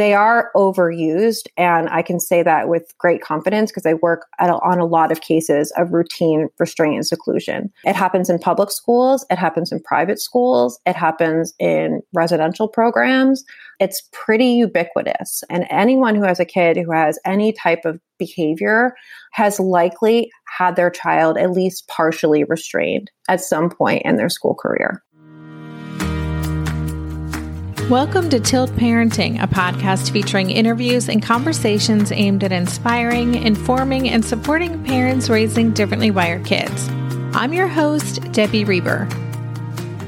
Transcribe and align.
they 0.00 0.14
are 0.14 0.50
overused. 0.56 1.46
And 1.58 1.86
I 1.90 2.00
can 2.00 2.18
say 2.20 2.42
that 2.42 2.70
with 2.70 2.90
great 2.96 3.20
confidence 3.20 3.70
because 3.70 3.84
I 3.84 3.92
work 3.92 4.26
a, 4.38 4.50
on 4.50 4.78
a 4.78 4.86
lot 4.86 5.12
of 5.12 5.20
cases 5.20 5.70
of 5.76 5.92
routine 5.92 6.48
restraint 6.58 6.94
and 6.94 7.06
seclusion. 7.06 7.70
It 7.84 7.94
happens 7.94 8.30
in 8.30 8.38
public 8.38 8.70
schools, 8.70 9.26
it 9.30 9.36
happens 9.36 9.70
in 9.70 9.78
private 9.80 10.18
schools, 10.18 10.80
it 10.86 10.96
happens 10.96 11.52
in 11.58 12.00
residential 12.14 12.66
programs. 12.66 13.44
It's 13.78 14.08
pretty 14.12 14.46
ubiquitous. 14.46 15.44
And 15.50 15.66
anyone 15.68 16.14
who 16.14 16.22
has 16.22 16.40
a 16.40 16.46
kid 16.46 16.78
who 16.78 16.92
has 16.92 17.18
any 17.26 17.52
type 17.52 17.84
of 17.84 18.00
behavior 18.18 18.94
has 19.32 19.60
likely 19.60 20.30
had 20.46 20.76
their 20.76 20.90
child 20.90 21.36
at 21.36 21.50
least 21.50 21.88
partially 21.88 22.44
restrained 22.44 23.10
at 23.28 23.42
some 23.42 23.68
point 23.68 24.00
in 24.06 24.16
their 24.16 24.30
school 24.30 24.54
career. 24.54 25.02
Welcome 27.90 28.30
to 28.30 28.38
Tilt 28.38 28.70
Parenting, 28.76 29.42
a 29.42 29.48
podcast 29.48 30.12
featuring 30.12 30.48
interviews 30.48 31.08
and 31.08 31.20
conversations 31.20 32.12
aimed 32.12 32.44
at 32.44 32.52
inspiring, 32.52 33.34
informing, 33.34 34.08
and 34.08 34.24
supporting 34.24 34.84
parents 34.84 35.28
raising 35.28 35.72
differently 35.72 36.12
wired 36.12 36.44
kids. 36.44 36.88
I'm 37.32 37.52
your 37.52 37.66
host, 37.66 38.22
Debbie 38.30 38.64
Reber. 38.64 39.06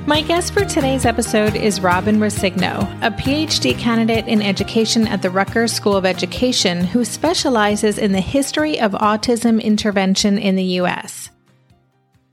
My 0.07 0.23
guest 0.23 0.55
for 0.55 0.65
today's 0.65 1.05
episode 1.05 1.57
is 1.57 1.80
Robin 1.80 2.21
Roscigno, 2.21 2.83
a 3.02 3.10
PhD 3.10 3.77
candidate 3.77 4.29
in 4.29 4.43
education 4.43 5.09
at 5.09 5.23
the 5.23 5.30
Rutgers 5.30 5.73
School 5.73 5.96
of 5.96 6.07
Education 6.07 6.85
who 6.85 7.05
specializes 7.05 7.99
in 7.99 8.12
the 8.12 8.21
history 8.21 8.79
of 8.79 8.93
autism 8.93 9.60
intervention 9.60 10.38
in 10.38 10.55
the 10.55 10.79
U.S. 10.79 11.32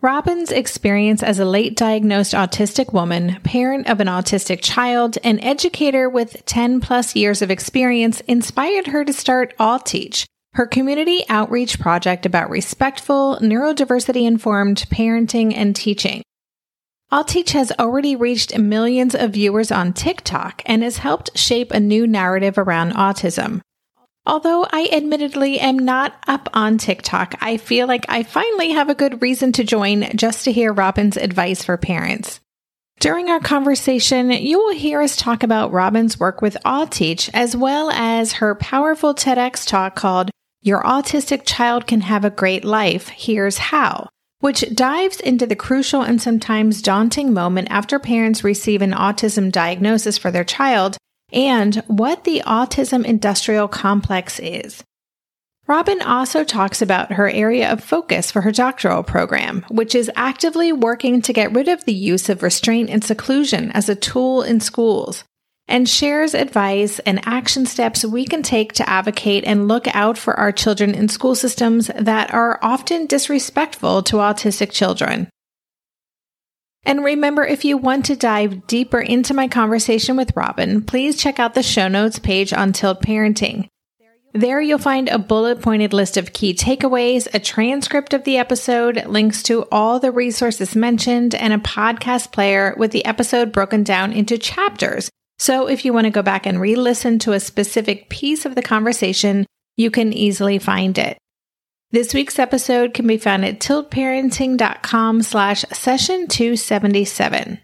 Robin's 0.01 0.53
experience 0.53 1.21
as 1.21 1.39
a 1.39 1.45
late 1.45 1.75
diagnosed 1.75 2.33
autistic 2.33 2.93
woman, 2.93 3.37
parent 3.43 3.89
of 3.89 3.99
an 3.99 4.07
autistic 4.07 4.59
child, 4.61 5.17
and 5.25 5.43
educator 5.43 6.07
with 6.09 6.45
10 6.45 6.79
plus 6.79 7.17
years 7.17 7.41
of 7.41 7.51
experience 7.51 8.21
inspired 8.21 8.87
her 8.87 9.03
to 9.03 9.11
start 9.11 9.53
AuTeach, 9.59 10.25
her 10.53 10.65
community 10.65 11.25
outreach 11.27 11.81
project 11.81 12.25
about 12.25 12.49
respectful, 12.49 13.39
neurodiversity 13.41 14.25
informed 14.25 14.85
parenting 14.89 15.53
and 15.53 15.75
teaching. 15.75 16.23
AuTeach 17.11 17.49
has 17.49 17.73
already 17.77 18.15
reached 18.15 18.57
millions 18.57 19.13
of 19.13 19.31
viewers 19.31 19.69
on 19.69 19.91
TikTok 19.91 20.61
and 20.65 20.81
has 20.81 20.99
helped 20.99 21.37
shape 21.37 21.71
a 21.71 21.79
new 21.79 22.07
narrative 22.07 22.57
around 22.57 22.93
autism. 22.93 23.59
Although 24.25 24.67
I 24.71 24.89
admittedly 24.91 25.59
am 25.59 25.79
not 25.79 26.13
up 26.27 26.49
on 26.53 26.77
TikTok, 26.77 27.35
I 27.41 27.57
feel 27.57 27.87
like 27.87 28.05
I 28.09 28.23
finally 28.23 28.71
have 28.71 28.89
a 28.89 28.95
good 28.95 29.21
reason 29.21 29.51
to 29.53 29.63
join 29.63 30.15
just 30.15 30.43
to 30.45 30.51
hear 30.51 30.71
Robin's 30.71 31.17
advice 31.17 31.63
for 31.63 31.77
parents. 31.77 32.39
During 32.99 33.29
our 33.29 33.39
conversation, 33.39 34.29
you 34.29 34.57
will 34.57 34.73
hear 34.73 35.01
us 35.01 35.15
talk 35.15 35.41
about 35.41 35.71
Robin's 35.71 36.19
work 36.19 36.41
with 36.41 36.57
AuTeach 36.65 37.29
as 37.33 37.55
well 37.55 37.89
as 37.91 38.33
her 38.33 38.55
powerful 38.55 39.15
TEDx 39.15 39.65
talk 39.65 39.95
called 39.95 40.29
Your 40.61 40.83
Autistic 40.83 41.43
Child 41.45 41.87
Can 41.87 42.01
Have 42.01 42.25
a 42.25 42.29
Great 42.29 42.65
Life. 42.65 43.07
Here's 43.07 43.57
How, 43.57 44.09
which 44.41 44.65
dives 44.75 45.21
into 45.21 45.47
the 45.47 45.55
crucial 45.55 46.01
and 46.01 46.21
sometimes 46.21 46.81
daunting 46.81 47.33
moment 47.33 47.69
after 47.71 47.99
parents 47.99 48.43
receive 48.43 48.81
an 48.81 48.91
autism 48.91 49.49
diagnosis 49.49 50.17
for 50.17 50.29
their 50.29 50.43
child 50.43 50.97
and 51.31 51.75
what 51.87 52.23
the 52.23 52.41
autism 52.45 53.05
industrial 53.05 53.67
complex 53.67 54.39
is. 54.39 54.83
Robin 55.67 56.01
also 56.01 56.43
talks 56.43 56.81
about 56.81 57.13
her 57.13 57.29
area 57.29 57.71
of 57.71 57.83
focus 57.83 58.31
for 58.31 58.41
her 58.41 58.51
doctoral 58.51 59.03
program, 59.03 59.63
which 59.69 59.93
is 59.93 60.09
actively 60.15 60.73
working 60.73 61.21
to 61.21 61.31
get 61.31 61.51
rid 61.51 61.67
of 61.67 61.85
the 61.85 61.93
use 61.93 62.27
of 62.27 62.41
restraint 62.41 62.89
and 62.89 63.03
seclusion 63.03 63.71
as 63.73 63.87
a 63.87 63.93
tool 63.93 64.41
in 64.41 64.59
schools, 64.59 65.23
and 65.67 65.87
shares 65.87 66.33
advice 66.33 66.97
and 67.05 67.21
action 67.27 67.67
steps 67.67 68.03
we 68.03 68.25
can 68.25 68.41
take 68.41 68.73
to 68.73 68.89
advocate 68.89 69.43
and 69.45 69.67
look 69.67 69.87
out 69.95 70.17
for 70.17 70.33
our 70.39 70.51
children 70.51 70.95
in 70.95 71.07
school 71.07 71.35
systems 71.35 71.91
that 71.95 72.33
are 72.33 72.57
often 72.63 73.05
disrespectful 73.05 74.01
to 74.01 74.15
autistic 74.15 74.71
children. 74.71 75.29
And 76.89 77.03
remember, 77.03 77.45
if 77.45 77.65
you 77.65 77.77
want 77.77 78.05
to 78.05 78.15
dive 78.15 78.65
deeper 78.65 78.99
into 78.99 79.35
my 79.35 79.47
conversation 79.47 80.17
with 80.17 80.35
Robin, 80.35 80.81
please 80.81 81.21
check 81.21 81.37
out 81.37 81.53
the 81.53 81.61
show 81.61 81.87
notes 81.87 82.17
page 82.17 82.51
on 82.51 82.73
Tilt 82.73 83.03
Parenting. 83.03 83.67
There 84.33 84.59
you'll 84.59 84.79
find 84.79 85.07
a 85.07 85.19
bullet 85.19 85.61
pointed 85.61 85.93
list 85.93 86.17
of 86.17 86.33
key 86.33 86.55
takeaways, 86.55 87.27
a 87.31 87.37
transcript 87.37 88.15
of 88.15 88.23
the 88.23 88.37
episode, 88.37 89.05
links 89.05 89.43
to 89.43 89.67
all 89.71 89.99
the 89.99 90.11
resources 90.11 90.75
mentioned, 90.75 91.35
and 91.35 91.53
a 91.53 91.59
podcast 91.59 92.31
player 92.31 92.73
with 92.75 92.89
the 92.89 93.05
episode 93.05 93.51
broken 93.51 93.83
down 93.83 94.11
into 94.11 94.39
chapters. 94.39 95.11
So 95.37 95.67
if 95.67 95.85
you 95.85 95.93
want 95.93 96.05
to 96.05 96.11
go 96.11 96.23
back 96.23 96.47
and 96.47 96.59
re 96.59 96.73
listen 96.75 97.19
to 97.19 97.33
a 97.33 97.39
specific 97.39 98.09
piece 98.09 98.47
of 98.47 98.55
the 98.55 98.63
conversation, 98.63 99.45
you 99.77 99.91
can 99.91 100.11
easily 100.11 100.57
find 100.57 100.97
it. 100.97 101.19
This 101.91 102.13
week's 102.13 102.37
episode 102.37 102.93
can 102.93 103.07
be 103.07 103.17
found 103.17 103.43
at 103.45 103.59
tiltparenting.com 103.59 105.23
slash 105.23 105.65
session 105.73 106.27
277. 106.27 107.59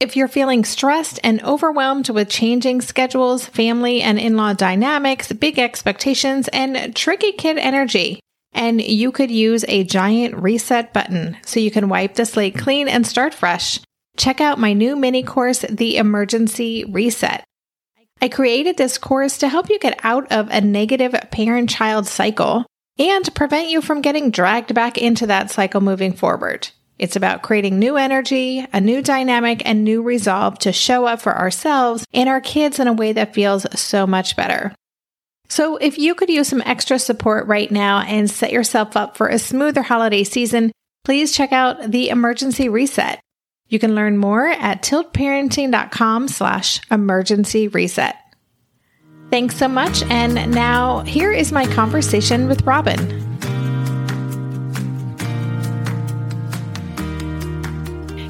If 0.00 0.16
you're 0.16 0.26
feeling 0.26 0.64
stressed 0.64 1.20
and 1.22 1.40
overwhelmed 1.44 2.08
with 2.08 2.28
changing 2.28 2.80
schedules, 2.80 3.46
family 3.46 4.02
and 4.02 4.18
in-law 4.18 4.54
dynamics, 4.54 5.32
big 5.32 5.60
expectations, 5.60 6.48
and 6.48 6.96
tricky 6.96 7.30
kid 7.30 7.56
energy, 7.56 8.18
and 8.52 8.82
you 8.82 9.12
could 9.12 9.30
use 9.30 9.64
a 9.68 9.84
giant 9.84 10.34
reset 10.34 10.92
button 10.92 11.36
so 11.46 11.60
you 11.60 11.70
can 11.70 11.88
wipe 11.88 12.14
the 12.14 12.26
slate 12.26 12.58
clean 12.58 12.88
and 12.88 13.06
start 13.06 13.32
fresh, 13.32 13.78
check 14.16 14.40
out 14.40 14.58
my 14.58 14.72
new 14.72 14.96
mini 14.96 15.22
course, 15.22 15.60
The 15.70 15.98
Emergency 15.98 16.84
Reset. 16.84 17.44
I 18.20 18.28
created 18.28 18.76
this 18.76 18.98
course 18.98 19.38
to 19.38 19.48
help 19.48 19.70
you 19.70 19.78
get 19.78 20.00
out 20.02 20.32
of 20.32 20.48
a 20.50 20.60
negative 20.60 21.14
parent 21.30 21.70
child 21.70 22.08
cycle 22.08 22.66
and 22.98 23.34
prevent 23.34 23.70
you 23.70 23.80
from 23.80 24.02
getting 24.02 24.30
dragged 24.30 24.74
back 24.74 24.98
into 24.98 25.26
that 25.26 25.50
cycle 25.50 25.80
moving 25.80 26.12
forward. 26.12 26.68
It's 26.98 27.16
about 27.16 27.42
creating 27.42 27.78
new 27.78 27.96
energy, 27.96 28.66
a 28.72 28.80
new 28.80 29.02
dynamic, 29.02 29.62
and 29.64 29.84
new 29.84 30.02
resolve 30.02 30.58
to 30.60 30.72
show 30.72 31.06
up 31.06 31.20
for 31.20 31.36
ourselves 31.36 32.04
and 32.12 32.28
our 32.28 32.40
kids 32.40 32.80
in 32.80 32.88
a 32.88 32.92
way 32.92 33.12
that 33.12 33.34
feels 33.34 33.66
so 33.78 34.06
much 34.06 34.34
better. 34.34 34.74
So, 35.48 35.76
if 35.76 35.96
you 35.96 36.14
could 36.14 36.28
use 36.28 36.48
some 36.48 36.62
extra 36.66 36.98
support 36.98 37.46
right 37.46 37.70
now 37.70 38.00
and 38.00 38.30
set 38.30 38.52
yourself 38.52 38.96
up 38.96 39.16
for 39.16 39.28
a 39.28 39.38
smoother 39.38 39.82
holiday 39.82 40.24
season, 40.24 40.72
please 41.04 41.32
check 41.32 41.52
out 41.52 41.90
the 41.90 42.10
emergency 42.10 42.68
reset. 42.68 43.20
You 43.68 43.78
can 43.78 43.94
learn 43.94 44.18
more 44.18 44.46
at 44.48 44.82
tiltparenting.com 44.82 46.28
slash 46.28 46.80
emergency 46.90 47.68
reset. 47.68 48.16
Thanks 49.30 49.56
so 49.56 49.68
much. 49.68 50.02
And 50.04 50.50
now 50.52 51.00
here 51.00 51.32
is 51.32 51.52
my 51.52 51.66
conversation 51.66 52.48
with 52.48 52.62
Robin. 52.62 52.98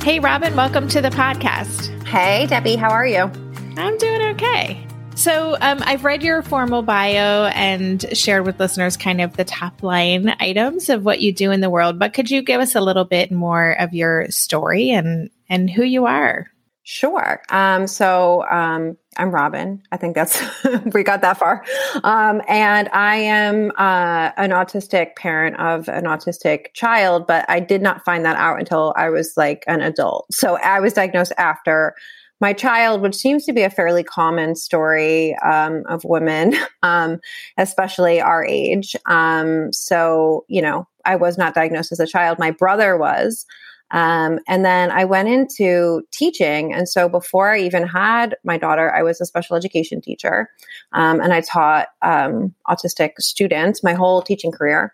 Hey, 0.03 0.19
Robin, 0.19 0.57
welcome 0.57 0.89
to 0.89 1.01
the 1.01 1.11
podcast. 1.11 2.07
Hey, 2.07 2.47
Debbie, 2.47 2.77
how 2.77 2.91
are 2.91 3.07
you? 3.07 3.31
I'm 3.77 3.97
doing 3.99 4.23
okay. 4.31 4.85
So, 5.15 5.57
um, 5.61 5.83
I've 5.83 6.05
read 6.05 6.23
your 6.23 6.43
formal 6.43 6.83
bio 6.83 7.47
and 7.47 8.05
shared 8.17 8.47
with 8.47 8.59
listeners 8.59 8.97
kind 8.97 9.21
of 9.21 9.37
the 9.37 9.45
top 9.45 9.83
line 9.83 10.35
items 10.41 10.89
of 10.89 11.05
what 11.05 11.21
you 11.21 11.33
do 11.33 11.51
in 11.51 11.61
the 11.61 11.71
world, 11.71 11.99
but 11.99 12.15
could 12.15 12.31
you 12.31 12.41
give 12.43 12.61
us 12.61 12.75
a 12.75 12.81
little 12.81 13.05
bit 13.05 13.31
more 13.31 13.73
of 13.73 13.95
your 13.95 14.31
story 14.31 14.91
and, 14.91 15.31
and 15.49 15.69
who 15.69 15.83
you 15.83 16.07
are? 16.07 16.51
Sure. 16.91 17.43
Um, 17.51 17.87
so 17.87 18.47
um, 18.51 18.97
I'm 19.19 19.31
Robin. 19.31 19.83
I 19.93 19.99
think 19.99 20.15
that's 20.15 20.43
we 20.95 21.03
got 21.03 21.21
that 21.21 21.37
far. 21.37 21.63
Um, 22.03 22.41
and 22.49 22.89
I 22.95 23.17
am 23.17 23.73
uh, 23.77 24.31
an 24.39 24.53
autistic 24.53 25.15
parent 25.15 25.57
of 25.61 25.91
an 25.91 26.05
autistic 26.05 26.73
child, 26.73 27.27
but 27.27 27.45
I 27.47 27.61
did 27.61 27.83
not 27.83 28.07
find 28.07 28.25
that 28.25 28.37
out 28.37 28.59
until 28.59 28.95
I 28.97 29.11
was 29.11 29.35
like 29.37 29.65
an 29.67 29.83
adult. 29.83 30.33
So 30.33 30.57
I 30.57 30.81
was 30.81 30.95
diagnosed 30.95 31.35
after 31.37 31.95
my 32.41 32.55
child, 32.55 33.03
which 33.03 33.17
seems 33.17 33.45
to 33.45 33.53
be 33.53 33.65
a 33.65 33.71
fairly 33.71 34.03
common 34.03 34.57
story 34.57 35.37
um, 35.45 35.83
of 35.91 36.05
women, 36.05 36.55
um, 36.83 37.21
especially 37.59 38.19
our 38.19 38.47
age. 38.47 38.97
Um, 39.05 39.75
so 39.75 40.47
you 40.49 40.63
know, 40.63 40.89
I 41.05 41.17
was 41.17 41.37
not 41.37 41.53
diagnosed 41.53 41.93
as 41.93 42.01
a 42.01 42.07
child. 42.07 42.39
My 42.39 42.51
brother 42.51 42.97
was. 42.97 43.45
Um, 43.91 44.39
and 44.47 44.65
then 44.65 44.91
I 44.91 45.05
went 45.05 45.29
into 45.29 46.03
teaching. 46.13 46.75
And 46.75 46.89
so 46.89 47.09
before 47.09 47.51
I 47.53 47.61
even 47.61 47.87
had 47.87 48.37
my 48.45 48.59
daughter, 48.59 48.95
I 48.95 49.03
was 49.03 49.21
a 49.21 49.27
special 49.27 49.57
education 49.57 50.01
teacher. 50.01 50.51
Um, 50.93 51.21
and 51.21 51.33
I 51.33 51.41
taught 51.41 51.89
um, 52.03 52.55
autistic 52.69 53.13
students 53.19 53.83
my 53.83 53.95
whole 53.95 54.23
teaching 54.23 54.53
career. 54.53 54.93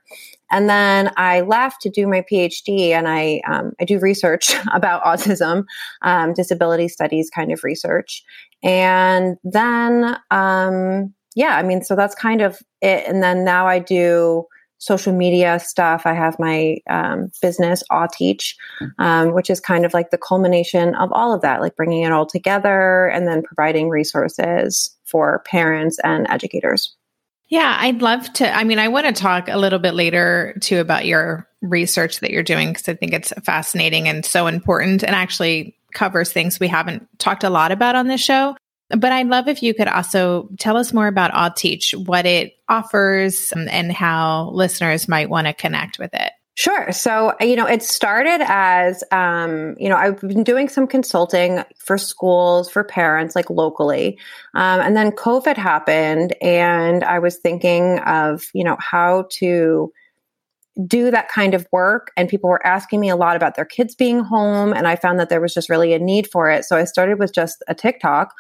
And 0.51 0.69
then 0.69 1.11
I 1.17 1.41
left 1.41 1.81
to 1.83 1.91
do 1.91 2.07
my 2.07 2.23
PhD, 2.31 2.91
and 2.91 3.09
I 3.09 3.41
um, 3.47 3.73
I 3.81 3.85
do 3.85 3.99
research 3.99 4.55
about 4.75 5.03
autism, 5.03 5.65
um, 6.03 6.33
disability 6.33 6.87
studies 6.89 7.31
kind 7.31 7.51
of 7.51 7.65
research. 7.65 8.23
And 8.63 9.37
then, 9.43 10.17
um, 10.31 11.13
yeah, 11.35 11.57
I 11.57 11.63
mean, 11.63 11.83
so 11.83 11.97
that's 11.97 12.15
kind 12.15 12.41
of 12.41 12.61
it. 12.81 13.05
And 13.07 13.23
then 13.23 13.45
now 13.45 13.67
I 13.67 13.79
do 13.79 14.47
social 14.79 15.13
media 15.13 15.59
stuff. 15.59 16.03
I 16.05 16.13
have 16.13 16.39
my 16.39 16.79
um, 16.89 17.31
business, 17.41 17.83
AuTeach, 17.91 18.55
um, 18.99 19.33
which 19.33 19.51
is 19.51 19.61
kind 19.61 19.85
of 19.85 19.95
like 19.95 20.11
the 20.11 20.19
culmination 20.19 20.95
of 20.95 21.11
all 21.13 21.33
of 21.33 21.43
that, 21.43 21.61
like 21.61 21.77
bringing 21.77 22.03
it 22.03 22.13
all 22.13 22.27
together 22.27 23.07
and 23.07 23.27
then 23.27 23.43
providing 23.43 23.89
resources 23.89 24.95
for 25.05 25.43
parents 25.47 25.99
and 26.05 26.27
educators. 26.29 26.95
Yeah, 27.49 27.77
I'd 27.79 28.03
love 28.03 28.33
to. 28.35 28.55
I 28.55 28.65
mean, 28.65 28.79
I 28.79 28.89
want 28.89 29.07
to 29.07 29.13
talk 29.13 29.49
a 29.49 29.59
little 29.59 29.79
bit 29.79 29.95
later 29.95 30.57
too 30.61 30.81
about 30.81 31.05
your 31.05 31.49
research 31.61 32.21
that 32.21 32.31
you're 32.31 32.43
doing 32.43 32.73
because 32.73 32.89
I 32.89 32.95
think 32.95 33.13
it's 33.13 33.33
fascinating 33.45 34.09
and 34.09 34.25
so 34.25 34.47
important 34.47 35.03
and 35.03 35.15
actually 35.15 35.77
covers 35.95 36.33
things 36.33 36.59
we 36.59 36.69
haven't 36.69 37.07
talked 37.19 37.45
a 37.45 37.51
lot 37.51 37.71
about 37.71 37.95
on 37.95 38.09
this 38.09 38.21
show. 38.21 38.57
But 38.91 39.13
I'd 39.13 39.29
love 39.29 39.49
if 39.49 39.63
you 39.63 39.75
could 39.75 39.89
also 39.89 40.51
tell 40.59 40.77
us 40.77 40.93
more 40.93 41.07
about 41.07 41.33
AuTeach, 41.33 42.07
what 42.07 42.27
it 42.27 42.53
offers, 42.69 43.53
um, 43.57 43.67
and 43.71 43.91
how 43.91 44.51
listeners 44.51 45.09
might 45.09 45.31
want 45.31 45.47
to 45.47 45.55
connect 45.55 45.99
with 45.99 46.13
it. 46.13 46.33
Sure. 46.57 46.93
So, 46.93 47.35
you 47.41 47.57
know, 47.57 47.67
it 47.67 47.83
started 47.83 48.41
as, 48.47 49.03
um, 49.11 49.75
you 49.77 49.89
know, 49.89 49.97
I've 49.97 50.21
been 50.21 50.45
doing 50.45 50.69
some 50.69 50.87
consulting 50.87 51.65
for 51.79 51.99
schools, 51.99 52.71
for 52.71 52.85
parents, 52.85 53.35
like 53.35 53.51
locally. 53.51 54.19
Um, 54.55 54.81
and 54.81 54.97
then 54.97 55.11
COVID 55.11 55.57
happened, 55.57 56.33
and 56.41 57.03
I 57.03 57.19
was 57.19 57.39
thinking 57.39 57.99
of, 58.01 58.45
you 58.55 58.63
know, 58.63 58.77
how 58.79 59.27
to 59.39 59.93
do 60.87 61.11
that 61.11 61.29
kind 61.29 61.55
of 61.55 61.67
work. 61.73 62.13
And 62.17 62.29
people 62.29 62.51
were 62.51 62.65
asking 62.67 63.01
me 63.01 63.09
a 63.09 63.17
lot 63.17 63.35
about 63.37 63.57
their 63.57 63.65
kids 63.65 63.95
being 63.95 64.21
home. 64.21 64.73
And 64.73 64.87
I 64.87 64.97
found 64.97 65.19
that 65.21 65.29
there 65.29 65.41
was 65.41 65.55
just 65.55 65.69
really 65.69 65.93
a 65.93 65.99
need 65.99 66.29
for 66.31 66.51
it. 66.51 66.65
So 66.65 66.77
I 66.77 66.85
started 66.85 67.19
with 67.19 67.33
just 67.33 67.63
a 67.69 67.75
TikTok 67.75 68.33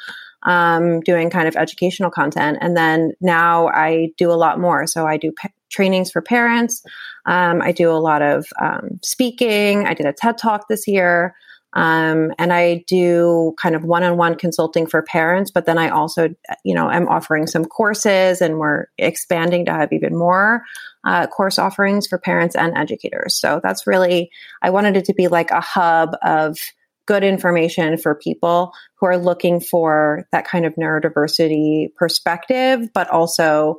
um, 0.44 1.00
doing 1.00 1.30
kind 1.30 1.48
of 1.48 1.56
educational 1.56 2.10
content. 2.10 2.58
And 2.60 2.76
then 2.76 3.12
now 3.20 3.68
I 3.68 4.10
do 4.16 4.30
a 4.30 4.34
lot 4.34 4.58
more. 4.58 4.86
So 4.86 5.06
I 5.06 5.16
do 5.16 5.32
p- 5.32 5.48
trainings 5.70 6.10
for 6.10 6.20
parents. 6.20 6.82
Um, 7.26 7.62
I 7.62 7.72
do 7.72 7.90
a 7.90 7.98
lot 7.98 8.22
of 8.22 8.46
um, 8.60 9.00
speaking. 9.02 9.86
I 9.86 9.94
did 9.94 10.06
a 10.06 10.12
TED 10.12 10.38
talk 10.38 10.68
this 10.68 10.86
year. 10.86 11.34
Um, 11.76 12.32
and 12.38 12.52
I 12.52 12.84
do 12.86 13.52
kind 13.60 13.74
of 13.74 13.82
one-on-one 13.82 14.36
consulting 14.36 14.86
for 14.86 15.02
parents, 15.02 15.50
but 15.50 15.66
then 15.66 15.76
I 15.76 15.88
also, 15.88 16.28
you 16.64 16.72
know, 16.72 16.88
am 16.88 17.08
offering 17.08 17.48
some 17.48 17.64
courses, 17.64 18.40
and 18.40 18.60
we're 18.60 18.86
expanding 18.96 19.64
to 19.64 19.72
have 19.72 19.92
even 19.92 20.16
more 20.16 20.62
uh, 21.02 21.26
course 21.26 21.58
offerings 21.58 22.06
for 22.06 22.16
parents 22.16 22.54
and 22.54 22.78
educators. 22.78 23.34
So 23.34 23.60
that's 23.60 23.88
really, 23.88 24.30
I 24.62 24.70
wanted 24.70 24.96
it 24.96 25.04
to 25.06 25.14
be 25.14 25.26
like 25.26 25.50
a 25.50 25.60
hub 25.60 26.10
of 26.22 26.58
good 27.06 27.24
information 27.24 27.96
for 27.98 28.14
people 28.14 28.72
who 28.96 29.06
are 29.06 29.18
looking 29.18 29.60
for 29.60 30.26
that 30.32 30.46
kind 30.46 30.64
of 30.64 30.74
neurodiversity 30.74 31.94
perspective, 31.94 32.88
but 32.94 33.08
also 33.10 33.76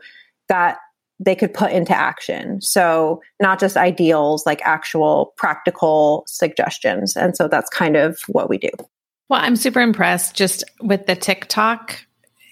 that 0.47 0.77
they 1.19 1.35
could 1.35 1.53
put 1.53 1.71
into 1.71 1.95
action. 1.95 2.61
So, 2.61 3.21
not 3.41 3.59
just 3.59 3.77
ideals, 3.77 4.45
like 4.45 4.61
actual 4.63 5.33
practical 5.37 6.23
suggestions. 6.27 7.15
And 7.15 7.35
so 7.37 7.47
that's 7.47 7.69
kind 7.69 7.95
of 7.95 8.19
what 8.27 8.49
we 8.49 8.57
do. 8.57 8.69
Well, 9.29 9.41
I'm 9.41 9.55
super 9.55 9.79
impressed 9.79 10.35
just 10.35 10.63
with 10.81 11.07
the 11.07 11.15
TikTok 11.15 12.05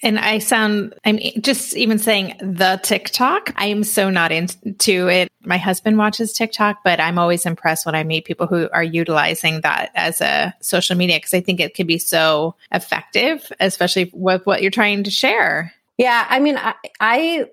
and 0.03 0.19
I 0.19 0.39
sound, 0.39 0.93
I'm 1.05 1.17
just 1.39 1.75
even 1.75 1.97
saying 1.97 2.35
the 2.39 2.79
TikTok. 2.83 3.53
I 3.55 3.67
am 3.67 3.83
so 3.83 4.09
not 4.09 4.31
into 4.31 5.07
it. 5.07 5.29
My 5.45 5.57
husband 5.57 5.97
watches 5.97 6.33
TikTok, 6.33 6.83
but 6.83 6.99
I'm 6.99 7.17
always 7.17 7.45
impressed 7.45 7.85
when 7.85 7.95
I 7.95 8.03
meet 8.03 8.25
people 8.25 8.47
who 8.47 8.69
are 8.71 8.83
utilizing 8.83 9.61
that 9.61 9.91
as 9.95 10.21
a 10.21 10.53
social 10.61 10.97
media 10.97 11.17
because 11.17 11.33
I 11.33 11.41
think 11.41 11.59
it 11.59 11.73
can 11.73 11.87
be 11.87 11.97
so 11.97 12.55
effective, 12.71 13.51
especially 13.59 14.11
with 14.13 14.45
what 14.45 14.61
you're 14.61 14.71
trying 14.71 15.03
to 15.05 15.11
share. 15.11 15.73
Yeah. 15.97 16.25
I 16.29 16.39
mean, 16.39 16.57
I, 16.57 16.75
I 16.99 17.45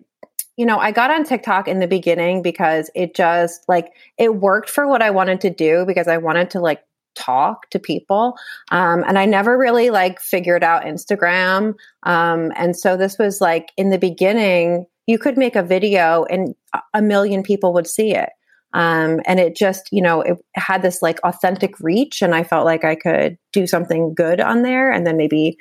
you 0.57 0.67
know, 0.67 0.79
I 0.79 0.91
got 0.91 1.11
on 1.11 1.25
TikTok 1.25 1.69
in 1.69 1.79
the 1.79 1.87
beginning 1.87 2.43
because 2.43 2.91
it 2.95 3.15
just 3.15 3.67
like 3.67 3.95
it 4.19 4.35
worked 4.35 4.69
for 4.69 4.87
what 4.87 5.01
I 5.01 5.11
wanted 5.11 5.41
to 5.43 5.51
do 5.51 5.87
because 5.87 6.07
I 6.07 6.19
wanted 6.19 6.51
to 6.51 6.61
like 6.61 6.83
talk 7.15 7.69
to 7.71 7.79
people. 7.79 8.37
Um, 8.71 9.05
and 9.07 9.19
I 9.19 9.27
never 9.27 9.59
really 9.59 9.91
like 9.91 10.21
figured 10.21 10.65
out 10.65 10.85
Instagram. 10.85 11.75
Um, 12.05 12.53
and 12.57 12.77
so 12.77 12.97
this 12.97 13.19
was 13.19 13.41
like 13.41 13.73
in 13.77 13.91
the 13.91 13.99
beginning, 13.99 14.87
you 15.07 15.19
could 15.19 15.37
make 15.37 15.57
a 15.57 15.63
video 15.63 16.25
and 16.25 16.55
a 16.95 17.03
million 17.03 17.43
people 17.43 17.73
would 17.73 17.87
see 17.87 18.15
it. 18.15 18.31
Um, 18.73 19.21
and 19.27 19.41
it 19.41 19.57
just, 19.57 19.89
you 19.91 20.01
know, 20.01 20.21
it 20.23 20.39
had 20.55 20.83
this 20.83 21.03
like 21.03 21.19
authentic 21.25 21.81
reach, 21.81 22.23
and 22.23 22.35
I 22.35 22.45
felt 22.45 22.65
like 22.65 22.85
I 22.85 22.95
could 22.95 23.37
do 23.53 23.67
something 23.67 24.15
good 24.15 24.41
on 24.41 24.63
there 24.63 24.93
and 24.93 25.05
then 25.05 25.17
maybe 25.17 25.59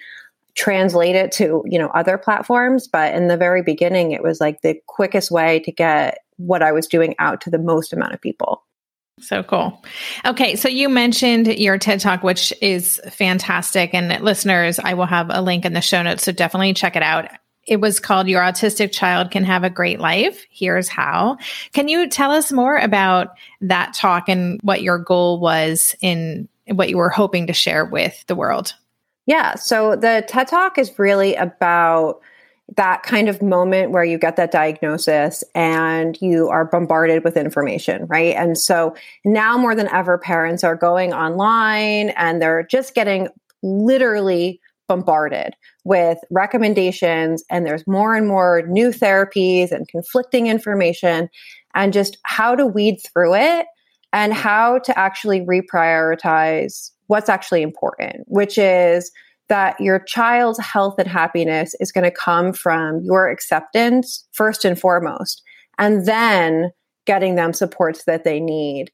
translate 0.56 1.16
it 1.16 1.32
to, 1.32 1.64
you 1.66 1.80
know, 1.80 1.88
other 1.88 2.18
platforms. 2.18 2.88
But 2.88 3.16
in 3.16 3.28
the 3.28 3.38
very 3.38 3.64
beginning, 3.64 4.12
it 4.12 4.22
was 4.22 4.40
like 4.40 4.62
the 4.62 4.80
quickest 4.88 5.32
way 5.32 5.60
to 5.62 5.72
get 5.72 6.20
what 6.38 6.62
I 6.62 6.72
was 6.72 6.88
doing 6.88 7.16
out 7.18 7.42
to 7.42 7.50
the 7.50 7.58
most 7.58 7.94
amount 7.94 8.14
of 8.14 8.22
people. 8.22 8.64
So 9.22 9.44
cool. 9.44 9.84
Okay. 10.26 10.56
So 10.56 10.70
you 10.70 10.90
mentioned 10.90 11.48
your 11.48 11.78
TED 11.78 12.00
Talk, 12.00 12.24
which 12.24 12.54
is 12.62 13.02
fantastic. 13.12 13.94
And 13.94 14.24
listeners, 14.24 14.80
I 14.80 14.94
will 14.94 15.06
have 15.06 15.28
a 15.30 15.42
link 15.42 15.66
in 15.66 15.74
the 15.74 15.82
show 15.82 16.02
notes. 16.02 16.24
So 16.24 16.32
definitely 16.32 16.74
check 16.74 16.96
it 16.96 17.04
out. 17.04 17.30
It 17.68 17.80
was 17.80 18.00
called 18.00 18.28
Your 18.28 18.42
Autistic 18.42 18.92
Child 18.92 19.30
Can 19.30 19.44
Have 19.44 19.64
a 19.64 19.70
Great 19.70 20.00
Life. 20.00 20.44
Here's 20.50 20.88
how. 20.88 21.38
Can 21.72 21.88
you 21.88 22.10
tell 22.10 22.32
us 22.32 22.52
more 22.52 22.78
about 22.78 23.36
that 23.62 23.94
talk 23.94 24.28
and 24.28 24.60
what 24.64 24.82
your 24.82 24.98
goal 24.98 25.40
was 25.40 25.96
in 26.02 26.48
what 26.68 26.90
you 26.90 26.98
were 26.98 27.10
hoping 27.10 27.48
to 27.48 27.54
share 27.54 27.86
with 27.86 28.24
the 28.28 28.36
world? 28.36 28.74
Yeah. 29.28 29.56
So 29.56 29.96
the 29.96 30.26
TED 30.28 30.48
Talk 30.48 30.80
is 30.80 30.98
really 30.98 31.36
about 31.36 32.22
that 32.76 33.04
kind 33.04 33.30
of 33.30 33.42
moment 33.42 33.92
where 33.92 34.04
you 34.04 34.18
get 34.18 34.36
that 34.36 34.52
diagnosis 34.52 35.44
and 35.56 36.18
you 36.22 36.50
are 36.50 36.66
bombarded 36.66 37.24
with 37.24 37.38
information, 37.38 38.06
right? 38.08 38.36
And 38.36 38.58
so 38.58 38.96
now 39.26 39.58
more 39.58 39.76
than 39.76 39.88
ever, 39.90 40.18
parents 40.18 40.64
are 40.64 40.76
going 40.76 41.14
online 41.14 42.10
and 42.10 42.42
they're 42.42 42.64
just 42.64 42.94
getting 42.94 43.28
literally 43.64 44.60
bombarded 44.88 45.56
with 45.84 46.18
recommendations 46.32 47.44
and 47.50 47.66
there's 47.66 47.86
more 47.88 48.16
and 48.16 48.28
more 48.28 48.64
new 48.68 48.90
therapies 48.90 49.72
and 49.72 49.88
conflicting 49.88 50.48
information 50.48 51.30
and 51.76 51.94
just 51.94 52.18
how 52.24 52.56
to 52.56 52.66
weed 52.66 52.98
through 52.98 53.36
it 53.36 53.68
and 54.12 54.34
how 54.34 54.80
to 54.80 54.98
actually 54.98 55.42
reprioritize 55.42 56.92
what's 57.08 57.30
actually 57.30 57.62
important, 57.62 58.24
which 58.28 58.58
is 58.58 59.12
that 59.50 59.80
your 59.80 60.00
child's 60.00 60.60
health 60.60 60.96
and 60.98 61.08
happiness 61.08 61.76
is 61.80 61.92
going 61.92 62.04
to 62.04 62.12
come 62.12 62.54
from 62.54 63.02
your 63.04 63.30
acceptance 63.30 64.26
first 64.32 64.64
and 64.64 64.80
foremost, 64.80 65.42
and 65.78 66.06
then 66.06 66.72
getting 67.06 67.36
them 67.36 67.54
supports 67.54 68.06
that 68.06 68.24
they 68.24 68.40
need, 68.40 68.92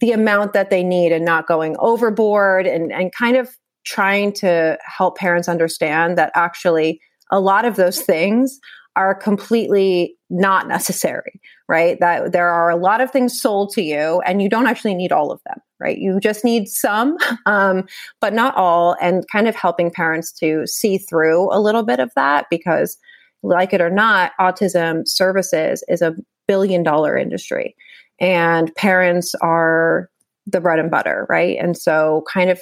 the 0.00 0.12
amount 0.12 0.52
that 0.52 0.70
they 0.70 0.84
need, 0.84 1.12
and 1.12 1.24
not 1.24 1.46
going 1.46 1.76
overboard, 1.78 2.66
and, 2.66 2.92
and 2.92 3.12
kind 3.12 3.36
of 3.36 3.56
trying 3.84 4.32
to 4.32 4.78
help 4.86 5.16
parents 5.16 5.48
understand 5.48 6.16
that 6.16 6.30
actually 6.34 7.00
a 7.30 7.40
lot 7.40 7.64
of 7.64 7.76
those 7.76 8.00
things 8.00 8.58
are 8.96 9.14
completely 9.14 10.16
not 10.30 10.68
necessary, 10.68 11.40
right? 11.68 12.00
That 12.00 12.32
there 12.32 12.48
are 12.48 12.70
a 12.70 12.76
lot 12.76 13.00
of 13.00 13.10
things 13.10 13.40
sold 13.40 13.70
to 13.74 13.82
you 13.82 14.20
and 14.24 14.42
you 14.42 14.48
don't 14.48 14.66
actually 14.66 14.94
need 14.94 15.12
all 15.12 15.30
of 15.30 15.40
them, 15.44 15.58
right? 15.78 15.98
You 15.98 16.18
just 16.18 16.44
need 16.44 16.68
some, 16.68 17.16
um, 17.46 17.86
but 18.20 18.32
not 18.32 18.54
all, 18.56 18.96
and 19.00 19.24
kind 19.30 19.46
of 19.46 19.54
helping 19.54 19.90
parents 19.90 20.32
to 20.32 20.66
see 20.66 20.98
through 20.98 21.52
a 21.54 21.60
little 21.60 21.82
bit 21.82 22.00
of 22.00 22.10
that 22.16 22.46
because, 22.50 22.96
like 23.42 23.72
it 23.72 23.80
or 23.80 23.90
not, 23.90 24.32
autism 24.40 25.06
services 25.06 25.84
is 25.88 26.02
a 26.02 26.16
billion 26.48 26.82
dollar 26.82 27.16
industry 27.16 27.76
and 28.18 28.74
parents 28.74 29.34
are 29.36 30.10
the 30.46 30.60
bread 30.60 30.78
and 30.78 30.90
butter, 30.90 31.26
right? 31.28 31.56
And 31.60 31.76
so, 31.76 32.24
kind 32.32 32.50
of 32.50 32.60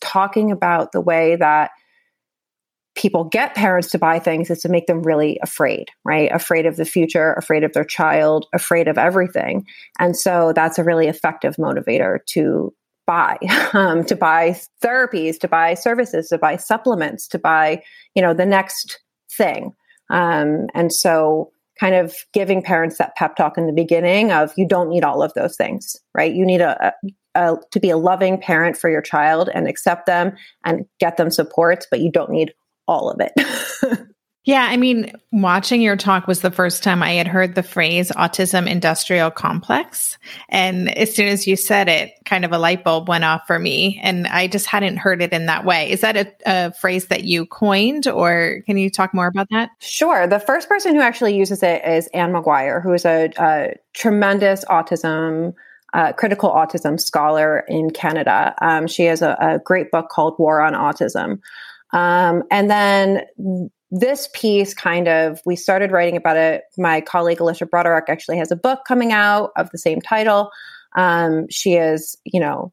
talking 0.00 0.50
about 0.50 0.92
the 0.92 1.00
way 1.00 1.36
that 1.36 1.70
people 2.96 3.24
get 3.24 3.54
parents 3.54 3.90
to 3.90 3.98
buy 3.98 4.18
things 4.18 4.50
is 4.50 4.60
to 4.60 4.68
make 4.68 4.86
them 4.86 5.02
really 5.02 5.38
afraid, 5.42 5.88
right? 6.04 6.30
Afraid 6.32 6.66
of 6.66 6.76
the 6.76 6.84
future, 6.84 7.34
afraid 7.34 7.62
of 7.62 7.72
their 7.74 7.84
child, 7.84 8.46
afraid 8.54 8.88
of 8.88 8.98
everything. 8.98 9.66
And 9.98 10.16
so 10.16 10.52
that's 10.54 10.78
a 10.78 10.84
really 10.84 11.06
effective 11.06 11.56
motivator 11.56 12.18
to 12.30 12.74
buy, 13.06 13.36
um, 13.74 14.04
to 14.06 14.16
buy 14.16 14.58
therapies, 14.82 15.38
to 15.40 15.48
buy 15.48 15.74
services, 15.74 16.28
to 16.28 16.38
buy 16.38 16.56
supplements, 16.56 17.28
to 17.28 17.38
buy, 17.38 17.82
you 18.14 18.22
know, 18.22 18.34
the 18.34 18.46
next 18.46 18.98
thing. 19.30 19.72
Um, 20.10 20.66
and 20.74 20.92
so 20.92 21.50
kind 21.78 21.94
of 21.94 22.14
giving 22.32 22.62
parents 22.62 22.96
that 22.96 23.14
pep 23.16 23.36
talk 23.36 23.58
in 23.58 23.66
the 23.66 23.72
beginning 23.72 24.32
of 24.32 24.50
you 24.56 24.66
don't 24.66 24.88
need 24.88 25.04
all 25.04 25.22
of 25.22 25.34
those 25.34 25.56
things, 25.56 25.94
right? 26.14 26.34
You 26.34 26.46
need 26.46 26.62
a, 26.62 26.94
a, 27.34 27.56
to 27.72 27.80
be 27.80 27.90
a 27.90 27.98
loving 27.98 28.40
parent 28.40 28.78
for 28.78 28.88
your 28.88 29.02
child 29.02 29.50
and 29.52 29.68
accept 29.68 30.06
them 30.06 30.34
and 30.64 30.86
get 30.98 31.18
them 31.18 31.30
supports, 31.30 31.86
but 31.90 32.00
you 32.00 32.10
don't 32.10 32.30
need 32.30 32.54
all 32.86 33.10
of 33.10 33.20
it. 33.20 33.32
Yeah, 34.46 34.68
I 34.70 34.76
mean, 34.76 35.10
watching 35.32 35.82
your 35.82 35.96
talk 35.96 36.28
was 36.28 36.40
the 36.40 36.52
first 36.52 36.84
time 36.84 37.02
I 37.02 37.14
had 37.14 37.26
heard 37.26 37.56
the 37.56 37.64
phrase 37.64 38.12
autism 38.12 38.68
industrial 38.68 39.32
complex. 39.32 40.18
And 40.48 40.96
as 40.96 41.12
soon 41.12 41.26
as 41.26 41.48
you 41.48 41.56
said 41.56 41.88
it, 41.88 42.12
kind 42.24 42.44
of 42.44 42.52
a 42.52 42.58
light 42.58 42.84
bulb 42.84 43.08
went 43.08 43.24
off 43.24 43.44
for 43.48 43.58
me. 43.58 44.00
And 44.04 44.28
I 44.28 44.46
just 44.46 44.66
hadn't 44.66 44.98
heard 44.98 45.20
it 45.20 45.32
in 45.32 45.46
that 45.46 45.64
way. 45.64 45.90
Is 45.90 46.00
that 46.02 46.16
a, 46.16 46.32
a 46.46 46.72
phrase 46.74 47.06
that 47.06 47.24
you 47.24 47.44
coined, 47.44 48.06
or 48.06 48.60
can 48.66 48.76
you 48.78 48.88
talk 48.88 49.12
more 49.12 49.26
about 49.26 49.48
that? 49.50 49.70
Sure. 49.80 50.28
The 50.28 50.38
first 50.38 50.68
person 50.68 50.94
who 50.94 51.00
actually 51.00 51.36
uses 51.36 51.64
it 51.64 51.84
is 51.84 52.06
Anne 52.14 52.32
McGuire, 52.32 52.80
who 52.80 52.92
is 52.92 53.04
a, 53.04 53.32
a 53.38 53.74
tremendous 53.94 54.64
autism 54.66 55.54
uh, 55.92 56.12
critical 56.12 56.50
autism 56.50 57.00
scholar 57.00 57.64
in 57.68 57.90
Canada. 57.90 58.54
Um, 58.60 58.86
she 58.86 59.04
has 59.04 59.22
a, 59.22 59.36
a, 59.40 59.58
great 59.60 59.90
book 59.90 60.08
called 60.10 60.34
War 60.38 60.60
on 60.60 60.74
Autism. 60.74 61.38
Um, 61.92 62.42
and 62.50 62.70
then 62.70 63.22
this 63.90 64.28
piece 64.34 64.74
kind 64.74 65.08
of, 65.08 65.40
we 65.46 65.56
started 65.56 65.92
writing 65.92 66.16
about 66.16 66.36
it. 66.36 66.64
My 66.76 67.00
colleague 67.00 67.40
Alicia 67.40 67.66
Broderick 67.66 68.06
actually 68.08 68.38
has 68.38 68.50
a 68.50 68.56
book 68.56 68.80
coming 68.86 69.12
out 69.12 69.50
of 69.56 69.70
the 69.70 69.78
same 69.78 70.00
title. 70.00 70.50
Um, 70.96 71.46
she 71.50 71.74
is, 71.74 72.16
you 72.24 72.40
know, 72.40 72.72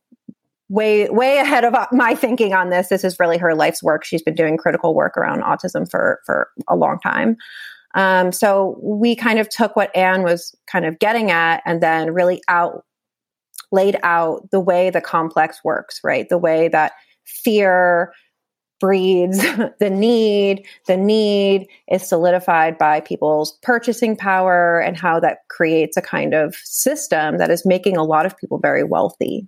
way 0.70 1.08
way 1.10 1.38
ahead 1.38 1.66
of 1.66 1.76
my 1.92 2.16
thinking 2.16 2.54
on 2.54 2.70
this. 2.70 2.90
This 2.90 3.04
is 3.04 3.20
really 3.20 3.38
her 3.38 3.54
life's 3.54 3.84
work. 3.84 4.04
She's 4.04 4.24
been 4.24 4.34
doing 4.34 4.58
critical 4.58 4.96
work 4.96 5.18
around 5.18 5.44
autism 5.44 5.90
for 5.90 6.20
for 6.26 6.50
a 6.68 6.76
long 6.76 7.00
time. 7.00 7.38
Um, 7.96 8.32
so 8.32 8.80
we 8.82 9.16
kind 9.16 9.38
of 9.38 9.50
took 9.50 9.76
what 9.76 9.96
Anne 9.96 10.24
was 10.24 10.56
kind 10.72 10.86
of 10.86 10.98
getting 10.98 11.30
at, 11.30 11.62
and 11.66 11.82
then 11.84 12.12
really 12.12 12.42
out 12.48 12.86
laid 13.72 13.98
out 14.04 14.50
the 14.52 14.60
way 14.60 14.90
the 14.90 15.02
complex 15.02 15.60
works, 15.64 16.00
right? 16.04 16.28
The 16.28 16.38
way 16.38 16.70
that 16.70 16.94
fear 17.26 18.12
breeds 18.84 19.38
the 19.80 19.90
need. 19.90 20.68
The 20.88 20.98
need 20.98 21.70
is 21.90 22.06
solidified 22.06 22.78
by 22.78 23.00
people's 23.00 23.58
purchasing 23.62 24.18
power 24.18 24.82
and 24.82 24.98
how 24.98 25.22
that 25.22 25.48
creates 25.48 25.96
a 25.96 26.02
kind 26.02 26.34
of 26.34 26.54
system 26.66 27.38
that 27.38 27.50
is 27.50 27.66
making 27.66 27.96
a 27.96 28.04
lot 28.04 28.26
of 28.26 28.38
people 28.38 28.60
very 28.60 28.84
wealthy. 28.84 29.48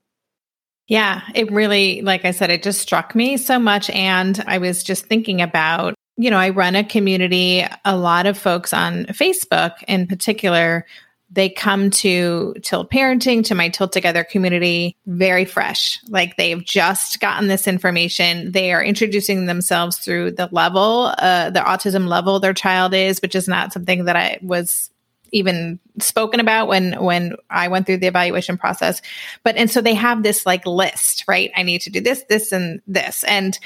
Yeah, 0.88 1.22
it 1.34 1.51
really, 1.51 2.01
like 2.01 2.24
I 2.24 2.32
said, 2.32 2.50
it 2.50 2.63
just 2.63 2.80
struck 2.80 3.13
me 3.13 3.36
so 3.36 3.60
much. 3.60 3.89
And 3.89 4.42
I 4.48 4.58
was 4.58 4.84
just 4.84 5.08
thinking 5.08 5.42
about, 5.42 5.96
you 6.15 6.32
know, 6.32 6.38
I 6.38 6.51
run 6.51 6.77
a 6.77 6.86
community, 6.86 7.65
a 7.84 7.98
lot 7.98 8.27
of 8.27 8.38
folks 8.38 8.72
on 8.72 9.04
Facebook 9.08 9.74
in 9.89 10.08
particular 10.08 10.86
they 11.29 11.50
come 11.50 11.89
to 11.89 12.53
Tilt 12.62 12.91
Parenting, 12.91 13.44
to 13.46 13.55
my 13.55 13.70
Tilt 13.70 13.91
Together 13.91 14.24
community, 14.24 14.96
very 15.05 15.46
fresh. 15.46 16.00
Like 16.08 16.38
they've 16.38 16.63
just 16.63 17.20
gotten 17.20 17.48
this 17.48 17.67
information. 17.67 18.51
They 18.51 18.72
are 18.72 18.84
introducing 18.84 19.46
themselves 19.46 19.98
through 19.98 20.32
the 20.32 20.50
level, 20.51 21.13
uh, 21.17 21.50
the 21.50 21.62
autism 21.62 22.08
level 22.08 22.39
their 22.39 22.53
child 22.53 22.94
is, 22.94 23.22
which 23.22 23.36
is 23.36 23.48
not 23.48 23.74
something 23.74 24.05
that 24.05 24.15
I 24.15 24.39
was 24.41 24.91
even 25.32 25.79
spoken 26.00 26.39
about 26.39 26.67
when 26.67 26.94
when 27.03 27.36
I 27.50 27.67
went 27.67 27.86
through 27.86 27.98
the 27.98 28.08
evaluation 28.08 28.58
process. 28.58 29.01
But 29.44 29.58
and 29.58 29.70
so 29.70 29.82
they 29.82 29.96
have 29.96 30.24
this 30.24 30.46
like 30.46 30.65
list, 30.65 31.25
right? 31.27 31.51
I 31.55 31.63
need 31.63 31.82
to 31.82 31.89
do 31.89 32.01
this, 32.01 32.24
this, 32.29 32.51
and 32.51 32.82
this. 32.88 33.24
And 33.25 33.58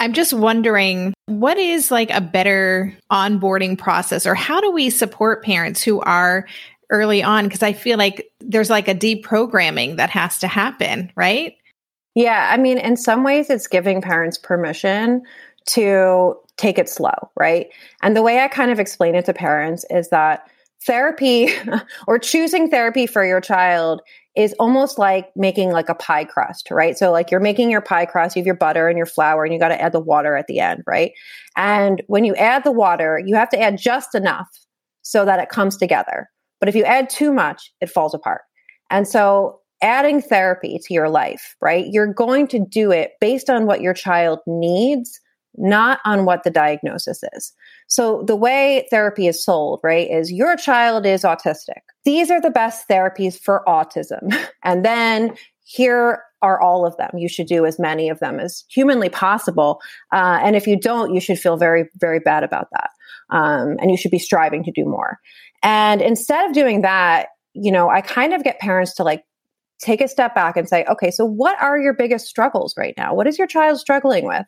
I'm 0.00 0.14
just 0.14 0.32
wondering 0.32 1.12
what 1.26 1.58
is 1.58 1.90
like 1.90 2.10
a 2.10 2.22
better 2.22 2.96
onboarding 3.12 3.76
process 3.76 4.26
or 4.26 4.34
how 4.34 4.60
do 4.60 4.70
we 4.70 4.88
support 4.88 5.44
parents 5.44 5.82
who 5.82 6.00
are 6.00 6.46
early 6.90 7.22
on 7.22 7.44
because 7.44 7.62
I 7.62 7.72
feel 7.72 7.98
like 7.98 8.30
there's 8.40 8.70
like 8.70 8.88
a 8.88 8.94
deprogramming 8.94 9.96
that 9.96 10.10
has 10.10 10.38
to 10.40 10.48
happen, 10.48 11.10
right? 11.16 11.54
Yeah, 12.14 12.50
I 12.52 12.56
mean, 12.56 12.78
in 12.78 12.96
some 12.96 13.22
ways, 13.22 13.50
it's 13.50 13.66
giving 13.66 14.02
parents 14.02 14.36
permission 14.36 15.22
to 15.66 16.34
take 16.56 16.78
it 16.78 16.88
slow, 16.88 17.30
right? 17.38 17.68
And 18.02 18.16
the 18.16 18.22
way 18.22 18.40
I 18.40 18.48
kind 18.48 18.70
of 18.70 18.80
explain 18.80 19.14
it 19.14 19.24
to 19.26 19.32
parents 19.32 19.84
is 19.90 20.08
that 20.08 20.48
therapy 20.86 21.50
or 22.06 22.18
choosing 22.18 22.68
therapy 22.68 23.06
for 23.06 23.24
your 23.24 23.40
child 23.40 24.00
is 24.36 24.54
almost 24.58 24.98
like 24.98 25.30
making 25.36 25.70
like 25.70 25.88
a 25.88 25.94
pie 25.94 26.24
crust, 26.24 26.70
right? 26.70 26.96
So 26.96 27.10
like 27.10 27.30
you're 27.30 27.40
making 27.40 27.70
your 27.70 27.80
pie 27.80 28.06
crust, 28.06 28.36
you 28.36 28.40
have 28.40 28.46
your 28.46 28.54
butter 28.54 28.88
and 28.88 28.96
your 28.96 29.06
flour 29.06 29.44
and 29.44 29.52
you 29.52 29.58
got 29.58 29.68
to 29.68 29.80
add 29.80 29.92
the 29.92 30.00
water 30.00 30.36
at 30.36 30.46
the 30.46 30.60
end, 30.60 30.82
right? 30.86 31.12
And 31.56 32.02
when 32.06 32.24
you 32.24 32.34
add 32.36 32.64
the 32.64 32.72
water, 32.72 33.20
you 33.24 33.34
have 33.34 33.50
to 33.50 33.60
add 33.60 33.76
just 33.76 34.14
enough 34.14 34.48
so 35.02 35.24
that 35.24 35.40
it 35.40 35.48
comes 35.48 35.76
together. 35.76 36.28
But 36.60 36.68
if 36.68 36.76
you 36.76 36.84
add 36.84 37.10
too 37.10 37.32
much, 37.32 37.72
it 37.80 37.90
falls 37.90 38.14
apart. 38.14 38.42
And 38.90 39.08
so 39.08 39.60
adding 39.82 40.20
therapy 40.20 40.78
to 40.78 40.94
your 40.94 41.08
life, 41.08 41.56
right? 41.60 41.86
You're 41.90 42.12
going 42.12 42.46
to 42.48 42.58
do 42.58 42.92
it 42.92 43.12
based 43.20 43.48
on 43.48 43.66
what 43.66 43.80
your 43.80 43.94
child 43.94 44.40
needs, 44.46 45.20
not 45.56 46.00
on 46.04 46.24
what 46.24 46.44
the 46.44 46.50
diagnosis 46.50 47.22
is. 47.34 47.52
So 47.88 48.22
the 48.26 48.36
way 48.36 48.86
therapy 48.90 49.26
is 49.26 49.44
sold, 49.44 49.80
right, 49.82 50.08
is 50.10 50.30
your 50.30 50.56
child 50.56 51.06
is 51.06 51.22
autistic. 51.22 51.80
These 52.04 52.30
are 52.30 52.40
the 52.40 52.50
best 52.50 52.88
therapies 52.88 53.38
for 53.40 53.62
autism. 53.66 54.36
and 54.64 54.84
then 54.84 55.34
here 55.64 56.22
are 56.42 56.60
all 56.60 56.86
of 56.86 56.96
them. 56.96 57.10
You 57.16 57.28
should 57.28 57.46
do 57.46 57.66
as 57.66 57.78
many 57.78 58.08
of 58.08 58.18
them 58.18 58.40
as 58.40 58.64
humanly 58.68 59.08
possible. 59.08 59.80
Uh, 60.12 60.40
and 60.42 60.56
if 60.56 60.66
you 60.66 60.78
don't, 60.78 61.14
you 61.14 61.20
should 61.20 61.38
feel 61.38 61.56
very, 61.56 61.84
very 61.96 62.18
bad 62.18 62.44
about 62.44 62.68
that. 62.72 62.90
Um, 63.30 63.76
and 63.80 63.90
you 63.90 63.96
should 63.96 64.10
be 64.10 64.18
striving 64.18 64.64
to 64.64 64.72
do 64.72 64.84
more. 64.84 65.18
And 65.62 66.00
instead 66.00 66.48
of 66.48 66.54
doing 66.54 66.82
that, 66.82 67.28
you 67.54 67.72
know, 67.72 67.90
I 67.90 68.00
kind 68.00 68.32
of 68.32 68.44
get 68.44 68.58
parents 68.58 68.94
to 68.94 69.04
like 69.04 69.24
take 69.80 70.00
a 70.00 70.08
step 70.08 70.34
back 70.34 70.56
and 70.56 70.68
say, 70.68 70.84
okay, 70.84 71.10
so 71.10 71.24
what 71.24 71.60
are 71.60 71.78
your 71.78 71.94
biggest 71.94 72.26
struggles 72.26 72.74
right 72.76 72.94
now? 72.96 73.14
What 73.14 73.26
is 73.26 73.38
your 73.38 73.46
child 73.46 73.78
struggling 73.78 74.26
with? 74.26 74.46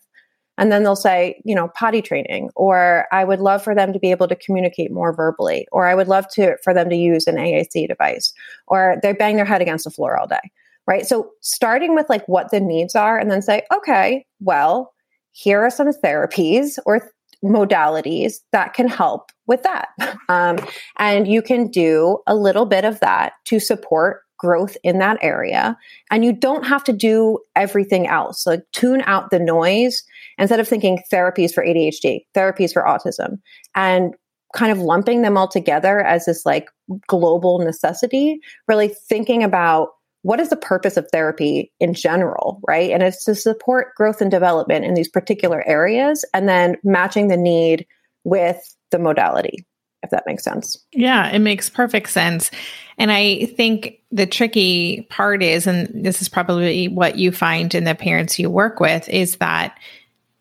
And 0.58 0.70
then 0.70 0.82
they'll 0.82 0.96
say, 0.96 1.40
you 1.44 1.54
know, 1.54 1.68
potty 1.74 2.02
training, 2.02 2.50
or 2.54 3.06
I 3.10 3.24
would 3.24 3.40
love 3.40 3.62
for 3.64 3.74
them 3.74 3.92
to 3.94 3.98
be 3.98 4.10
able 4.10 4.28
to 4.28 4.36
communicate 4.36 4.92
more 4.92 5.14
verbally, 5.14 5.66
or 5.72 5.86
I 5.86 5.94
would 5.94 6.08
love 6.08 6.28
to 6.34 6.56
for 6.62 6.74
them 6.74 6.90
to 6.90 6.96
use 6.96 7.26
an 7.26 7.36
AAC 7.36 7.88
device, 7.88 8.34
or 8.66 8.96
they 9.02 9.14
bang 9.14 9.36
their 9.36 9.46
head 9.46 9.62
against 9.62 9.84
the 9.84 9.90
floor 9.90 10.18
all 10.18 10.26
day. 10.26 10.50
Right. 10.86 11.06
So 11.06 11.30
starting 11.40 11.94
with 11.94 12.06
like 12.10 12.26
what 12.28 12.50
the 12.50 12.60
needs 12.60 12.94
are 12.94 13.18
and 13.18 13.30
then 13.30 13.40
say, 13.40 13.62
okay, 13.74 14.26
well, 14.40 14.92
here 15.30 15.62
are 15.62 15.70
some 15.70 15.88
therapies 15.88 16.78
or 16.84 17.10
modalities 17.44 18.34
that 18.52 18.74
can 18.74 18.88
help 18.88 19.32
with 19.46 19.62
that. 19.62 19.88
Um, 20.28 20.58
and 20.98 21.28
you 21.28 21.42
can 21.42 21.68
do 21.68 22.18
a 22.26 22.34
little 22.34 22.64
bit 22.64 22.84
of 22.84 23.00
that 23.00 23.32
to 23.46 23.58
support 23.58 24.22
growth 24.38 24.76
in 24.82 24.98
that 24.98 25.18
area. 25.20 25.76
And 26.10 26.24
you 26.24 26.32
don't 26.32 26.64
have 26.64 26.82
to 26.84 26.92
do 26.92 27.38
everything 27.54 28.06
else. 28.06 28.46
Like 28.46 28.62
tune 28.72 29.02
out 29.06 29.30
the 29.30 29.38
noise 29.38 30.02
instead 30.38 30.58
of 30.58 30.66
thinking 30.66 31.00
therapies 31.12 31.52
for 31.52 31.64
ADHD, 31.64 32.24
therapies 32.34 32.72
for 32.72 32.82
autism, 32.82 33.38
and 33.74 34.14
kind 34.54 34.72
of 34.72 34.78
lumping 34.78 35.22
them 35.22 35.36
all 35.36 35.48
together 35.48 36.00
as 36.00 36.26
this 36.26 36.44
like 36.44 36.68
global 37.06 37.58
necessity, 37.58 38.38
really 38.68 38.88
thinking 38.88 39.42
about 39.42 39.90
what 40.22 40.40
is 40.40 40.50
the 40.50 40.56
purpose 40.56 40.96
of 40.96 41.08
therapy 41.10 41.72
in 41.80 41.94
general, 41.94 42.60
right? 42.66 42.90
And 42.90 43.02
it's 43.02 43.24
to 43.24 43.34
support 43.34 43.94
growth 43.96 44.20
and 44.20 44.30
development 44.30 44.84
in 44.84 44.94
these 44.94 45.08
particular 45.08 45.66
areas 45.66 46.24
and 46.32 46.48
then 46.48 46.76
matching 46.84 47.28
the 47.28 47.36
need 47.36 47.86
with 48.24 48.74
the 48.90 49.00
modality, 49.00 49.66
if 50.02 50.10
that 50.10 50.24
makes 50.26 50.44
sense. 50.44 50.78
Yeah, 50.92 51.28
it 51.28 51.40
makes 51.40 51.68
perfect 51.68 52.10
sense. 52.10 52.50
And 52.98 53.10
I 53.10 53.46
think 53.56 53.98
the 54.12 54.26
tricky 54.26 55.02
part 55.10 55.42
is, 55.42 55.66
and 55.66 55.90
this 55.92 56.22
is 56.22 56.28
probably 56.28 56.86
what 56.86 57.18
you 57.18 57.32
find 57.32 57.74
in 57.74 57.84
the 57.84 57.94
parents 57.94 58.38
you 58.38 58.48
work 58.48 58.78
with, 58.78 59.08
is 59.08 59.36
that 59.38 59.76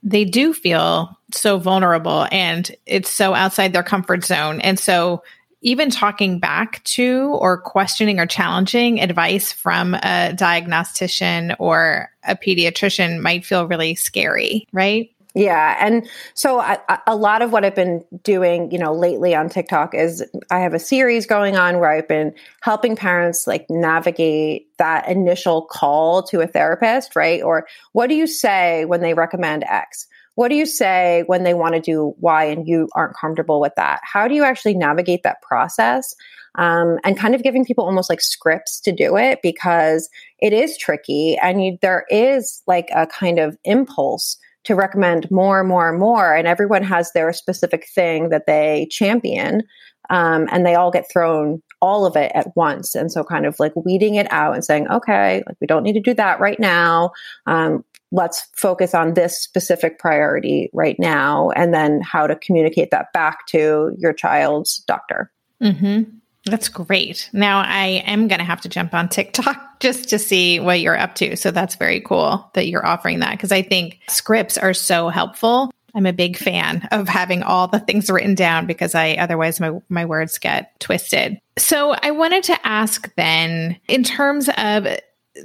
they 0.04 0.26
do 0.26 0.54
feel 0.54 1.18
so 1.34 1.58
vulnerable 1.58 2.28
and 2.32 2.76
it's 2.86 3.10
so 3.10 3.34
outside 3.34 3.74
their 3.74 3.84
comfort 3.84 4.26
zone. 4.26 4.62
And 4.62 4.80
so 4.80 5.24
even 5.62 5.90
talking 5.90 6.40
back 6.40 6.84
to 6.84 7.38
or 7.40 7.58
questioning 7.62 8.20
or 8.20 8.26
challenging 8.26 9.00
advice 9.00 9.52
from 9.52 9.94
a 9.96 10.34
diagnostician 10.34 11.56
or 11.60 12.10
a 12.24 12.36
pediatrician 12.36 13.20
might 13.20 13.46
feel 13.46 13.68
really 13.68 13.96
scary, 13.96 14.68
right? 14.72 15.12
Yeah. 15.34 15.78
And 15.80 16.10
so 16.34 16.60
I, 16.60 16.80
a 17.08 17.16
lot 17.16 17.42
of 17.42 17.54
what 17.54 17.64
I've 17.64 17.76
been 17.76 18.04
doing, 18.24 18.70
you 18.72 18.78
know, 18.78 18.94
lately 18.94 19.34
on 19.34 19.48
TikTok 19.48 19.94
is 19.94 20.24
I 20.50 20.60
have 20.60 20.74
a 20.74 20.80
series 20.80 21.26
going 21.26 21.56
on 21.56 21.80
where 21.80 21.90
I've 21.90 22.08
been 22.08 22.34
helping 22.60 22.98
parents 22.98 23.48
like 23.48 23.70
navigate 23.70 24.68
that 24.78 25.08
initial 25.08 25.62
call 25.62 26.24
to 26.24 26.42
a 26.42 26.48
therapist, 26.48 27.16
right? 27.16 27.42
Or 27.42 27.66
what 27.94 28.08
do 28.08 28.16
you 28.16 28.28
say 28.28 28.84
when 28.84 29.00
they 29.00 29.14
recommend 29.14 29.64
X? 29.64 30.08
What 30.36 30.50
do 30.50 30.56
you 30.56 30.66
say 30.66 31.24
when 31.28 31.44
they 31.44 31.54
want 31.54 31.76
to 31.76 31.82
do 31.82 32.16
Y 32.20 32.46
and 32.46 32.68
you 32.68 32.88
aren't 32.96 33.16
comfortable 33.16 33.60
with 33.60 33.74
that? 33.76 34.00
How 34.04 34.28
do 34.28 34.36
you 34.36 34.44
actually 34.44 34.76
navigate 34.76 35.24
that 35.24 35.42
process? 35.42 36.16
Um, 36.56 37.00
and 37.04 37.18
kind 37.18 37.34
of 37.34 37.44
giving 37.44 37.64
people 37.64 37.86
almost 37.86 38.10
like 38.10 38.22
scripts 38.22 38.82
to 38.82 38.92
do 38.92 39.16
it 39.16 39.40
because 39.42 40.10
it 40.40 40.52
is 40.52 40.78
tricky 40.78 41.38
and 41.42 41.64
you, 41.64 41.78
there 41.82 42.06
is 42.10 42.62
like 42.68 42.90
a 42.94 43.08
kind 43.08 43.40
of 43.40 43.58
impulse 43.64 44.38
to 44.66 44.76
recommend 44.76 45.30
more 45.32 45.60
and 45.60 45.70
more 45.70 45.90
and 45.90 46.00
more. 46.00 46.36
And 46.36 46.48
everyone 46.48 46.84
has 46.84 47.12
their 47.14 47.32
specific 47.34 47.88
thing 47.88 48.30
that 48.30 48.48
they 48.48 48.88
champion. 48.92 49.64
Um, 50.10 50.50
and 50.52 50.66
they 50.66 50.76
all 50.76 50.92
get 50.92 51.10
thrown 51.12 51.62
all 51.82 52.06
of 52.06 52.18
it 52.18 52.32
at 52.36 52.56
once. 52.56 52.96
And 52.96 53.12
so 53.12 53.24
kind 53.24 53.46
of 53.46 53.58
like 53.60 53.74
weeding 53.76 54.16
it 54.16 54.28
out 54.30 54.54
and 54.54 54.64
saying, 54.64 54.88
okay, 54.90 55.42
like 55.48 55.56
we 55.62 55.68
don't 55.68 55.84
need 55.84 55.94
to 55.94 56.02
do 56.02 56.14
that 56.16 56.40
right 56.40 56.60
now. 56.60 57.12
Um, 57.46 57.86
let's 58.12 58.48
focus 58.56 58.94
on 58.94 59.14
this 59.14 59.42
specific 59.42 60.00
priority 60.00 60.70
right 60.74 60.98
now 61.00 61.50
and 61.52 61.74
then 61.74 62.02
how 62.02 62.28
to 62.28 62.36
communicate 62.36 62.92
that 62.92 63.12
back 63.14 63.46
to 63.48 63.96
your 63.98 64.14
child's 64.14 64.84
doctor 64.88 65.32
mm-hmm. 65.62 66.04
that's 66.46 66.70
great 66.70 67.30
now 67.34 67.60
i 67.62 68.04
am 68.06 68.28
going 68.28 68.40
to 68.40 68.46
have 68.46 68.62
to 68.62 68.70
jump 68.70 68.94
on 68.94 69.10
tiktok 69.10 69.58
just 69.80 70.10
to 70.10 70.20
see 70.20 70.60
what 70.60 70.80
you're 70.80 70.98
up 70.98 71.16
to 71.16 71.36
so 71.36 71.52
that's 71.52 71.76
very 71.76 72.02
cool 72.02 72.50
that 72.54 72.68
you're 72.68 72.86
offering 72.86 73.20
that 73.20 73.32
because 73.32 73.52
i 73.52 73.62
think 73.62 74.00
scripts 74.08 74.58
are 74.58 74.74
so 74.74 75.10
helpful 75.10 75.72
I'm 75.94 76.06
a 76.06 76.14
big 76.14 76.38
fan 76.38 76.88
of 76.92 77.08
having 77.08 77.44
all 77.44 77.68
the 77.68 77.80
things 77.80 78.10
written 78.10 78.36
down 78.36 78.66
because 78.66 78.96
I 78.96 79.16
otherwise 79.16 79.60
my 79.60 79.80
my 79.90 80.06
words 80.06 80.38
get 80.38 80.80
twisted. 80.80 81.40
So 81.58 81.94
I 82.02 82.12
wanted 82.12 82.44
to 82.46 82.68
ask 82.68 83.14
then 83.16 83.78
in 83.88 84.04
terms 84.04 84.50
of 84.58 84.88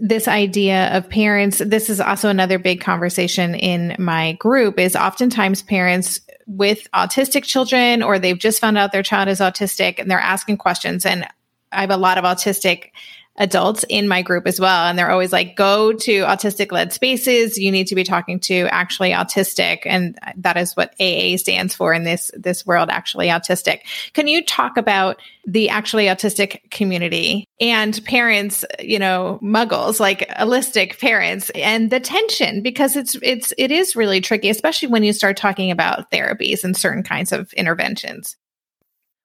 this 0.00 0.26
idea 0.26 0.97
of 0.97 1.09
parents 1.09 1.59
this 1.59 1.88
is 1.88 2.00
also 2.00 2.28
another 2.28 2.59
big 2.59 2.81
conversation 2.81 3.55
in 3.55 3.95
my 4.00 4.33
group 4.33 4.81
is 4.81 4.97
oftentimes 4.97 5.62
parents 5.62 6.21
with 6.47 6.88
autistic 6.95 7.43
children 7.43 8.02
or 8.02 8.19
they've 8.19 8.38
just 8.38 8.61
found 8.61 8.78
out 8.78 8.93
their 8.93 9.02
child 9.02 9.28
is 9.28 9.40
autistic 9.40 9.99
and 9.99 10.11
they're 10.11 10.19
asking 10.19 10.57
questions. 10.57 11.05
And 11.05 11.26
I 11.73 11.81
have 11.81 11.90
a 11.90 11.97
lot 11.97 12.19
of 12.19 12.25
autistic 12.25 12.90
adults 13.38 13.85
in 13.88 14.09
my 14.09 14.23
group 14.23 14.47
as 14.47 14.59
well. 14.59 14.87
And 14.87 14.99
they're 14.99 15.11
always 15.11 15.33
like, 15.33 15.57
go 15.57 15.93
to 15.93 16.23
autistic 16.23 16.73
led 16.73 16.93
spaces. 16.93 17.59
You 17.59 17.71
need 17.71 17.88
to 17.88 17.95
be 17.95 18.05
talking 18.05 18.40
to 18.40 18.66
actually 18.71 19.11
autistic. 19.11 19.81
And 19.85 20.19
that 20.37 20.57
is 20.57 20.75
what 20.75 20.95
AA 21.00 21.37
stands 21.37 21.75
for 21.75 21.93
in 21.93 22.05
this, 22.05 22.31
this 22.35 22.66
world, 22.66 22.88
actually 22.90 23.28
autistic. 23.28 23.81
Can 24.14 24.26
you 24.26 24.45
talk 24.45 24.76
about 24.76 25.21
the 25.47 25.69
actually 25.69 26.07
autistic 26.07 26.71
community 26.71 27.45
and 27.61 28.02
parents, 28.05 28.64
you 28.81 28.99
know, 28.99 29.38
muggles, 29.43 30.00
like 30.00 30.28
allistic 30.31 30.99
parents 30.99 31.50
and 31.50 31.90
the 31.90 32.00
tension 32.00 32.62
because 32.62 32.97
it's, 32.97 33.16
it's, 33.23 33.52
it 33.59 33.71
is 33.71 33.97
really 33.97 34.21
tricky, 34.21 34.50
especially 34.50 34.88
when 34.88 35.05
you 35.05 35.12
start 35.12 35.37
talking 35.37 35.71
about 35.71 36.11
therapies 36.11 36.64
and 36.64 36.76
certain 36.76 37.02
kinds 37.02 37.33
of 37.33 37.52
interventions. 37.52 38.37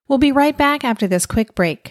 We'll 0.08 0.18
be 0.18 0.32
right 0.32 0.56
back 0.56 0.84
after 0.84 1.06
this 1.06 1.26
quick 1.26 1.54
break. 1.54 1.90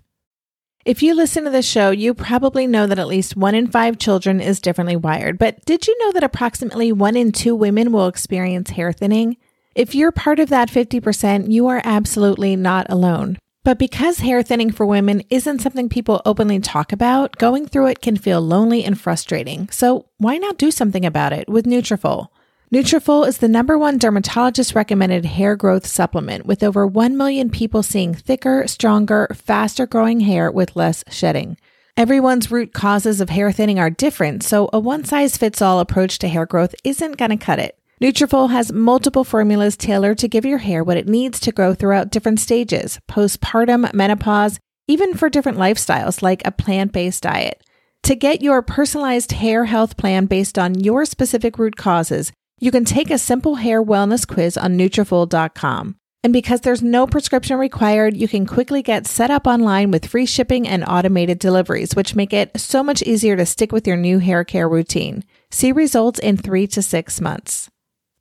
If 0.83 1.03
you 1.03 1.13
listen 1.13 1.43
to 1.43 1.51
the 1.51 1.61
show, 1.61 1.91
you 1.91 2.15
probably 2.15 2.65
know 2.65 2.87
that 2.87 2.97
at 2.97 3.07
least 3.07 3.37
one 3.37 3.53
in 3.53 3.67
five 3.67 3.99
children 3.99 4.41
is 4.41 4.59
differently 4.59 4.95
wired. 4.95 5.37
But 5.37 5.63
did 5.65 5.87
you 5.87 5.95
know 5.99 6.11
that 6.13 6.23
approximately 6.23 6.91
one 6.91 7.15
in 7.15 7.31
two 7.31 7.53
women 7.53 7.91
will 7.91 8.07
experience 8.07 8.71
hair 8.71 8.91
thinning? 8.91 9.37
If 9.75 9.93
you're 9.93 10.11
part 10.11 10.39
of 10.39 10.49
that 10.49 10.69
50%, 10.69 11.51
you 11.51 11.67
are 11.67 11.81
absolutely 11.83 12.55
not 12.55 12.87
alone. 12.89 13.37
But 13.63 13.77
because 13.77 14.19
hair 14.19 14.41
thinning 14.41 14.71
for 14.71 14.87
women 14.87 15.21
isn't 15.29 15.59
something 15.59 15.87
people 15.87 16.23
openly 16.25 16.59
talk 16.59 16.91
about, 16.91 17.37
going 17.37 17.67
through 17.67 17.87
it 17.87 18.01
can 18.01 18.17
feel 18.17 18.41
lonely 18.41 18.83
and 18.83 18.99
frustrating. 18.99 19.69
So 19.69 20.07
why 20.17 20.37
not 20.37 20.57
do 20.57 20.71
something 20.71 21.05
about 21.05 21.31
it 21.31 21.47
with 21.47 21.65
Nutrafol? 21.65 22.29
Nutrafol 22.73 23.27
is 23.27 23.39
the 23.39 23.49
number 23.49 23.77
one 23.77 23.97
dermatologist 23.97 24.75
recommended 24.75 25.25
hair 25.25 25.57
growth 25.57 25.85
supplement 25.85 26.45
with 26.45 26.63
over 26.63 26.87
1 26.87 27.17
million 27.17 27.49
people 27.49 27.83
seeing 27.83 28.13
thicker, 28.13 28.65
stronger, 28.65 29.27
faster 29.33 29.85
growing 29.85 30.21
hair 30.21 30.49
with 30.49 30.77
less 30.77 31.03
shedding. 31.09 31.57
Everyone's 31.97 32.49
root 32.49 32.71
causes 32.71 33.19
of 33.19 33.29
hair 33.29 33.51
thinning 33.51 33.77
are 33.77 33.89
different, 33.89 34.41
so 34.41 34.69
a 34.71 34.79
one 34.79 35.03
size 35.03 35.35
fits 35.35 35.61
all 35.61 35.81
approach 35.81 36.17
to 36.19 36.29
hair 36.29 36.45
growth 36.45 36.73
isn't 36.85 37.17
going 37.17 37.31
to 37.31 37.35
cut 37.35 37.59
it. 37.59 37.77
Nutrafol 38.01 38.51
has 38.51 38.71
multiple 38.71 39.25
formulas 39.25 39.75
tailored 39.75 40.17
to 40.19 40.29
give 40.29 40.45
your 40.45 40.59
hair 40.59 40.81
what 40.81 40.95
it 40.95 41.09
needs 41.09 41.41
to 41.41 41.51
grow 41.51 41.73
throughout 41.73 42.09
different 42.09 42.39
stages, 42.39 43.01
postpartum, 43.05 43.93
menopause, 43.93 44.59
even 44.87 45.13
for 45.13 45.29
different 45.29 45.57
lifestyles 45.57 46.21
like 46.21 46.41
a 46.45 46.53
plant-based 46.53 47.23
diet. 47.23 47.61
To 48.03 48.15
get 48.15 48.41
your 48.41 48.61
personalized 48.61 49.33
hair 49.33 49.65
health 49.65 49.97
plan 49.97 50.25
based 50.25 50.57
on 50.57 50.79
your 50.79 51.03
specific 51.03 51.59
root 51.59 51.75
causes, 51.75 52.31
you 52.61 52.71
can 52.71 52.85
take 52.85 53.09
a 53.09 53.17
simple 53.17 53.55
hair 53.55 53.83
wellness 53.83 54.25
quiz 54.25 54.55
on 54.55 54.77
Nutrafol.com. 54.77 55.95
And 56.23 56.31
because 56.31 56.61
there's 56.61 56.83
no 56.83 57.07
prescription 57.07 57.57
required, 57.57 58.15
you 58.15 58.27
can 58.27 58.45
quickly 58.45 58.83
get 58.83 59.07
set 59.07 59.31
up 59.31 59.47
online 59.47 59.89
with 59.89 60.05
free 60.05 60.27
shipping 60.27 60.67
and 60.67 60.85
automated 60.87 61.39
deliveries, 61.39 61.95
which 61.95 62.15
make 62.15 62.31
it 62.31 62.59
so 62.59 62.83
much 62.83 63.01
easier 63.01 63.35
to 63.35 63.47
stick 63.47 63.71
with 63.71 63.87
your 63.87 63.97
new 63.97 64.19
hair 64.19 64.43
care 64.43 64.69
routine. 64.69 65.23
See 65.49 65.71
results 65.71 66.19
in 66.19 66.37
three 66.37 66.67
to 66.67 66.83
six 66.83 67.19
months. 67.19 67.71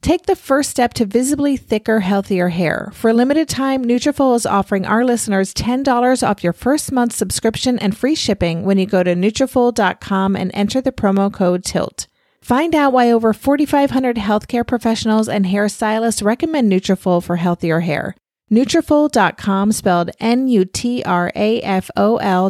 Take 0.00 0.24
the 0.24 0.34
first 0.34 0.70
step 0.70 0.94
to 0.94 1.04
visibly 1.04 1.58
thicker, 1.58 2.00
healthier 2.00 2.48
hair. 2.48 2.90
For 2.94 3.10
a 3.10 3.14
limited 3.14 3.50
time, 3.50 3.84
Nutrafol 3.84 4.34
is 4.34 4.46
offering 4.46 4.86
our 4.86 5.04
listeners 5.04 5.52
$10 5.52 6.26
off 6.26 6.42
your 6.42 6.54
first 6.54 6.90
month 6.90 7.12
subscription 7.12 7.78
and 7.78 7.94
free 7.94 8.14
shipping 8.14 8.64
when 8.64 8.78
you 8.78 8.86
go 8.86 9.02
to 9.02 9.14
Nutrafol.com 9.14 10.36
and 10.36 10.50
enter 10.54 10.80
the 10.80 10.92
promo 10.92 11.30
code 11.30 11.62
TILT. 11.64 12.06
Find 12.50 12.74
out 12.74 12.92
why 12.92 13.12
over 13.12 13.32
4,500 13.32 14.16
healthcare 14.16 14.66
professionals 14.66 15.28
and 15.28 15.46
hairstylists 15.46 16.24
recommend 16.24 16.68
Nutrafol 16.68 17.22
for 17.22 17.36
healthier 17.36 17.78
hair. 17.78 18.16
Nutrafol.com 18.50 19.70
spelled 19.70 20.10
N-U-T-R-A-F-O-L 20.18 20.60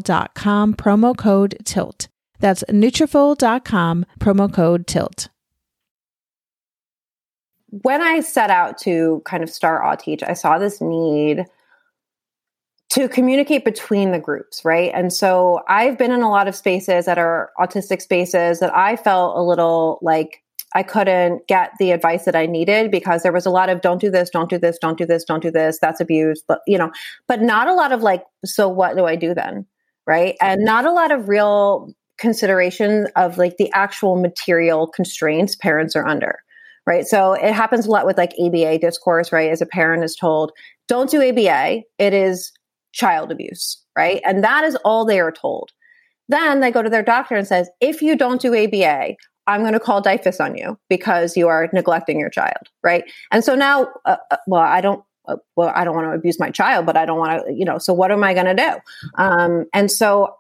dot 0.01 0.35
com 0.35 0.73
promo 0.73 1.15
code 1.15 1.59
TILT. 1.67 2.09
That's 2.39 2.65
Nutrafol.com 2.71 4.07
promo 4.19 4.51
code 4.51 4.87
TILT. 4.87 5.29
When 7.69 8.01
I 8.01 8.21
set 8.21 8.49
out 8.49 8.79
to 8.79 9.21
kind 9.27 9.43
of 9.43 9.51
start 9.51 9.83
AuTeach, 9.83 10.27
I 10.27 10.33
saw 10.33 10.57
this 10.59 10.81
need– 10.81 11.45
to 12.91 13.09
communicate 13.09 13.65
between 13.65 14.11
the 14.11 14.19
groups, 14.19 14.65
right? 14.65 14.91
And 14.95 15.13
so 15.13 15.61
I've 15.69 15.97
been 15.97 16.11
in 16.11 16.23
a 16.23 16.31
lot 16.31 16.49
of 16.49 16.57
spaces 16.57 17.07
that 17.07 17.19
are 17.19 17.51
autistic 17.59 18.03
spaces 18.03 18.59
that 18.59 18.75
I 18.77 18.97
felt 18.97 19.37
a 19.37 19.43
little 19.43 19.99
like 20.03 20.43
I 20.75 20.83
couldn't 20.83 21.47
get 21.49 21.73
the 21.79 21.93
advice 21.93 22.25
that 22.25 22.37
I 22.37 22.47
needed 22.47 22.91
because 22.91 23.23
there 23.23 23.33
was 23.33 23.47
a 23.47 23.51
lot 23.51 23.69
of 23.69 23.81
don't 23.81 24.01
do 24.01 24.11
this, 24.11 24.31
don't 24.31 24.51
do 24.51 24.59
this, 24.59 24.79
don't 24.79 24.99
do 24.99 25.07
this, 25.07 25.25
don't 25.25 25.43
do 25.43 25.51
this, 25.51 25.79
that's 25.81 26.01
abuse, 26.01 26.43
but 26.47 26.61
you 26.67 26.79
know, 26.79 26.93
but 27.27 27.43
not 27.43 27.69
a 27.69 27.75
lot 27.75 27.93
of 27.93 28.03
like, 28.03 28.25
so 28.45 28.69
what 28.69 28.97
do 28.97 29.05
I 29.05 29.17
do 29.17 29.35
then? 29.35 29.67
Right. 30.07 30.37
And 30.41 30.61
mm-hmm. 30.61 30.67
not 30.67 30.85
a 30.85 30.93
lot 30.93 31.13
of 31.13 31.29
real 31.29 31.93
consideration 32.19 33.07
of 33.17 33.39
like 33.39 33.57
the 33.57 33.71
actual 33.73 34.17
material 34.17 34.87
constraints 34.87 35.55
parents 35.57 35.95
are 35.95 36.07
under. 36.07 36.41
Right. 36.87 37.07
So 37.07 37.35
it 37.35 37.53
happens 37.53 37.87
a 37.87 37.91
lot 37.91 38.07
with 38.07 38.17
like 38.17 38.33
ABA 38.41 38.79
discourse, 38.79 39.33
right? 39.33 39.51
As 39.51 39.61
a 39.61 39.67
parent 39.67 40.03
is 40.03 40.17
told, 40.17 40.51
don't 40.89 41.11
do 41.11 41.23
ABA. 41.23 41.83
It 41.99 42.15
is 42.15 42.53
child 42.93 43.31
abuse, 43.33 43.83
right? 43.97 44.21
And 44.25 44.43
that 44.45 44.65
is 44.65 44.77
all 44.85 45.05
they 45.05 45.21
are 45.21 45.33
told. 45.33 45.71
Then 46.29 46.61
they 46.61 46.71
go 46.71 46.83
to 46.83 46.91
their 46.91 47.03
doctor 47.03 47.35
and 47.35 47.47
says, 47.47 47.69
if 47.81 48.03
you 48.03 48.17
don't 48.17 48.41
do 48.41 48.55
ABA, 48.55 49.17
I'm 49.47 49.63
going 49.63 49.73
to 49.73 49.81
call 49.81 50.03
DYFS 50.03 50.43
on 50.43 50.57
you 50.57 50.79
because 50.89 51.37
you 51.37 51.49
are 51.49 51.69
neglecting 51.73 52.21
your 52.21 52.31
child, 52.31 52.69
right? 52.85 53.05
And 53.33 53.43
so 53.43 53.55
now, 53.55 53.89
uh, 54.05 54.17
uh, 54.31 54.37
well, 54.47 54.63
I 54.63 54.81
don't 54.81 55.03
uh, 55.29 55.37
well, 55.57 55.73
I 55.75 55.85
don't 55.85 55.95
want 55.95 56.07
to 56.07 56.13
abuse 56.13 56.39
my 56.39 56.51
child, 56.51 56.87
but 56.87 56.97
I 56.97 57.05
don't 57.05 57.19
want 57.19 57.47
to, 57.47 57.53
you 57.53 57.65
know, 57.65 57.79
so 57.79 57.93
what 57.93 58.11
am 58.11 58.25
I 58.25 58.35
going 58.35 58.47
to 58.47 58.55
do? 58.55 59.23
Um, 59.23 59.67
and 59.75 59.91
so 59.91 60.35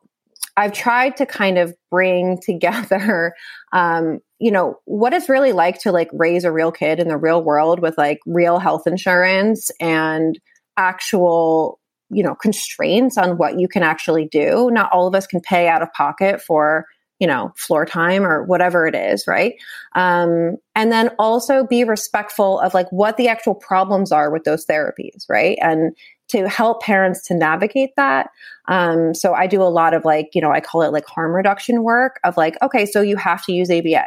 I've 0.56 0.72
tried 0.72 1.16
to 1.16 1.26
kind 1.26 1.58
of 1.58 1.74
bring 1.90 2.40
together, 2.42 3.34
um, 3.72 4.20
you 4.38 4.50
know, 4.50 4.76
what 4.84 5.12
it's 5.12 5.28
really 5.28 5.52
like 5.52 5.80
to 5.80 5.92
like 5.92 6.08
raise 6.12 6.44
a 6.44 6.52
real 6.52 6.72
kid 6.72 6.98
in 6.98 7.08
the 7.08 7.16
real 7.16 7.42
world 7.42 7.80
with 7.80 7.98
like 7.98 8.20
real 8.26 8.58
health 8.58 8.86
insurance 8.86 9.70
and 9.80 10.38
actual, 10.76 11.79
you 12.10 12.22
know, 12.22 12.34
constraints 12.34 13.16
on 13.16 13.38
what 13.38 13.58
you 13.58 13.68
can 13.68 13.82
actually 13.82 14.26
do. 14.26 14.70
Not 14.72 14.90
all 14.92 15.06
of 15.06 15.14
us 15.14 15.26
can 15.26 15.40
pay 15.40 15.68
out 15.68 15.82
of 15.82 15.92
pocket 15.92 16.40
for 16.40 16.86
you 17.20 17.26
know, 17.26 17.52
floor 17.54 17.84
time 17.84 18.24
or 18.24 18.44
whatever 18.44 18.86
it 18.86 18.94
is, 18.94 19.26
right? 19.28 19.54
Um, 19.94 20.56
and 20.74 20.90
then 20.90 21.10
also 21.18 21.66
be 21.66 21.84
respectful 21.84 22.58
of 22.60 22.72
like 22.72 22.90
what 22.90 23.18
the 23.18 23.28
actual 23.28 23.54
problems 23.54 24.10
are 24.10 24.30
with 24.30 24.44
those 24.44 24.64
therapies, 24.64 25.26
right? 25.28 25.58
And 25.60 25.94
to 26.28 26.48
help 26.48 26.82
parents 26.82 27.22
to 27.26 27.34
navigate 27.34 27.90
that. 27.96 28.30
Um, 28.68 29.14
so 29.14 29.34
I 29.34 29.46
do 29.46 29.62
a 29.62 29.64
lot 29.64 29.92
of 29.92 30.04
like, 30.04 30.30
you 30.32 30.40
know, 30.40 30.50
I 30.50 30.60
call 30.60 30.82
it 30.82 30.92
like 30.92 31.04
harm 31.06 31.32
reduction 31.32 31.82
work 31.82 32.18
of 32.24 32.36
like, 32.38 32.56
okay, 32.62 32.86
so 32.86 33.02
you 33.02 33.16
have 33.16 33.44
to 33.44 33.52
use 33.52 33.70
ABA. 33.70 34.06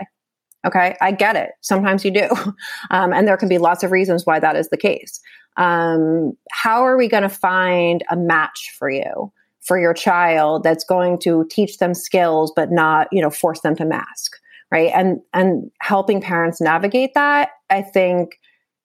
Okay, 0.66 0.96
I 1.02 1.12
get 1.12 1.36
it. 1.36 1.52
Sometimes 1.62 2.04
you 2.04 2.12
do. 2.12 2.30
Um, 2.92 3.13
and 3.13 3.28
there 3.28 3.38
can 3.38 3.50
be 3.50 3.58
lots 3.58 3.84
of 3.84 3.92
reasons 3.92 4.26
why 4.26 4.39
that 4.39 4.56
is 4.56 4.70
the 4.70 4.78
case. 4.78 5.20
Um, 5.58 6.34
how 6.52 6.84
are 6.84 6.98
we 6.98 7.08
going 7.08 7.24
to 7.24 7.30
find 7.30 8.04
a 8.10 8.16
match 8.16 8.74
for 8.78 8.89
you? 8.89 9.32
for 9.63 9.80
your 9.80 9.94
child 9.94 10.63
that's 10.63 10.84
going 10.84 11.18
to 11.18 11.48
teach 11.50 11.78
them 11.78 11.94
skills 11.94 12.52
but 12.56 12.72
not 12.72 13.08
you 13.12 13.22
know 13.22 13.30
force 13.30 13.62
them 13.62 13.76
to 13.76 13.86
mask 13.86 14.38
right 14.72 14.92
and 14.94 15.20
and 15.34 15.72
helping 15.82 16.22
parents 16.22 16.62
navigate 16.62 17.13
that 17.13 17.50
i 17.70 17.82
think 17.82 18.39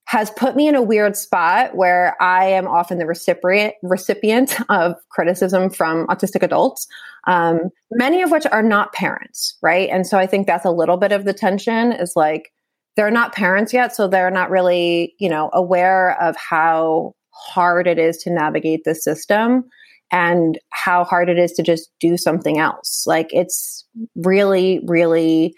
has 0.05 0.31
put 0.31 0.57
me 0.57 0.67
in 0.69 0.75
a 0.75 0.83
weird 0.83 1.17
spot 1.17 1.75
where 1.75 2.17
i 2.23 2.45
am 2.45 2.67
often 2.67 2.99
the 2.99 3.07
recipient 3.07 3.75
recipient 3.83 4.57
of 4.69 4.95
criticism 5.11 5.69
from 5.69 6.07
autistic 6.07 6.43
adults 6.43 6.87
um, 7.27 7.69
many 7.91 8.23
of 8.23 8.31
which 8.31 8.47
are 8.47 8.63
not 8.63 8.93
parents 8.93 9.59
right 9.61 9.91
and 9.91 10.07
so 10.07 10.17
i 10.17 10.27
think 10.27 10.47
that's 10.47 10.65
a 10.65 10.71
little 10.71 10.97
bit 10.97 11.13
of 11.13 11.25
the 11.25 11.35
tension 11.35 11.93
is 11.93 12.13
like 12.15 12.53
they're 12.99 13.11
not 13.11 13.35
parents 13.35 13.73
yet 13.73 13.95
so 13.95 14.07
they're 14.07 14.31
not 14.31 14.51
really 14.51 15.15
you 15.19 15.29
know 15.29 15.49
aware 15.55 16.21
of 16.21 16.37
how 16.37 17.15
hard 17.31 17.87
it 17.87 17.99
is 17.99 18.17
to 18.19 18.31
navigate 18.31 18.85
the 18.85 18.95
system 18.95 19.65
and 20.11 20.59
how 20.71 21.05
hard 21.05 21.29
it 21.29 21.39
is 21.39 21.53
to 21.53 21.63
just 21.63 21.91
do 22.01 22.17
something 22.17 22.59
else. 22.59 23.05
Like 23.07 23.29
it's 23.33 23.85
really, 24.17 24.81
really 24.87 25.55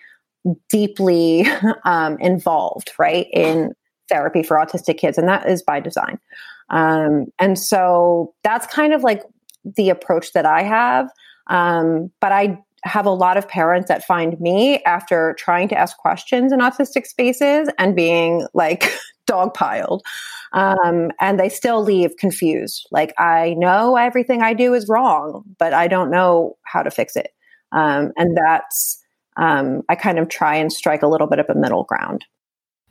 deeply 0.68 1.46
um, 1.84 2.18
involved, 2.18 2.90
right, 2.98 3.26
in 3.32 3.72
therapy 4.08 4.42
for 4.42 4.56
autistic 4.56 4.98
kids. 4.98 5.18
And 5.18 5.28
that 5.28 5.48
is 5.48 5.62
by 5.62 5.80
design. 5.80 6.18
Um, 6.70 7.26
and 7.38 7.58
so 7.58 8.34
that's 8.42 8.66
kind 8.66 8.92
of 8.92 9.02
like 9.02 9.22
the 9.64 9.90
approach 9.90 10.32
that 10.32 10.46
I 10.46 10.62
have. 10.62 11.08
Um, 11.46 12.10
but 12.20 12.32
I 12.32 12.58
have 12.84 13.06
a 13.06 13.10
lot 13.10 13.36
of 13.36 13.48
parents 13.48 13.88
that 13.88 14.04
find 14.04 14.40
me 14.40 14.82
after 14.84 15.34
trying 15.38 15.68
to 15.68 15.78
ask 15.78 15.96
questions 15.98 16.52
in 16.52 16.60
autistic 16.60 17.06
spaces 17.06 17.68
and 17.78 17.94
being 17.94 18.46
like 18.54 18.92
dogpiled. 19.26 20.00
Um, 20.52 21.10
and 21.20 21.38
they 21.38 21.48
still 21.48 21.82
leave 21.82 22.16
confused. 22.16 22.88
Like, 22.90 23.14
I 23.18 23.54
know 23.58 23.96
everything 23.96 24.42
I 24.42 24.54
do 24.54 24.74
is 24.74 24.88
wrong, 24.88 25.44
but 25.58 25.72
I 25.72 25.86
don't 25.86 26.10
know 26.10 26.56
how 26.62 26.82
to 26.82 26.90
fix 26.90 27.16
it. 27.16 27.28
Um, 27.72 28.12
and 28.16 28.36
that's, 28.36 29.00
um, 29.36 29.82
I 29.88 29.94
kind 29.94 30.18
of 30.18 30.28
try 30.28 30.56
and 30.56 30.72
strike 30.72 31.02
a 31.02 31.06
little 31.06 31.28
bit 31.28 31.38
of 31.38 31.46
a 31.48 31.54
middle 31.54 31.84
ground. 31.84 32.24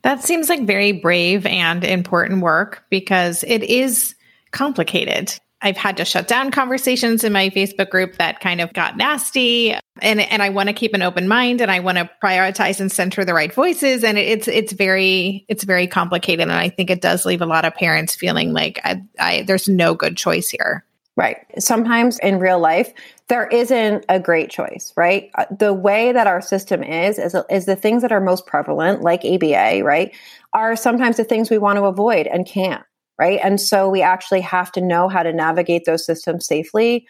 That 0.04 0.24
seems 0.24 0.48
like 0.48 0.66
very 0.66 0.94
brave 0.94 1.46
and 1.46 1.84
important 1.84 2.42
work 2.42 2.86
because 2.90 3.44
it 3.46 3.64
is 3.64 4.16
complicated. 4.52 5.38
I've 5.62 5.78
had 5.78 5.98
to 5.98 6.06
shut 6.06 6.28
down 6.28 6.52
conversations 6.52 7.24
in 7.24 7.34
my 7.34 7.50
Facebook 7.50 7.90
group 7.90 8.16
that 8.18 8.40
kind 8.40 8.62
of 8.62 8.72
got 8.74 8.96
nasty. 8.96 9.76
And 10.02 10.22
and 10.22 10.42
I 10.42 10.50
want 10.50 10.68
to 10.68 10.74
keep 10.74 10.94
an 10.94 11.02
open 11.02 11.28
mind 11.28 11.60
and 11.62 11.70
I 11.70 11.80
want 11.80 11.98
to 11.98 12.10
prioritize 12.24 12.80
and 12.80 12.92
center 12.92 13.26
the 13.26 13.34
right 13.34 13.54
voices. 13.54 14.04
And 14.04 14.18
it's 14.18 14.48
it's 14.48 14.72
very 14.72 15.46
it's 15.50 15.64
very 15.64 15.88
complicated. 15.88 16.44
And 16.44 16.52
I 16.52 16.70
think 16.70 16.90
it 16.90 17.02
does 17.02 17.26
leave 17.26 17.42
a 17.42 17.46
lot 17.46 17.66
of 17.66 17.76
parents 17.76 18.16
feeling 18.16 18.54
like 18.54 18.80
I, 18.84 19.04
I 19.20 19.42
there's 19.44 19.68
no 19.68 19.96
good 19.96 20.16
choice 20.16 20.50
here. 20.50 20.86
Right. 21.18 21.46
Sometimes 21.58 22.18
in 22.20 22.40
real 22.40 22.60
life, 22.60 22.94
there 23.28 23.46
isn't 23.48 24.06
a 24.08 24.22
great 24.22 24.50
choice, 24.50 24.94
right? 24.96 25.30
Uh, 25.36 25.44
the 25.52 25.74
way 25.74 26.14
that 26.14 26.28
our 26.28 26.40
system 26.40 26.82
is, 26.82 27.20
is, 27.20 27.36
is 27.50 27.66
the 27.66 27.76
things 27.76 28.04
that 28.04 28.14
are 28.14 28.22
most 28.22 28.46
prevalent, 28.46 29.02
like 29.02 29.26
ABA, 29.26 29.84
right, 29.84 30.16
are 30.54 30.78
sometimes 30.78 31.18
the 31.18 31.26
things 31.26 31.50
we 31.50 31.58
want 31.58 31.76
to 31.76 31.84
avoid 31.84 32.26
and 32.26 32.46
can't 32.46 32.84
right? 33.20 33.40
And 33.44 33.60
so 33.60 33.90
we 33.90 34.02
actually 34.02 34.42
have 34.42 34.72
to 34.72 34.82
know 34.82 35.10
how 35.10 35.22
to 35.24 35.34
navigate 35.34 35.84
those 35.86 36.06
systems 36.06 36.48
safely, 36.48 37.06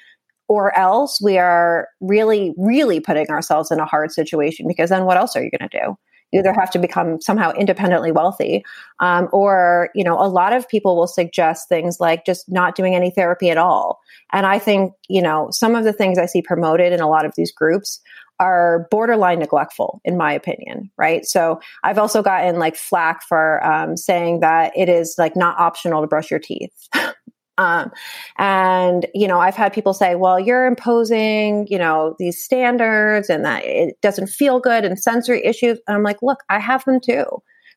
or 0.48 0.78
else 0.78 1.22
we 1.22 1.38
are 1.38 1.88
really, 2.02 2.54
really 2.58 3.00
putting 3.00 3.30
ourselves 3.30 3.70
in 3.70 3.80
a 3.80 3.86
hard 3.86 4.12
situation 4.12 4.68
because 4.68 4.90
then 4.90 5.06
what 5.06 5.18
else 5.18 5.36
are 5.36 5.44
you 5.44 5.52
going 5.52 5.70
to 5.70 5.80
do? 5.80 5.96
You 6.32 6.40
either 6.40 6.54
have 6.54 6.72
to 6.72 6.80
become 6.80 7.22
somehow 7.22 7.52
independently 7.54 8.12
wealthy, 8.12 8.64
um, 9.00 9.30
or 9.32 9.90
you 9.96 10.04
know, 10.04 10.20
a 10.20 10.30
lot 10.30 10.54
of 10.54 10.68
people 10.68 10.96
will 10.96 11.08
suggest 11.08 11.68
things 11.70 12.00
like 12.00 12.26
just 12.26 12.46
not 12.48 12.76
doing 12.76 12.94
any 12.94 13.10
therapy 13.10 13.50
at 13.50 13.58
all. 13.58 14.00
And 14.32 14.46
I 14.46 14.60
think 14.60 14.94
you 15.08 15.24
know 15.24 15.48
some 15.52 15.76
of 15.76 15.86
the 15.86 15.94
things 15.94 16.20
I 16.20 16.28
see 16.28 16.44
promoted 16.44 16.94
in 16.94 17.00
a 17.00 17.10
lot 17.10 17.26
of 17.26 17.34
these 17.36 17.52
groups 17.52 18.00
are 18.40 18.88
borderline 18.90 19.40
neglectful, 19.40 20.02
in 20.06 20.18
my 20.18 20.32
opinion, 20.34 20.90
right? 20.98 21.26
So 21.26 21.60
I've 21.84 21.98
also 21.98 22.22
gotten 22.24 22.58
like 22.58 22.76
flack 22.76 23.22
for 23.28 23.66
um, 23.66 23.98
saying 23.98 24.40
that 24.40 24.72
it 24.76 24.90
is 24.90 25.16
like 25.18 25.36
not 25.36 25.60
optional 25.60 26.02
to 26.02 26.08
brush 26.08 26.32
your 26.32 26.40
teeth. 26.40 26.72
um, 27.58 27.92
and, 28.38 29.06
you 29.14 29.28
know, 29.28 29.40
I've 29.40 29.56
had 29.56 29.74
people 29.74 29.94
say, 29.94 30.16
well, 30.16 30.40
you're 30.40 30.66
imposing, 30.66 31.68
you 31.70 31.78
know, 31.78 32.16
these 32.18 32.44
standards 32.44 33.30
and 33.30 33.44
that 33.44 33.66
it 33.66 34.00
doesn't 34.02 34.28
feel 34.28 34.60
good 34.60 34.86
and 34.86 34.98
sensory 34.98 35.46
issues. 35.46 35.80
And 35.88 35.98
I'm 35.98 36.04
like, 36.04 36.22
look, 36.22 36.40
I 36.50 36.60
have 36.60 36.86
them 36.86 37.00
too, 37.02 37.26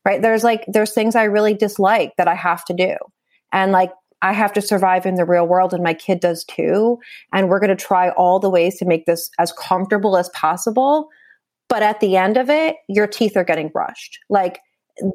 right? 0.04 0.22
There's 0.22 0.44
like, 0.44 0.64
there's 0.68 0.92
things 0.92 1.16
I 1.16 1.24
really 1.24 1.54
dislike 1.54 2.12
that 2.18 2.28
I 2.28 2.34
have 2.34 2.64
to 2.66 2.74
do. 2.74 2.96
And 3.52 3.72
like 3.72 3.90
I 4.22 4.32
have 4.32 4.52
to 4.54 4.62
survive 4.62 5.04
in 5.04 5.16
the 5.16 5.24
real 5.24 5.46
world 5.46 5.74
and 5.74 5.82
my 5.82 5.94
kid 5.94 6.20
does 6.20 6.44
too. 6.44 6.98
And 7.32 7.48
we're 7.48 7.60
going 7.60 7.76
to 7.76 7.84
try 7.84 8.10
all 8.10 8.38
the 8.38 8.50
ways 8.50 8.78
to 8.78 8.84
make 8.84 9.04
this 9.06 9.30
as 9.38 9.52
comfortable 9.52 10.16
as 10.16 10.28
possible. 10.30 11.08
But 11.68 11.82
at 11.82 12.00
the 12.00 12.16
end 12.16 12.36
of 12.36 12.48
it, 12.48 12.76
your 12.88 13.06
teeth 13.06 13.36
are 13.36 13.44
getting 13.44 13.68
brushed. 13.68 14.18
Like 14.30 14.60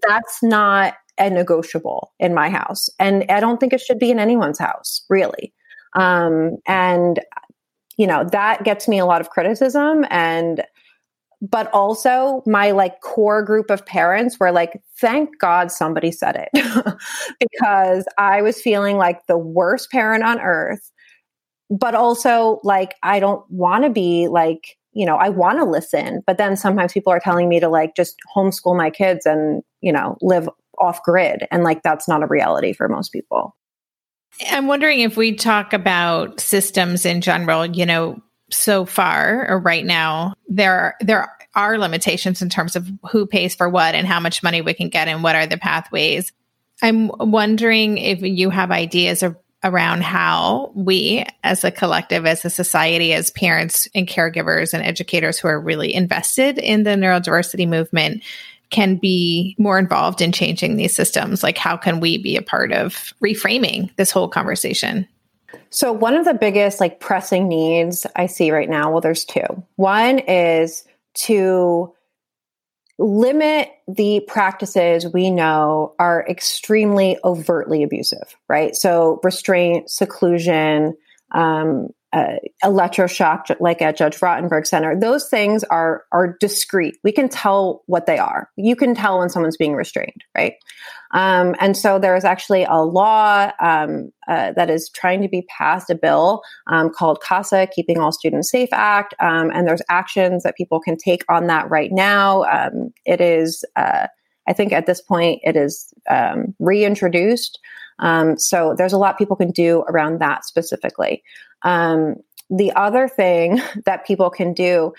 that's 0.02 0.44
not 0.44 0.96
a 1.18 1.30
negotiable 1.30 2.14
in 2.20 2.34
my 2.34 2.50
house. 2.50 2.90
And 3.00 3.26
I 3.30 3.40
don't 3.40 3.60
think 3.60 3.74
it 3.74 3.82
should 3.82 4.00
be 4.00 4.12
in 4.12 4.20
anyone's 4.20 4.60
house, 4.60 5.04
really. 5.10 5.54
Um, 5.96 6.58
and, 6.68 7.20
you 7.98 8.06
know, 8.06 8.24
that 8.32 8.64
gets 8.64 8.88
me 8.88 9.00
a 9.00 9.06
lot 9.06 9.22
of 9.22 9.30
criticism. 9.30 10.06
And 10.10 10.64
but 11.42 11.72
also 11.74 12.42
my 12.46 12.72
like 12.72 13.02
core 13.02 13.44
group 13.44 13.70
of 13.70 13.86
parents 13.86 14.40
were 14.40 14.52
like 14.52 14.82
thank 15.00 15.38
god 15.40 15.72
somebody 15.72 16.12
said 16.12 16.48
it. 16.54 16.98
Because 17.40 18.06
i 18.18 18.42
was 18.42 18.62
feeling 18.62 18.98
like 18.98 19.26
the 19.28 19.38
worst 19.38 19.92
parent 19.92 20.24
on 20.24 20.40
earth 20.40 20.92
but 21.70 21.96
also 21.96 22.60
like 22.64 22.96
i 23.04 23.20
don't 23.20 23.50
want 23.52 23.84
to 23.84 23.90
be 23.90 24.28
like 24.28 24.78
you 24.94 25.06
know 25.06 25.16
i 25.18 25.30
want 25.30 25.60
to 25.60 25.66
listen 25.66 26.24
but 26.26 26.38
then 26.38 26.58
sometimes 26.58 26.94
people 26.94 27.14
are 27.14 27.20
telling 27.20 27.48
me 27.48 27.60
to 27.60 27.70
like 27.70 27.96
just 27.96 28.16
homeschool 28.36 28.76
my 28.76 28.90
kids 28.90 29.26
and 29.26 29.62
you 29.82 29.92
know 29.92 30.18
live 30.22 30.50
off 30.78 31.04
grid 31.04 31.48
and 31.52 31.64
like 31.64 31.84
that's 31.84 32.08
not 32.08 32.24
a 32.24 32.28
reality 32.28 32.74
for 32.74 32.88
most 32.88 33.12
people. 33.12 33.56
I'm 34.52 34.68
wondering 34.68 35.00
if 35.00 35.18
we 35.18 35.34
talk 35.34 35.74
about 35.74 36.40
systems 36.40 37.06
in 37.06 37.22
general 37.22 37.66
you 37.66 37.86
know 37.86 38.22
so 38.50 38.86
far 38.86 39.50
or 39.50 39.60
right 39.60 39.86
now 39.86 40.34
there 40.48 40.74
are, 40.74 40.96
there 41.02 41.38
are 41.56 41.78
limitations 41.78 42.42
in 42.42 42.50
terms 42.50 42.76
of 42.76 42.88
who 43.12 43.26
pays 43.26 43.56
for 43.56 43.68
what 43.68 43.96
and 43.96 44.08
how 44.08 44.20
much 44.20 44.44
money 44.44 44.62
we 44.62 44.74
can 44.74 44.90
get 44.90 45.08
and 45.08 45.24
what 45.24 45.36
are 45.36 45.48
the 45.48 45.58
pathways. 45.58 46.32
I'm 46.82 47.10
wondering 47.18 47.98
if 47.98 48.22
you 48.22 48.50
have 48.50 48.72
ideas 48.72 49.24
of, 49.24 49.36
around 49.64 50.04
how 50.04 50.72
we 50.76 51.26
as 51.44 51.64
a 51.64 51.72
collective 51.72 52.28
as 52.28 52.46
a 52.46 52.50
society 52.50 53.12
as 53.14 53.32
parents 53.32 53.90
and 53.96 54.08
caregivers 54.08 54.74
and 54.74 54.84
educators 54.84 55.40
who 55.40 55.48
are 55.48 55.60
really 55.60 55.94
invested 55.94 56.60
in 56.60 56.84
the 56.84 56.92
neurodiversity 56.92 57.68
movement 57.68 58.24
can 58.70 58.98
be 58.98 59.56
more 59.58 59.80
involved 59.80 60.22
in 60.22 60.32
changing 60.32 60.76
these 60.76 60.96
systems. 60.96 61.42
Like 61.42 61.58
how 61.58 61.76
can 61.76 62.00
we 62.00 62.18
be 62.18 62.38
a 62.38 62.42
part 62.42 62.72
of 62.72 63.14
reframing 63.24 63.94
this 63.96 64.12
whole 64.12 64.28
conversation 64.28 65.08
so, 65.70 65.92
one 65.92 66.16
of 66.16 66.26
the 66.26 66.34
biggest 66.34 66.80
like 66.80 67.00
pressing 67.00 67.48
needs 67.48 68.06
I 68.16 68.26
see 68.26 68.52
right 68.52 68.70
now, 68.70 68.92
well, 68.92 69.02
there's 69.02 69.26
two. 69.26 69.46
One 69.76 70.20
is 70.20 70.84
to 71.26 71.94
limit 73.00 73.70
the 73.88 74.22
practices 74.28 75.06
we 75.14 75.30
know 75.30 75.94
are 76.00 76.26
extremely 76.28 77.18
overtly 77.24 77.84
abusive, 77.84 78.36
right? 78.48 78.76
So, 78.76 79.20
restraint, 79.24 79.90
seclusion, 79.90 80.96
um, 81.32 81.90
uh, 82.14 82.36
electroshock, 82.64 83.56
like 83.60 83.82
at 83.82 83.98
Judge 83.98 84.18
Rotenberg 84.18 84.66
Center, 84.66 84.98
those 84.98 85.28
things 85.28 85.64
are 85.66 86.06
are 86.12 86.38
discrete. 86.40 86.98
We 87.04 87.12
can 87.12 87.28
tell 87.28 87.84
what 87.88 88.06
they 88.06 88.18
are. 88.18 88.50
You 88.56 88.76
can 88.76 88.96
tell 88.96 89.20
when 89.20 89.30
someone's 89.30 89.58
being 89.58 89.76
restrained, 89.76 90.24
right? 90.36 90.54
Um, 91.12 91.56
and 91.60 91.76
so 91.76 92.00
there 92.00 92.16
is 92.16 92.24
actually 92.24 92.64
a 92.64 92.78
law 92.78 93.52
um, 93.60 94.12
uh, 94.28 94.54
that 94.54 94.70
is 94.70 94.90
trying 94.90 95.22
to 95.22 95.28
be 95.28 95.46
passed, 95.50 95.90
a 95.90 95.96
bill 95.96 96.42
um, 96.68 96.90
called 96.90 97.22
CASA, 97.22 97.68
Keeping 97.74 98.00
All 98.00 98.12
Students 98.12 98.52
Safe 98.52 98.70
Act, 98.72 99.14
um, 99.20 99.52
and 99.54 99.68
there's 99.68 99.82
actions 99.90 100.44
that 100.44 100.56
people 100.56 100.80
can 100.80 100.98
take 100.98 101.24
on 101.30 101.48
that 101.48 101.70
right 101.70 101.92
now. 101.92 102.44
Um, 102.44 102.94
it 103.06 103.22
is, 103.22 103.66
uh, 103.76 104.08
I 104.48 104.54
think, 104.54 104.72
at 104.72 104.86
this 104.86 105.02
point, 105.02 105.42
it 105.44 105.56
is 105.56 105.94
um, 106.10 106.56
reintroduced. 106.60 107.60
so 108.38 108.76
there's 108.78 108.94
a 108.94 108.98
lot 108.98 109.18
people 109.18 109.36
can 109.36 109.52
do 109.52 109.84
around 109.90 110.20
that 110.20 110.46
specifically. 110.46 111.22
Um, 111.64 112.16
the 112.50 112.72
other 112.74 113.08
thing 113.08 113.62
that 113.86 114.06
people 114.06 114.30
can 114.30 114.54
do 114.54 114.94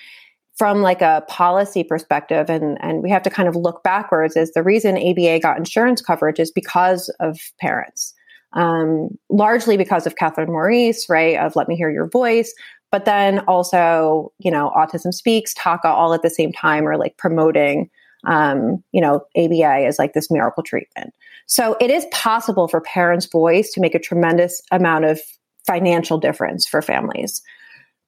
from 0.56 0.82
like 0.82 1.00
a 1.00 1.22
policy 1.28 1.84
perspective 1.84 2.50
and 2.50 2.76
and 2.80 3.00
we 3.00 3.10
have 3.10 3.22
to 3.22 3.30
kind 3.30 3.48
of 3.48 3.54
look 3.54 3.82
backwards 3.84 4.36
is 4.36 4.52
the 4.52 4.62
reason 4.62 4.98
ABA 4.98 5.38
got 5.38 5.56
insurance 5.56 6.02
coverage 6.02 6.40
is 6.40 6.50
because 6.50 7.08
of 7.20 7.38
parents. 7.60 8.14
Um, 8.54 9.10
largely 9.28 9.76
because 9.76 10.06
of 10.06 10.16
Catherine 10.16 10.50
Maurice 10.50 11.08
right 11.08 11.36
of 11.36 11.54
let 11.54 11.68
me 11.68 11.76
hear 11.76 11.90
your 11.90 12.08
voice 12.08 12.54
but 12.90 13.04
then 13.04 13.40
also 13.40 14.32
you 14.38 14.50
know 14.50 14.72
autism 14.76 15.12
speaks 15.12 15.54
TACA 15.54 15.84
all 15.84 16.14
at 16.14 16.22
the 16.22 16.30
same 16.30 16.52
time 16.52 16.86
are 16.88 16.96
like 16.96 17.16
promoting 17.18 17.90
um, 18.24 18.82
you 18.92 19.00
know 19.00 19.26
ABA 19.36 19.86
as 19.86 19.98
like 19.98 20.12
this 20.12 20.30
miracle 20.30 20.62
treatment. 20.62 21.14
So 21.46 21.76
it 21.80 21.90
is 21.90 22.06
possible 22.10 22.68
for 22.68 22.80
parents 22.80 23.26
voice 23.26 23.70
to 23.72 23.80
make 23.80 23.94
a 23.94 23.98
tremendous 23.98 24.60
amount 24.70 25.04
of 25.04 25.20
financial 25.68 26.18
difference 26.18 26.66
for 26.66 26.81
families. 26.81 27.42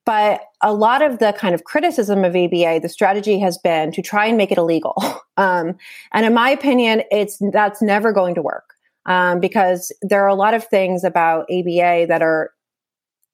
But 0.07 0.41
a 0.63 0.73
lot 0.73 1.03
of 1.03 1.19
the 1.19 1.33
kind 1.33 1.55
of 1.55 1.65
criticism 1.65 2.25
of 2.25 2.35
ABA, 2.35 2.81
the 2.81 2.89
strategy 2.89 3.39
has 3.41 3.59
been 3.59 3.93
to 3.93 4.03
try 4.03 4.27
and 4.27 4.37
make 4.37 4.51
it 4.51 4.59
illegal. 4.59 4.95
Um, 5.37 5.79
and 6.13 6.27
in 6.27 6.35
my 6.35 6.51
opinion, 6.51 7.03
it's 7.11 7.39
that's 7.51 7.81
never 7.81 8.13
going 8.13 8.35
to 8.35 8.43
work 8.43 8.75
um, 9.07 9.41
because 9.41 9.91
there 10.03 10.23
are 10.23 10.29
a 10.29 10.35
lot 10.35 10.53
of 10.53 10.65
things 10.65 11.03
about 11.03 11.47
ABA 11.51 12.09
that 12.09 12.21
are 12.21 12.51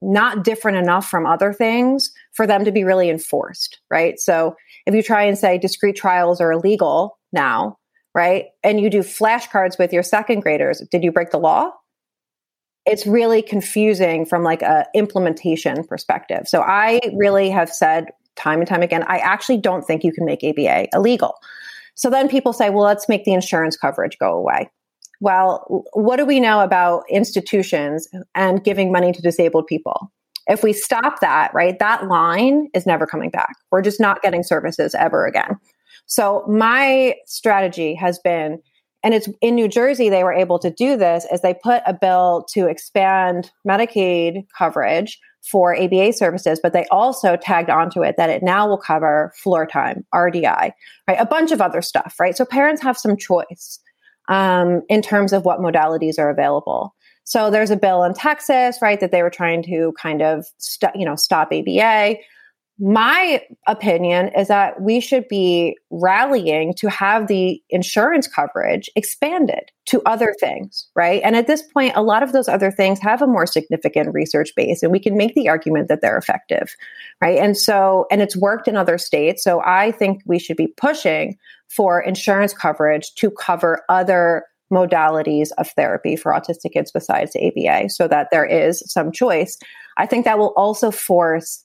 not 0.01 0.45
different 0.45 0.79
enough 0.79 1.09
from 1.09 1.27
other 1.27 1.53
things 1.53 2.13
for 2.33 2.47
them 2.47 2.65
to 2.65 2.71
be 2.71 2.85
really 2.85 3.11
enforced, 3.11 3.81
right? 3.91 4.21
So 4.21 4.55
if 4.87 4.95
you 4.95 5.03
try 5.03 5.25
and 5.25 5.37
say 5.37 5.59
discrete 5.59 5.97
trials 5.97 6.41
are 6.41 6.53
illegal 6.53 7.19
now, 7.33 7.77
right, 8.15 8.45
and 8.63 8.81
you 8.81 8.89
do 8.89 9.01
flashcards 9.01 9.77
with 9.77 9.93
your 9.93 10.05
second 10.05 10.41
graders, 10.41 10.81
did 10.93 11.03
you 11.03 11.11
break 11.11 11.31
the 11.31 11.39
law? 11.39 11.73
It's 12.87 13.07
really 13.07 13.43
confusing 13.43 14.25
from 14.25 14.43
like 14.43 14.63
a 14.63 14.87
implementation 14.95 15.85
perspective. 15.85 16.47
So 16.47 16.63
I 16.63 17.01
really 17.15 17.51
have 17.51 17.71
said 17.71 18.07
time 18.37 18.61
and 18.61 18.69
time 18.69 18.83
again, 18.83 19.05
I 19.09 19.19
actually 19.19 19.59
don't 19.59 19.85
think 19.85 20.05
you 20.05 20.13
can 20.13 20.25
make 20.25 20.45
ABA 20.45 20.89
illegal. 20.93 21.35
So 21.95 22.11
then 22.11 22.29
people 22.29 22.53
say, 22.53 22.71
well, 22.71 22.85
let's 22.85 23.09
make 23.09 23.25
the 23.25 23.33
insurance 23.33 23.77
coverage 23.77 24.19
go 24.19 24.35
away. 24.35 24.71
Well, 25.21 25.85
what 25.95 26.17
do 26.17 26.27
we 26.27 26.41
know 26.41 26.61
about 26.61 27.05
institutions 27.11 28.07
and 28.35 28.63
giving 28.63 28.93
money 28.93 29.13
to 29.13 29.23
disabled 29.23 29.67
people? 29.67 30.13
If 30.47 30.63
we 30.63 30.73
stop 30.73 31.21
that, 31.21 31.53
right, 31.55 31.79
that 31.79 32.07
line 32.07 32.69
is 32.75 32.87
never 32.87 33.07
coming 33.07 33.31
back. 33.31 33.55
We're 33.71 33.83
just 33.83 33.99
not 33.99 34.23
getting 34.23 34.43
services 34.43 34.95
ever 34.95 35.27
again. 35.27 35.59
So 36.05 36.45
my 36.47 37.15
strategy 37.27 37.95
has 37.95 38.19
been 38.19 38.61
and 39.07 39.15
it's 39.15 39.29
in 39.41 39.55
New 39.55 39.69
Jersey, 39.69 40.09
they 40.09 40.25
were 40.25 40.33
able 40.33 40.59
to 40.59 40.69
do 40.69 40.97
this 40.97 41.27
as 41.31 41.41
they 41.41 41.55
put 41.55 41.81
a 41.87 41.95
bill 41.95 42.45
to 42.51 42.67
expand 42.67 43.53
Medicaid 43.65 44.49
coverage 44.59 45.21
for 45.49 45.81
ABA 45.81 46.13
services, 46.13 46.59
but 46.61 46.73
they 46.73 46.87
also 46.87 47.37
tagged 47.37 47.71
onto 47.71 48.03
it 48.03 48.17
that 48.17 48.31
it 48.31 48.43
now 48.43 48.67
will 48.67 48.77
cover 48.77 49.33
floor 49.37 49.65
time, 49.65 50.05
RDI, 50.13 50.73
right? 51.07 51.21
A 51.21 51.25
bunch 51.25 51.53
of 51.53 51.61
other 51.61 51.83
stuff, 51.83 52.17
right? 52.19 52.37
So 52.37 52.45
parents 52.45 52.83
have 52.83 52.99
some 52.99 53.17
choice 53.17 53.79
um, 54.29 54.83
in 54.89 55.03
terms 55.03 55.33
of 55.33 55.45
what 55.45 55.61
modalities 55.61 56.19
are 56.19 56.29
available. 56.29 56.93
So 57.23 57.49
there's 57.49 57.71
a 57.71 57.77
bill 57.77 58.03
in 58.03 58.13
Texas, 58.13 58.79
right, 58.83 58.99
that 58.99 59.13
they 59.13 59.23
were 59.23 59.31
trying 59.31 59.63
to 59.67 59.95
kind 60.03 60.21
of, 60.21 60.47
st- 60.59 60.97
you 60.97 61.05
know, 61.05 61.15
stop 61.15 61.53
ABA 61.53 62.17
my 62.79 63.43
opinion 63.67 64.29
is 64.37 64.49
that 64.49 64.83
we 64.83 65.01
should 65.01 65.27
be 65.29 65.79
rallying 65.91 66.75
to 66.75 66.91
have 66.91 67.27
the 67.27 67.63
insurance 67.71 68.29
coverage 68.29 68.91
expanded 68.95 69.71
to 69.87 70.03
other 70.05 70.35
things, 70.39 70.87
right? 70.95 71.23
And 71.25 71.37
at 71.37 71.47
this 71.47 71.63
point, 71.63 71.97
a 71.97 72.03
lot 72.03 72.23
of 72.23 72.33
those 72.33 72.49
other 72.49 72.71
things 72.71 73.01
have 73.01 73.23
a 73.23 73.27
more 73.27 73.47
significant 73.47 74.13
research 74.13 74.51
base, 74.55 74.83
and 74.83 74.93
we 74.93 75.01
can 75.01 75.17
make 75.17 75.35
the 75.35 75.49
argument 75.49 75.89
that 75.89 76.03
they're 76.03 76.19
effective, 76.19 76.75
right? 77.23 77.39
And 77.39 77.57
so, 77.57 78.07
and 78.11 78.21
it's 78.21 78.37
worked 78.37 78.69
in 78.69 78.77
other 78.77 78.99
states. 78.99 79.43
So 79.43 79.63
I 79.65 79.91
think 79.91 80.21
we 80.27 80.39
should 80.39 80.59
be 80.59 80.69
pushing 80.77 81.39
for 81.69 82.01
insurance 82.01 82.53
coverage 82.53 83.15
to 83.15 83.31
cover 83.31 83.85
other 83.89 84.45
modalities 84.71 85.49
of 85.59 85.71
therapy 85.71 86.17
for 86.17 86.33
autistic 86.33 86.73
kids 86.73 86.91
besides 86.91 87.37
ABA 87.37 87.89
so 87.89 88.09
that 88.09 88.29
there 88.31 88.45
is 88.45 88.83
some 88.87 89.13
choice. 89.13 89.57
I 89.97 90.07
think 90.07 90.25
that 90.25 90.39
will 90.39 90.53
also 90.57 90.91
force 90.91 91.63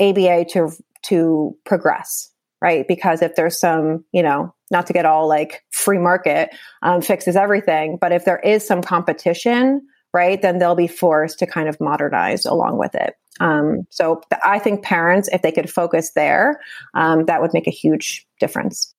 ABA 0.00 0.46
to 0.52 0.70
to 1.04 1.56
progress, 1.64 2.30
right? 2.62 2.86
Because 2.88 3.22
if 3.22 3.34
there's 3.34 3.58
some, 3.58 4.04
you 4.12 4.22
know, 4.22 4.54
not 4.70 4.86
to 4.86 4.92
get 4.92 5.04
all 5.04 5.28
like 5.28 5.62
free 5.70 5.98
market 5.98 6.50
um, 6.82 7.02
fixes 7.02 7.36
everything, 7.36 7.98
but 8.00 8.12
if 8.12 8.24
there 8.24 8.38
is 8.40 8.66
some 8.66 8.82
competition, 8.82 9.86
right, 10.14 10.40
then 10.40 10.58
they'll 10.58 10.74
be 10.74 10.86
forced 10.86 11.38
to 11.40 11.46
kind 11.46 11.68
of 11.68 11.80
modernize 11.80 12.46
along 12.46 12.78
with 12.78 12.94
it. 12.94 13.14
Um, 13.40 13.86
so 13.90 14.22
th- 14.30 14.40
I 14.44 14.58
think 14.58 14.82
parents, 14.82 15.28
if 15.32 15.42
they 15.42 15.52
could 15.52 15.70
focus 15.70 16.12
there, 16.14 16.60
um, 16.94 17.26
that 17.26 17.42
would 17.42 17.52
make 17.52 17.66
a 17.66 17.72
huge 17.72 18.26
difference. 18.40 18.94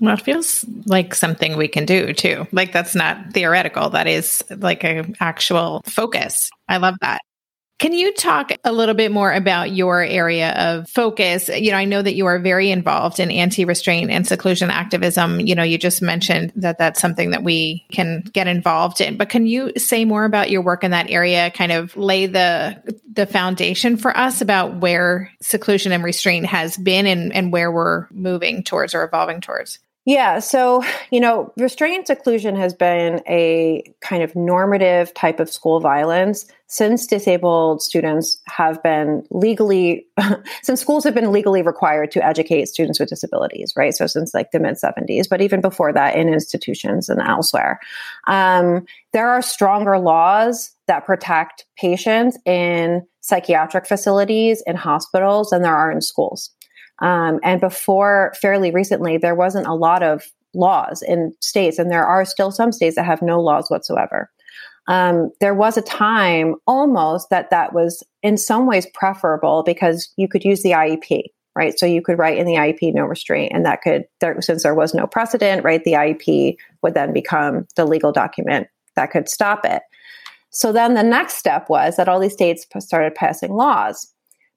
Well, 0.00 0.14
it 0.14 0.22
feels 0.22 0.64
like 0.84 1.14
something 1.14 1.56
we 1.56 1.68
can 1.68 1.86
do 1.86 2.12
too. 2.12 2.46
Like 2.52 2.72
that's 2.72 2.94
not 2.94 3.32
theoretical. 3.32 3.88
That 3.90 4.06
is 4.06 4.44
like 4.50 4.84
an 4.84 5.14
actual 5.20 5.82
focus. 5.86 6.50
I 6.68 6.76
love 6.76 6.96
that. 7.00 7.22
Can 7.78 7.92
you 7.92 8.14
talk 8.14 8.52
a 8.64 8.72
little 8.72 8.94
bit 8.94 9.12
more 9.12 9.30
about 9.30 9.70
your 9.70 10.02
area 10.02 10.52
of 10.52 10.88
focus? 10.88 11.50
You 11.50 11.72
know, 11.72 11.76
I 11.76 11.84
know 11.84 12.00
that 12.00 12.14
you 12.14 12.24
are 12.24 12.38
very 12.38 12.70
involved 12.70 13.20
in 13.20 13.30
anti-restraint 13.30 14.10
and 14.10 14.26
seclusion 14.26 14.70
activism. 14.70 15.40
You 15.40 15.54
know, 15.54 15.62
you 15.62 15.76
just 15.76 16.00
mentioned 16.00 16.54
that 16.56 16.78
that's 16.78 17.00
something 17.00 17.32
that 17.32 17.42
we 17.42 17.84
can 17.92 18.22
get 18.32 18.46
involved 18.46 19.02
in. 19.02 19.18
But 19.18 19.28
can 19.28 19.46
you 19.46 19.72
say 19.76 20.06
more 20.06 20.24
about 20.24 20.50
your 20.50 20.62
work 20.62 20.84
in 20.84 20.92
that 20.92 21.10
area? 21.10 21.50
Kind 21.50 21.72
of 21.72 21.94
lay 21.96 22.26
the 22.26 22.82
the 23.12 23.26
foundation 23.26 23.96
for 23.98 24.16
us 24.16 24.40
about 24.40 24.76
where 24.76 25.30
seclusion 25.42 25.92
and 25.92 26.04
restraint 26.04 26.46
has 26.46 26.76
been 26.76 27.06
and, 27.06 27.34
and 27.34 27.52
where 27.52 27.70
we're 27.72 28.06
moving 28.10 28.62
towards 28.62 28.94
or 28.94 29.04
evolving 29.04 29.40
towards. 29.40 29.78
Yeah. 30.06 30.38
So, 30.38 30.84
you 31.10 31.18
know, 31.18 31.52
restraint 31.56 32.06
seclusion 32.06 32.54
has 32.54 32.72
been 32.72 33.22
a 33.28 33.82
kind 34.00 34.22
of 34.22 34.36
normative 34.36 35.12
type 35.14 35.40
of 35.40 35.50
school 35.50 35.80
violence 35.80 36.46
since 36.68 37.08
disabled 37.08 37.82
students 37.82 38.40
have 38.46 38.80
been 38.84 39.26
legally, 39.30 40.06
since 40.62 40.80
schools 40.80 41.02
have 41.02 41.14
been 41.14 41.32
legally 41.32 41.60
required 41.60 42.12
to 42.12 42.24
educate 42.24 42.66
students 42.68 43.00
with 43.00 43.08
disabilities, 43.08 43.72
right? 43.76 43.94
So, 43.94 44.06
since 44.06 44.32
like 44.32 44.52
the 44.52 44.60
mid 44.60 44.76
70s, 44.76 45.28
but 45.28 45.40
even 45.40 45.60
before 45.60 45.92
that 45.92 46.14
in 46.14 46.28
institutions 46.28 47.08
and 47.08 47.20
elsewhere. 47.20 47.80
Um, 48.28 48.86
there 49.12 49.28
are 49.28 49.42
stronger 49.42 49.98
laws 49.98 50.70
that 50.86 51.04
protect 51.04 51.66
patients 51.76 52.38
in 52.44 53.04
psychiatric 53.22 53.86
facilities, 53.86 54.62
in 54.68 54.76
hospitals, 54.76 55.50
than 55.50 55.62
there 55.62 55.74
are 55.74 55.90
in 55.90 56.00
schools. 56.00 56.52
Um, 57.00 57.40
and 57.42 57.60
before 57.60 58.32
fairly 58.40 58.70
recently, 58.70 59.18
there 59.18 59.34
wasn't 59.34 59.66
a 59.66 59.74
lot 59.74 60.02
of 60.02 60.24
laws 60.54 61.02
in 61.02 61.34
states, 61.40 61.78
and 61.78 61.90
there 61.90 62.06
are 62.06 62.24
still 62.24 62.50
some 62.50 62.72
states 62.72 62.96
that 62.96 63.04
have 63.04 63.22
no 63.22 63.40
laws 63.40 63.70
whatsoever. 63.70 64.30
Um, 64.88 65.30
there 65.40 65.54
was 65.54 65.76
a 65.76 65.82
time 65.82 66.54
almost 66.66 67.30
that 67.30 67.50
that 67.50 67.72
was 67.72 68.02
in 68.22 68.38
some 68.38 68.66
ways 68.66 68.86
preferable 68.94 69.62
because 69.64 70.12
you 70.16 70.28
could 70.28 70.44
use 70.44 70.62
the 70.62 70.70
IEP, 70.70 71.24
right? 71.56 71.76
So 71.76 71.86
you 71.86 72.00
could 72.00 72.18
write 72.18 72.38
in 72.38 72.46
the 72.46 72.54
IEP 72.54 72.94
no 72.94 73.04
restraint, 73.04 73.52
and 73.54 73.66
that 73.66 73.82
could, 73.82 74.04
there, 74.20 74.40
since 74.40 74.62
there 74.62 74.74
was 74.74 74.94
no 74.94 75.06
precedent, 75.06 75.64
right, 75.64 75.82
the 75.82 75.94
IEP 75.94 76.56
would 76.82 76.94
then 76.94 77.12
become 77.12 77.66
the 77.74 77.84
legal 77.84 78.12
document 78.12 78.68
that 78.94 79.10
could 79.10 79.28
stop 79.28 79.64
it. 79.64 79.82
So 80.50 80.72
then 80.72 80.94
the 80.94 81.02
next 81.02 81.34
step 81.34 81.68
was 81.68 81.96
that 81.96 82.08
all 82.08 82.20
these 82.20 82.32
states 82.32 82.66
started 82.78 83.14
passing 83.14 83.52
laws. 83.52 84.10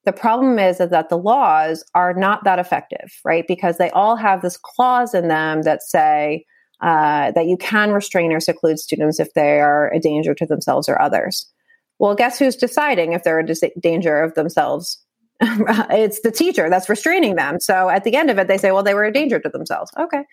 The 0.06 0.14
problem 0.14 0.60
is, 0.60 0.78
that 0.78 1.10
the 1.10 1.18
laws 1.18 1.84
are 1.94 2.14
not 2.14 2.44
that 2.46 2.58
effective, 2.58 3.12
right? 3.26 3.46
Because 3.48 3.78
they 3.78 3.90
all 3.92 4.16
have 4.16 4.42
this 4.42 4.58
clause 4.58 5.14
in 5.14 5.28
them 5.28 5.64
that 5.64 5.84
say 5.84 6.46
uh, 6.82 7.32
that 7.32 7.48
you 7.48 7.58
can 7.58 7.92
restrain 7.92 8.32
or 8.32 8.40
seclude 8.40 8.80
students 8.80 9.20
if 9.20 9.34
they 9.34 9.60
are 9.60 9.94
a 9.94 10.00
danger 10.00 10.34
to 10.34 10.46
themselves 10.46 10.88
or 10.88 11.02
others. 11.02 11.52
Well, 12.00 12.16
guess 12.16 12.40
who's 12.40 12.56
deciding 12.56 13.12
if 13.12 13.24
they're 13.24 13.40
a 13.40 13.46
dis- 13.46 13.64
danger 13.80 14.22
of 14.22 14.34
themselves? 14.36 15.04
it's 15.90 16.22
the 16.22 16.32
teacher 16.32 16.70
that's 16.70 16.90
restraining 16.90 17.36
them. 17.36 17.60
So 17.60 17.90
at 17.90 18.04
the 18.04 18.16
end 18.16 18.30
of 18.30 18.38
it, 18.38 18.48
they 18.48 18.58
say, 18.58 18.72
well, 18.72 18.84
they 18.84 18.94
were 18.94 19.06
a 19.06 19.14
danger 19.14 19.40
to 19.40 19.50
themselves. 19.50 19.92
Okay. 19.98 20.24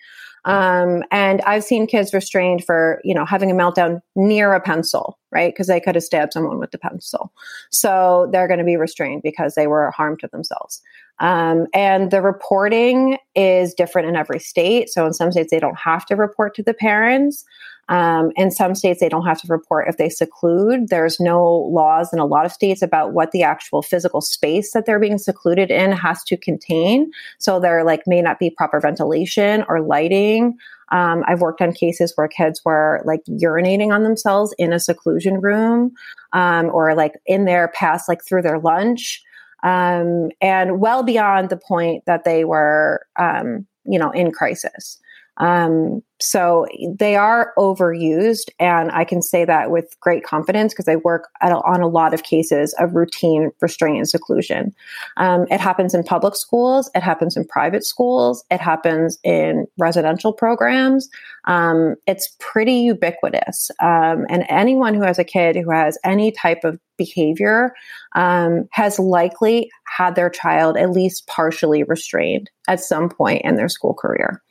Um, 0.45 1.03
and 1.11 1.41
I've 1.41 1.63
seen 1.63 1.87
kids 1.87 2.13
restrained 2.13 2.63
for, 2.63 3.01
you 3.03 3.13
know, 3.13 3.25
having 3.25 3.51
a 3.51 3.53
meltdown 3.53 4.01
near 4.15 4.53
a 4.53 4.61
pencil, 4.61 5.17
right? 5.31 5.53
Because 5.53 5.67
they 5.67 5.79
could 5.79 5.95
have 5.95 6.03
stabbed 6.03 6.33
someone 6.33 6.59
with 6.59 6.71
the 6.71 6.77
pencil. 6.77 7.31
So 7.71 8.29
they're 8.31 8.47
going 8.47 8.59
to 8.59 8.65
be 8.65 8.77
restrained 8.77 9.23
because 9.23 9.55
they 9.55 9.67
were 9.67 9.87
a 9.87 9.91
harm 9.91 10.17
to 10.19 10.27
themselves. 10.27 10.81
Um, 11.19 11.67
and 11.73 12.11
the 12.11 12.21
reporting 12.21 13.17
is 13.35 13.73
different 13.73 14.07
in 14.07 14.15
every 14.15 14.39
state. 14.39 14.89
So 14.89 15.05
in 15.05 15.13
some 15.13 15.31
states, 15.31 15.51
they 15.51 15.59
don't 15.59 15.79
have 15.79 16.05
to 16.07 16.15
report 16.15 16.55
to 16.55 16.63
the 16.63 16.73
parents. 16.73 17.43
Um, 17.89 18.31
in 18.35 18.51
some 18.51 18.75
states, 18.75 18.99
they 18.99 19.09
don't 19.09 19.25
have 19.25 19.41
to 19.41 19.47
report 19.47 19.87
if 19.87 19.97
they 19.97 20.09
seclude. 20.09 20.89
There's 20.89 21.19
no 21.19 21.69
laws 21.71 22.11
in 22.11 22.19
a 22.19 22.25
lot 22.25 22.45
of 22.45 22.51
states 22.51 22.81
about 22.81 23.13
what 23.13 23.31
the 23.31 23.43
actual 23.43 23.81
physical 23.81 24.19
space 24.19 24.73
that 24.73 24.85
they're 24.85 24.99
being 24.99 25.17
secluded 25.17 25.71
in 25.71 25.93
has 25.93 26.23
to 26.25 26.35
contain. 26.35 27.11
So 27.37 27.59
there 27.59 27.83
like 27.83 28.03
may 28.05 28.21
not 28.21 28.39
be 28.39 28.49
proper 28.49 28.79
ventilation 28.79 29.63
or 29.69 29.81
lighting. 29.81 30.57
Um, 30.91 31.23
I've 31.27 31.41
worked 31.41 31.61
on 31.61 31.73
cases 31.73 32.13
where 32.15 32.27
kids 32.27 32.61
were 32.63 33.01
like 33.05 33.21
urinating 33.29 33.93
on 33.93 34.03
themselves 34.03 34.53
in 34.57 34.73
a 34.73 34.79
seclusion 34.79 35.39
room, 35.41 35.91
um, 36.33 36.69
or 36.73 36.95
like 36.95 37.13
in 37.25 37.45
their 37.45 37.69
past 37.69 38.07
like 38.07 38.23
through 38.25 38.41
their 38.41 38.59
lunch, 38.59 39.21
um, 39.63 40.29
and 40.41 40.79
well 40.79 41.03
beyond 41.03 41.49
the 41.49 41.57
point 41.57 42.03
that 42.05 42.23
they 42.23 42.45
were, 42.45 43.05
um, 43.17 43.65
you 43.85 43.99
know, 43.99 44.11
in 44.11 44.31
crisis. 44.31 44.99
Um, 45.37 46.01
so 46.19 46.65
they 46.97 47.15
are 47.15 47.53
overused. 47.57 48.49
And 48.59 48.91
I 48.91 49.03
can 49.03 49.21
say 49.21 49.45
that 49.45 49.69
with 49.69 49.95
great 49.99 50.23
confidence 50.23 50.73
because 50.73 50.87
I 50.87 50.95
work 50.95 51.29
a, 51.41 51.51
on 51.51 51.81
a 51.81 51.87
lot 51.87 52.13
of 52.13 52.23
cases 52.23 52.73
of 52.79 52.95
routine 52.95 53.51
restraint 53.61 53.97
and 53.97 54.09
seclusion. 54.09 54.73
Um, 55.17 55.45
it 55.51 55.59
happens 55.59 55.93
in 55.93 56.03
public 56.03 56.35
schools, 56.35 56.89
it 56.95 57.03
happens 57.03 57.37
in 57.37 57.45
private 57.45 57.85
schools, 57.85 58.43
it 58.49 58.59
happens 58.59 59.19
in 59.23 59.67
residential 59.77 60.33
programs. 60.33 61.07
Um, 61.45 61.95
it's 62.07 62.35
pretty 62.39 62.73
ubiquitous. 62.73 63.69
Um, 63.79 64.25
and 64.29 64.43
anyone 64.49 64.95
who 64.95 65.03
has 65.03 65.19
a 65.19 65.23
kid 65.23 65.55
who 65.55 65.69
has 65.69 65.97
any 66.03 66.31
type 66.31 66.63
of 66.63 66.79
behavior 66.97 67.75
um, 68.15 68.67
has 68.71 68.97
likely 68.97 69.69
had 69.85 70.15
their 70.15 70.31
child 70.31 70.77
at 70.77 70.89
least 70.89 71.27
partially 71.27 71.83
restrained 71.83 72.49
at 72.67 72.79
some 72.79 73.07
point 73.07 73.43
in 73.43 73.55
their 73.55 73.69
school 73.69 73.93
career. 73.93 74.41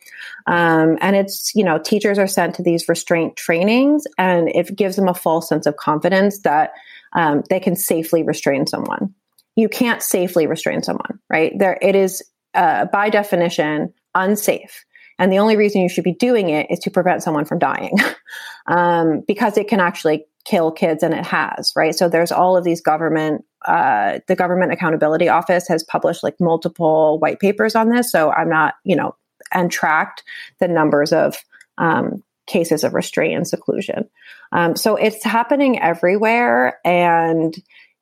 Um, 0.46 0.98
and 1.00 1.16
it's, 1.16 1.54
you 1.54 1.64
know, 1.64 1.78
teachers 1.78 2.18
are 2.18 2.26
sent 2.26 2.54
to 2.56 2.62
these 2.62 2.88
restraint 2.88 3.36
trainings 3.36 4.04
and 4.18 4.48
it 4.48 4.74
gives 4.76 4.96
them 4.96 5.08
a 5.08 5.14
false 5.14 5.48
sense 5.48 5.66
of 5.66 5.76
confidence 5.76 6.40
that 6.40 6.72
um, 7.14 7.42
they 7.50 7.60
can 7.60 7.76
safely 7.76 8.22
restrain 8.22 8.66
someone. 8.66 9.14
You 9.56 9.68
can't 9.68 10.02
safely 10.02 10.46
restrain 10.46 10.82
someone, 10.82 11.18
right? 11.30 11.52
There, 11.58 11.78
it 11.80 11.94
is 11.94 12.22
uh, 12.54 12.86
by 12.86 13.10
definition 13.10 13.92
unsafe. 14.14 14.84
And 15.18 15.32
the 15.32 15.38
only 15.38 15.56
reason 15.56 15.80
you 15.80 15.88
should 15.88 16.04
be 16.04 16.12
doing 16.12 16.50
it 16.50 16.70
is 16.70 16.78
to 16.80 16.90
prevent 16.90 17.22
someone 17.22 17.46
from 17.46 17.58
dying 17.58 17.92
um, 18.66 19.22
because 19.26 19.56
it 19.56 19.68
can 19.68 19.80
actually 19.80 20.26
kill 20.44 20.70
kids 20.70 21.02
and 21.02 21.12
it 21.12 21.24
has, 21.24 21.72
right? 21.74 21.94
So 21.94 22.08
there's 22.08 22.30
all 22.30 22.56
of 22.56 22.64
these 22.64 22.80
government, 22.80 23.44
uh, 23.66 24.20
the 24.28 24.36
government 24.36 24.72
accountability 24.72 25.28
office 25.28 25.66
has 25.68 25.82
published 25.84 26.22
like 26.22 26.36
multiple 26.38 27.18
white 27.18 27.40
papers 27.40 27.74
on 27.74 27.88
this. 27.88 28.12
So 28.12 28.30
I'm 28.30 28.48
not, 28.48 28.74
you 28.84 28.94
know, 28.94 29.16
and 29.52 29.70
tracked 29.70 30.22
the 30.60 30.68
numbers 30.68 31.12
of 31.12 31.36
um, 31.78 32.22
cases 32.46 32.84
of 32.84 32.94
restraint 32.94 33.36
and 33.36 33.46
seclusion. 33.46 34.08
Um, 34.52 34.76
so 34.76 34.96
it's 34.96 35.24
happening 35.24 35.80
everywhere, 35.80 36.78
and 36.84 37.54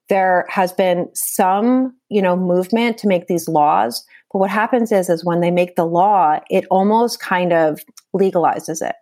there 0.08 0.46
has 0.48 0.72
been 0.72 1.08
some, 1.14 1.96
you 2.08 2.20
know, 2.20 2.36
movement 2.36 2.98
to 2.98 3.08
make 3.08 3.26
these 3.26 3.48
laws. 3.48 4.04
But 4.32 4.40
what 4.40 4.50
happens 4.50 4.92
is, 4.92 5.08
is 5.08 5.24
when 5.24 5.40
they 5.40 5.50
make 5.50 5.76
the 5.76 5.86
law, 5.86 6.40
it 6.50 6.66
almost 6.70 7.20
kind 7.20 7.52
of 7.52 7.80
legalizes 8.14 8.86
it 8.86 8.96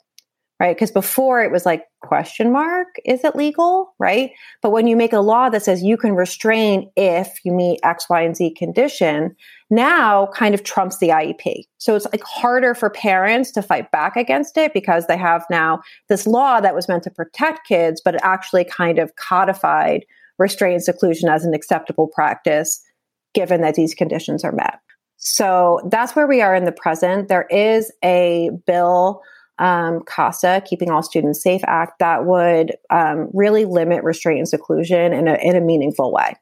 right? 0.62 0.77
Because 0.77 0.92
before 0.92 1.42
it 1.42 1.51
was 1.51 1.66
like 1.66 1.87
question 2.03 2.53
mark, 2.53 2.87
is 3.05 3.25
it 3.25 3.35
legal, 3.35 3.96
right? 3.98 4.31
But 4.62 4.70
when 4.70 4.87
you 4.87 4.96
make 4.96 5.12
a 5.12 5.18
law 5.18 5.48
that 5.48 5.64
says 5.64 5.83
you 5.83 5.96
can 5.96 6.14
restrain 6.14 6.88
if 6.96 7.40
you 7.44 7.51
meet 7.51 7.81
X, 7.83 8.09
Y, 8.09 8.22
and 8.22 8.37
Z 8.37 8.55
condition, 8.55 9.35
now 9.70 10.29
kind 10.29 10.55
of 10.55 10.62
trumps 10.62 10.98
the 10.98 11.09
IEP. 11.09 11.64
So 11.79 11.96
it's 11.96 12.07
like 12.07 12.22
harder 12.22 12.77
for 12.77 12.90
parents 12.90 13.51
to 13.53 13.61
fight 13.61 13.90
back 13.90 14.14
against 14.14 14.57
it 14.57 14.72
because 14.72 15.09
they 15.09 15.16
have 15.16 15.44
now 15.51 15.83
this 16.09 16.29
law 16.29 16.61
that 16.61 16.77
was 16.77 16.87
meant 16.87 17.03
to 17.03 17.11
protect 17.11 17.66
kids, 17.66 18.01
but 18.01 18.14
it 18.14 18.20
actually 18.22 18.64
kind 18.64 19.01
of 19.01 19.16
codified 19.16 20.05
restraint 20.38 20.85
seclusion 20.85 21.29
as 21.29 21.44
an 21.44 21.55
acceptable 21.55 22.07
practice 22.07 22.81
given 23.35 23.62
that 23.62 23.75
these 23.75 23.96
conditions 23.96 24.44
are 24.44 24.53
met. 24.53 24.79
So 25.16 25.81
that's 25.90 26.14
where 26.14 26.29
we 26.29 26.40
are 26.40 26.55
in 26.55 26.66
the 26.66 26.70
present. 26.72 27.27
There 27.27 27.48
is 27.51 27.90
a 28.05 28.51
bill 28.64 29.22
um, 29.62 30.01
KASSA, 30.01 30.64
Keeping 30.66 30.90
All 30.90 31.05
Students 31.05 31.40
Safe 31.40 31.62
Act, 31.68 32.01
that 32.01 32.27
would 32.27 32.75
um, 32.90 33.29
really 33.33 33.64
limit 33.64 34.03
restraint 34.03 34.40
and 34.40 34.48
seclusion 34.48 35.12
in 35.12 35.29
a, 35.29 35.35
in 35.35 35.55
a 35.55 35.61
meaningful 35.61 36.12
way. 36.12 36.35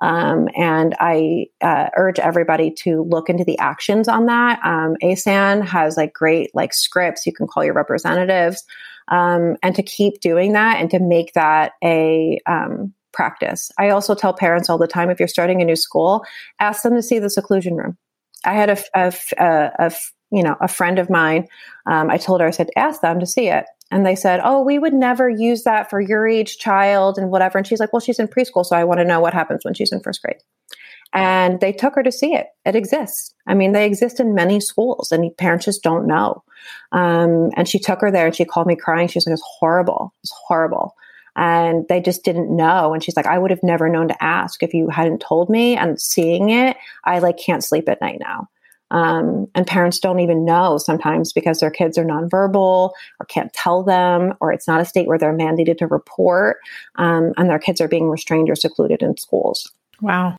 Um, 0.00 0.48
and 0.56 0.94
I 1.00 1.46
uh, 1.60 1.88
urge 1.96 2.20
everybody 2.20 2.70
to 2.82 3.02
look 3.02 3.28
into 3.28 3.42
the 3.42 3.58
actions 3.58 4.06
on 4.06 4.26
that. 4.26 4.60
Um, 4.64 4.94
ASAN 5.02 5.66
has 5.66 5.96
like 5.96 6.12
great 6.12 6.54
like 6.54 6.72
scripts. 6.72 7.26
You 7.26 7.32
can 7.32 7.48
call 7.48 7.64
your 7.64 7.74
representatives 7.74 8.62
um, 9.08 9.56
and 9.60 9.74
to 9.74 9.82
keep 9.82 10.20
doing 10.20 10.52
that 10.52 10.80
and 10.80 10.88
to 10.92 11.00
make 11.00 11.32
that 11.32 11.72
a 11.82 12.38
um, 12.46 12.94
practice. 13.12 13.72
I 13.76 13.88
also 13.88 14.14
tell 14.14 14.32
parents 14.32 14.70
all 14.70 14.78
the 14.78 14.86
time 14.86 15.10
if 15.10 15.18
you're 15.18 15.26
starting 15.26 15.60
a 15.60 15.64
new 15.64 15.74
school, 15.74 16.24
ask 16.60 16.84
them 16.84 16.94
to 16.94 17.02
see 17.02 17.18
the 17.18 17.28
seclusion 17.28 17.74
room. 17.74 17.98
I 18.44 18.52
had 18.52 18.70
a, 18.70 18.78
a, 18.94 19.12
a, 19.36 19.72
a 19.86 19.92
you 20.30 20.42
know, 20.42 20.56
a 20.60 20.68
friend 20.68 20.98
of 20.98 21.10
mine, 21.10 21.48
um, 21.86 22.10
I 22.10 22.18
told 22.18 22.40
her, 22.40 22.46
I 22.46 22.50
said, 22.50 22.70
ask 22.76 23.00
them 23.00 23.20
to 23.20 23.26
see 23.26 23.48
it. 23.48 23.64
And 23.90 24.04
they 24.04 24.14
said, 24.14 24.40
Oh, 24.44 24.62
we 24.62 24.78
would 24.78 24.92
never 24.92 25.28
use 25.28 25.64
that 25.64 25.88
for 25.88 26.00
your 26.00 26.26
age 26.28 26.58
child 26.58 27.18
and 27.18 27.30
whatever. 27.30 27.58
And 27.58 27.66
she's 27.66 27.80
like, 27.80 27.92
Well, 27.92 28.00
she's 28.00 28.18
in 28.18 28.28
preschool, 28.28 28.64
so 28.64 28.76
I 28.76 28.84
want 28.84 28.98
to 28.98 29.04
know 29.04 29.20
what 29.20 29.34
happens 29.34 29.64
when 29.64 29.74
she's 29.74 29.92
in 29.92 30.00
first 30.00 30.22
grade. 30.22 30.36
And 31.14 31.60
they 31.60 31.72
took 31.72 31.94
her 31.94 32.02
to 32.02 32.12
see 32.12 32.34
it. 32.34 32.48
It 32.66 32.76
exists. 32.76 33.34
I 33.46 33.54
mean, 33.54 33.72
they 33.72 33.86
exist 33.86 34.20
in 34.20 34.34
many 34.34 34.60
schools, 34.60 35.10
and 35.10 35.34
parents 35.38 35.64
just 35.64 35.82
don't 35.82 36.06
know. 36.06 36.42
Um, 36.92 37.50
and 37.56 37.66
she 37.66 37.78
took 37.78 38.02
her 38.02 38.10
there 38.10 38.26
and 38.26 38.36
she 38.36 38.44
called 38.44 38.66
me 38.66 38.76
crying. 38.76 39.08
She 39.08 39.16
was 39.16 39.26
like, 39.26 39.34
It's 39.34 39.56
horrible. 39.58 40.12
It's 40.22 40.34
horrible. 40.46 40.94
And 41.36 41.86
they 41.88 42.00
just 42.00 42.24
didn't 42.24 42.54
know. 42.54 42.92
And 42.92 43.02
she's 43.02 43.16
like, 43.16 43.26
I 43.26 43.38
would 43.38 43.52
have 43.52 43.62
never 43.62 43.88
known 43.88 44.08
to 44.08 44.22
ask 44.22 44.62
if 44.62 44.74
you 44.74 44.88
hadn't 44.88 45.20
told 45.20 45.48
me. 45.48 45.76
And 45.76 46.00
seeing 46.00 46.50
it, 46.50 46.76
I 47.04 47.20
like 47.20 47.38
can't 47.38 47.62
sleep 47.62 47.88
at 47.88 48.00
night 48.00 48.18
now. 48.18 48.48
Um, 48.90 49.46
and 49.54 49.66
parents 49.66 49.98
don't 49.98 50.20
even 50.20 50.44
know 50.44 50.78
sometimes 50.78 51.32
because 51.32 51.60
their 51.60 51.70
kids 51.70 51.98
are 51.98 52.04
nonverbal 52.04 52.92
or 53.20 53.26
can't 53.28 53.52
tell 53.52 53.82
them, 53.82 54.34
or 54.40 54.52
it's 54.52 54.66
not 54.66 54.80
a 54.80 54.84
state 54.84 55.06
where 55.06 55.18
they're 55.18 55.36
mandated 55.36 55.78
to 55.78 55.86
report, 55.86 56.58
um, 56.96 57.32
and 57.36 57.50
their 57.50 57.58
kids 57.58 57.80
are 57.80 57.88
being 57.88 58.08
restrained 58.08 58.48
or 58.48 58.54
secluded 58.54 59.02
in 59.02 59.16
schools. 59.16 59.70
Wow. 60.00 60.36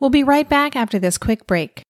We'll 0.00 0.10
be 0.10 0.24
right 0.24 0.48
back 0.48 0.74
after 0.76 0.98
this 0.98 1.18
quick 1.18 1.46
break. 1.46 1.82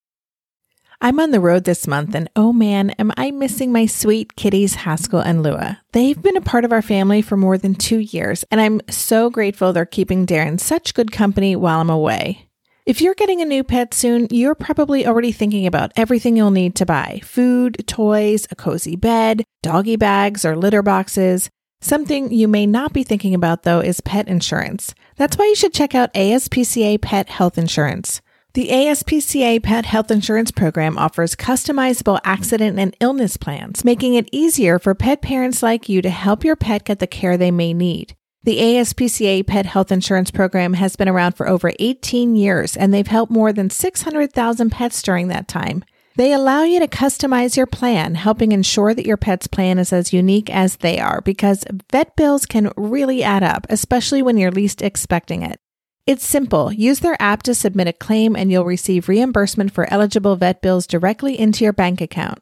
I'm 1.01 1.19
on 1.19 1.33
the 1.33 1.41
road 1.41 1.65
this 1.65 1.89
month, 1.89 2.15
and 2.15 2.31
oh 2.37 2.53
man, 2.53 2.91
am 2.91 3.11
I 3.17 3.33
missing 3.33 3.73
my 3.73 3.87
sweet 3.87 4.37
kitties, 4.37 4.77
Haskell 4.77 5.19
and 5.19 5.43
Lua. 5.43 5.81
They've 5.93 6.21
been 6.21 6.37
a 6.37 6.41
part 6.41 6.65
of 6.65 6.71
our 6.71 6.81
family 6.81 7.23
for 7.23 7.37
more 7.37 7.59
than 7.59 7.75
two 7.75 7.99
years, 7.99 8.45
and 8.53 8.61
I'm 8.61 8.81
so 8.89 9.29
grateful 9.29 9.73
they're 9.73 9.85
keeping 9.85 10.27
Darren 10.27 10.61
such 10.61 10.95
good 10.95 11.11
company 11.11 11.57
while 11.57 11.81
I'm 11.81 11.91
away. 11.91 12.47
If 12.85 13.01
you're 13.01 13.15
getting 13.15 13.41
a 13.41 13.45
new 13.45 13.63
pet 13.63 13.95
soon, 13.95 14.27
you're 14.33 14.57
probably 14.57 15.07
already 15.07 15.31
thinking 15.31 15.69
about 15.69 15.93
everything 15.95 16.37
you'll 16.37 16.51
need 16.51 16.75
to 16.77 16.87
buy 16.87 17.21
food, 17.23 17.85
toys, 17.87 18.49
a 18.51 18.57
cozy 18.57 18.97
bed, 18.97 19.45
doggy 19.63 19.95
bags, 19.95 20.45
or 20.45 20.57
litter 20.57 20.83
boxes. 20.83 21.49
Something 21.81 22.33
you 22.33 22.49
may 22.49 22.67
not 22.67 22.93
be 22.93 23.05
thinking 23.05 23.37
about, 23.37 23.63
though, 23.63 23.79
is 23.79 24.01
pet 24.01 24.27
insurance. 24.27 24.97
That's 25.15 25.39
why 25.39 25.47
you 25.47 25.55
should 25.55 25.73
check 25.73 25.95
out 25.95 26.13
ASPCA 26.15 27.01
Pet 27.01 27.29
Health 27.29 27.57
Insurance. 27.57 28.21
The 28.55 28.69
ASPCA 28.71 29.63
Pet 29.63 29.87
Health 29.87 30.11
Insurance 30.11 30.51
Program 30.51 30.99
offers 30.99 31.37
customizable 31.37 32.19
accident 32.25 32.81
and 32.81 32.97
illness 32.99 33.37
plans, 33.37 33.85
making 33.85 34.15
it 34.15 34.29
easier 34.33 34.81
for 34.81 34.97
pet 34.97 35.23
parents 35.23 35.63
like 35.63 35.89
you 35.89 36.03
to 36.03 36.11
help 36.11 36.43
your 36.43 36.57
pet 36.57 36.87
get 36.87 36.99
the 36.99 37.07
care 37.07 37.37
they 37.37 37.53
may 37.53 37.75
need. 37.75 38.17
The 38.45 38.59
ASPCA 38.59 39.47
Pet 39.47 39.67
Health 39.67 39.93
Insurance 39.93 40.33
Program 40.33 40.75
has 40.75 40.97
been 40.97 41.09
around 41.09 41.37
for 41.37 41.49
over 41.49 41.71
18 41.79 42.35
years, 42.35 42.77
and 42.77 42.93
they've 42.93 43.07
helped 43.07 43.31
more 43.31 43.53
than 43.53 43.71
600,000 43.71 44.71
pets 44.71 45.01
during 45.01 45.29
that 45.29 45.47
time. 45.47 45.85
They 46.17 46.33
allow 46.33 46.65
you 46.65 46.81
to 46.81 46.89
customize 46.89 47.57
your 47.57 47.69
plan, 47.69 48.17
helping 48.17 48.51
ensure 48.51 48.95
that 48.95 49.07
your 49.07 49.17
pet's 49.17 49.47
plan 49.47 49.79
is 49.79 49.93
as 49.93 50.13
unique 50.13 50.51
as 50.51 50.79
they 50.79 50.99
are, 50.99 51.21
because 51.21 51.65
vet 51.93 52.17
bills 52.17 52.45
can 52.45 52.73
really 52.77 53.23
add 53.23 53.45
up, 53.45 53.65
especially 53.71 54.23
when 54.23 54.37
you're 54.37 54.51
least 54.51 54.83
expecting 54.83 55.43
it. 55.43 55.61
It's 56.05 56.27
simple. 56.27 56.73
Use 56.73 56.99
their 56.99 57.15
app 57.23 57.45
to 57.45 57.55
submit 57.55 57.87
a 57.87 57.93
claim 57.93 58.35
and 58.35 58.51
you'll 58.51 58.65
receive 58.65 59.09
reimbursement 59.09 59.73
for 59.73 59.89
eligible 59.89 60.35
vet 60.35 60.61
bills 60.61 60.89
directly 60.89 61.39
into 61.39 61.63
your 61.63 61.73
bank 61.73 62.01
account. 62.01 62.41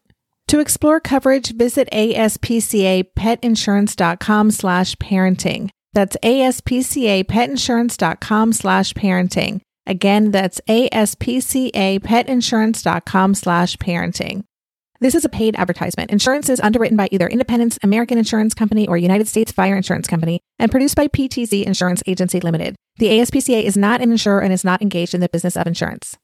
To 0.48 0.60
explore 0.60 0.98
coverage, 0.98 1.54
visit 1.54 1.90
aspcapetinsurance.com 1.92 4.50
slash 4.50 4.96
parenting. 4.96 5.68
That's 5.92 6.16
aspcapetinsurance.com 6.22 8.52
slash 8.52 8.94
parenting. 8.94 9.60
Again, 9.86 10.30
that's 10.30 10.60
aspcapetinsurance.com 10.68 13.34
slash 13.34 13.76
parenting. 13.76 14.44
This 15.00 15.14
is 15.14 15.24
a 15.24 15.30
paid 15.30 15.56
advertisement. 15.56 16.10
Insurance 16.10 16.50
is 16.50 16.60
underwritten 16.60 16.96
by 16.96 17.08
either 17.10 17.26
Independence 17.26 17.78
American 17.82 18.18
Insurance 18.18 18.52
Company 18.52 18.86
or 18.86 18.98
United 18.98 19.26
States 19.26 19.50
Fire 19.50 19.74
Insurance 19.74 20.06
Company 20.06 20.40
and 20.58 20.70
produced 20.70 20.94
by 20.94 21.08
PTZ 21.08 21.64
Insurance 21.64 22.02
Agency 22.06 22.38
Limited. 22.38 22.76
The 22.98 23.06
ASPCA 23.06 23.62
is 23.62 23.78
not 23.78 24.02
an 24.02 24.12
insurer 24.12 24.42
and 24.42 24.52
is 24.52 24.62
not 24.62 24.82
engaged 24.82 25.14
in 25.14 25.22
the 25.22 25.30
business 25.30 25.56
of 25.56 25.66
insurance. 25.66 26.18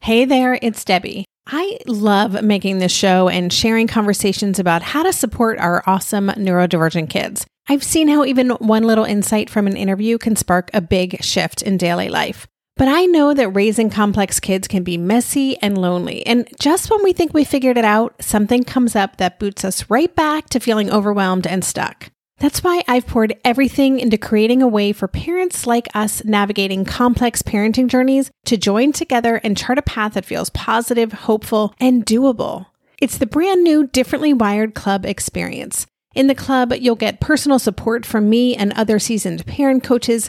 Hey 0.00 0.24
there, 0.24 0.58
it's 0.62 0.86
Debbie. 0.86 1.26
I 1.46 1.78
love 1.86 2.42
making 2.42 2.78
this 2.78 2.92
show 2.92 3.28
and 3.28 3.52
sharing 3.52 3.88
conversations 3.88 4.58
about 4.58 4.82
how 4.82 5.02
to 5.02 5.12
support 5.12 5.58
our 5.58 5.82
awesome 5.86 6.28
neurodivergent 6.28 7.10
kids. 7.10 7.44
I've 7.68 7.84
seen 7.84 8.08
how 8.08 8.24
even 8.24 8.50
one 8.50 8.82
little 8.82 9.04
insight 9.04 9.48
from 9.48 9.66
an 9.66 9.76
interview 9.76 10.18
can 10.18 10.36
spark 10.36 10.70
a 10.74 10.80
big 10.80 11.22
shift 11.22 11.62
in 11.62 11.76
daily 11.76 12.08
life. 12.08 12.46
But 12.76 12.88
I 12.88 13.04
know 13.04 13.34
that 13.34 13.50
raising 13.50 13.90
complex 13.90 14.40
kids 14.40 14.66
can 14.66 14.82
be 14.82 14.96
messy 14.96 15.56
and 15.58 15.76
lonely. 15.78 16.26
And 16.26 16.48
just 16.58 16.90
when 16.90 17.02
we 17.04 17.12
think 17.12 17.32
we 17.32 17.44
figured 17.44 17.76
it 17.76 17.84
out, 17.84 18.14
something 18.20 18.64
comes 18.64 18.96
up 18.96 19.18
that 19.18 19.38
boots 19.38 19.64
us 19.64 19.90
right 19.90 20.14
back 20.14 20.48
to 20.50 20.60
feeling 20.60 20.90
overwhelmed 20.90 21.46
and 21.46 21.64
stuck. 21.64 22.10
That's 22.38 22.64
why 22.64 22.82
I've 22.88 23.06
poured 23.06 23.38
everything 23.44 24.00
into 24.00 24.18
creating 24.18 24.62
a 24.62 24.66
way 24.68 24.92
for 24.92 25.06
parents 25.06 25.66
like 25.66 25.86
us 25.94 26.24
navigating 26.24 26.84
complex 26.84 27.42
parenting 27.42 27.86
journeys 27.86 28.30
to 28.46 28.56
join 28.56 28.92
together 28.92 29.36
and 29.44 29.56
chart 29.56 29.78
a 29.78 29.82
path 29.82 30.14
that 30.14 30.24
feels 30.24 30.50
positive, 30.50 31.12
hopeful, 31.12 31.72
and 31.78 32.04
doable. 32.04 32.66
It's 33.00 33.18
the 33.18 33.26
brand 33.26 33.62
new 33.62 33.86
Differently 33.86 34.32
Wired 34.32 34.74
Club 34.74 35.06
experience. 35.06 35.86
In 36.14 36.26
the 36.26 36.34
club, 36.34 36.72
you'll 36.78 36.94
get 36.94 37.20
personal 37.20 37.58
support 37.58 38.04
from 38.04 38.28
me 38.28 38.54
and 38.54 38.72
other 38.74 38.98
seasoned 38.98 39.46
parent 39.46 39.82
coaches, 39.82 40.28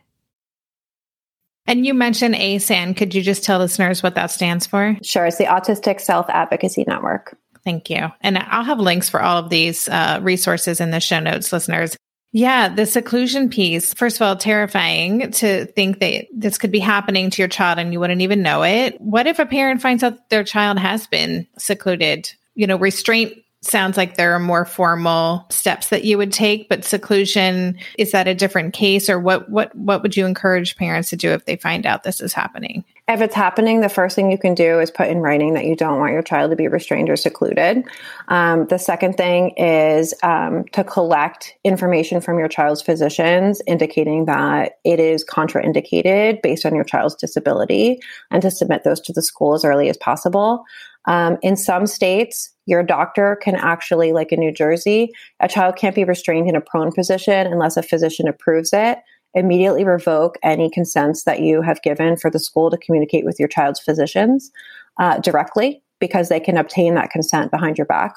And 1.67 1.85
you 1.85 1.93
mentioned 1.93 2.35
ASAN. 2.35 2.97
Could 2.97 3.13
you 3.13 3.21
just 3.21 3.43
tell 3.43 3.59
listeners 3.59 4.01
what 4.01 4.15
that 4.15 4.31
stands 4.31 4.65
for? 4.65 4.97
Sure. 5.03 5.25
It's 5.25 5.37
the 5.37 5.45
Autistic 5.45 6.01
Self 6.01 6.29
Advocacy 6.29 6.83
Network. 6.87 7.37
Thank 7.63 7.89
you. 7.89 8.07
And 8.21 8.37
I'll 8.37 8.63
have 8.63 8.79
links 8.79 9.09
for 9.09 9.21
all 9.21 9.37
of 9.37 9.49
these 9.49 9.87
uh, 9.87 10.19
resources 10.21 10.81
in 10.81 10.91
the 10.91 10.99
show 10.99 11.19
notes, 11.19 11.53
listeners. 11.53 11.95
Yeah, 12.33 12.73
the 12.73 12.85
seclusion 12.85 13.49
piece, 13.49 13.93
first 13.93 14.15
of 14.15 14.21
all, 14.21 14.37
terrifying 14.37 15.31
to 15.31 15.65
think 15.65 15.99
that 15.99 16.27
this 16.33 16.57
could 16.57 16.71
be 16.71 16.79
happening 16.79 17.29
to 17.29 17.41
your 17.41 17.49
child 17.49 17.77
and 17.77 17.91
you 17.91 17.99
wouldn't 17.99 18.21
even 18.21 18.41
know 18.41 18.63
it. 18.63 18.99
What 19.01 19.27
if 19.27 19.37
a 19.37 19.45
parent 19.45 19.81
finds 19.81 20.01
out 20.01 20.29
their 20.29 20.45
child 20.45 20.79
has 20.79 21.07
been 21.07 21.45
secluded? 21.57 22.31
You 22.55 22.67
know, 22.67 22.77
restraint 22.77 23.33
sounds 23.61 23.95
like 23.95 24.17
there 24.17 24.33
are 24.33 24.39
more 24.39 24.65
formal 24.65 25.45
steps 25.49 25.89
that 25.89 26.03
you 26.03 26.17
would 26.17 26.33
take 26.33 26.67
but 26.67 26.83
seclusion 26.83 27.77
is 27.97 28.11
that 28.11 28.27
a 28.27 28.33
different 28.33 28.73
case 28.73 29.07
or 29.07 29.19
what 29.19 29.49
what 29.49 29.73
what 29.75 30.01
would 30.01 30.17
you 30.17 30.25
encourage 30.25 30.75
parents 30.75 31.11
to 31.11 31.15
do 31.15 31.31
if 31.31 31.45
they 31.45 31.55
find 31.55 31.85
out 31.85 32.03
this 32.03 32.21
is 32.21 32.33
happening? 32.33 32.83
If 33.07 33.21
it's 33.21 33.35
happening 33.35 33.81
the 33.81 33.89
first 33.89 34.15
thing 34.15 34.31
you 34.31 34.37
can 34.37 34.55
do 34.55 34.79
is 34.79 34.89
put 34.89 35.09
in 35.09 35.19
writing 35.19 35.53
that 35.53 35.65
you 35.65 35.75
don't 35.75 35.99
want 35.99 36.13
your 36.13 36.23
child 36.23 36.49
to 36.49 36.55
be 36.55 36.67
restrained 36.67 37.09
or 37.09 37.15
secluded. 37.15 37.83
Um, 38.29 38.65
the 38.67 38.79
second 38.79 39.13
thing 39.13 39.51
is 39.57 40.13
um, 40.23 40.65
to 40.71 40.83
collect 40.83 41.53
information 41.63 42.19
from 42.19 42.39
your 42.39 42.47
child's 42.47 42.81
physicians 42.81 43.61
indicating 43.67 44.25
that 44.25 44.79
it 44.83 44.99
is 44.99 45.23
contraindicated 45.23 46.41
based 46.41 46.65
on 46.65 46.73
your 46.73 46.83
child's 46.83 47.15
disability 47.15 47.99
and 48.31 48.41
to 48.41 48.49
submit 48.49 48.83
those 48.83 49.01
to 49.01 49.13
the 49.13 49.21
school 49.21 49.53
as 49.53 49.63
early 49.63 49.89
as 49.89 49.97
possible. 49.97 50.63
Um, 51.05 51.37
in 51.41 51.57
some 51.57 51.87
states, 51.87 52.50
your 52.65 52.83
doctor 52.83 53.37
can 53.41 53.55
actually, 53.55 54.13
like 54.13 54.31
in 54.31 54.39
New 54.39 54.51
Jersey, 54.51 55.11
a 55.39 55.47
child 55.47 55.75
can't 55.75 55.95
be 55.95 56.03
restrained 56.03 56.47
in 56.47 56.55
a 56.55 56.61
prone 56.61 56.91
position 56.91 57.47
unless 57.47 57.77
a 57.77 57.83
physician 57.83 58.27
approves 58.27 58.71
it. 58.73 58.99
Immediately 59.33 59.85
revoke 59.85 60.37
any 60.43 60.69
consents 60.69 61.23
that 61.23 61.39
you 61.39 61.61
have 61.61 61.81
given 61.81 62.17
for 62.17 62.29
the 62.29 62.39
school 62.39 62.69
to 62.69 62.77
communicate 62.77 63.25
with 63.25 63.39
your 63.39 63.47
child's 63.47 63.79
physicians 63.79 64.51
uh, 64.99 65.19
directly 65.19 65.81
because 65.99 66.29
they 66.29 66.39
can 66.39 66.57
obtain 66.57 66.95
that 66.95 67.11
consent 67.11 67.51
behind 67.51 67.77
your 67.77 67.85
back. 67.85 68.13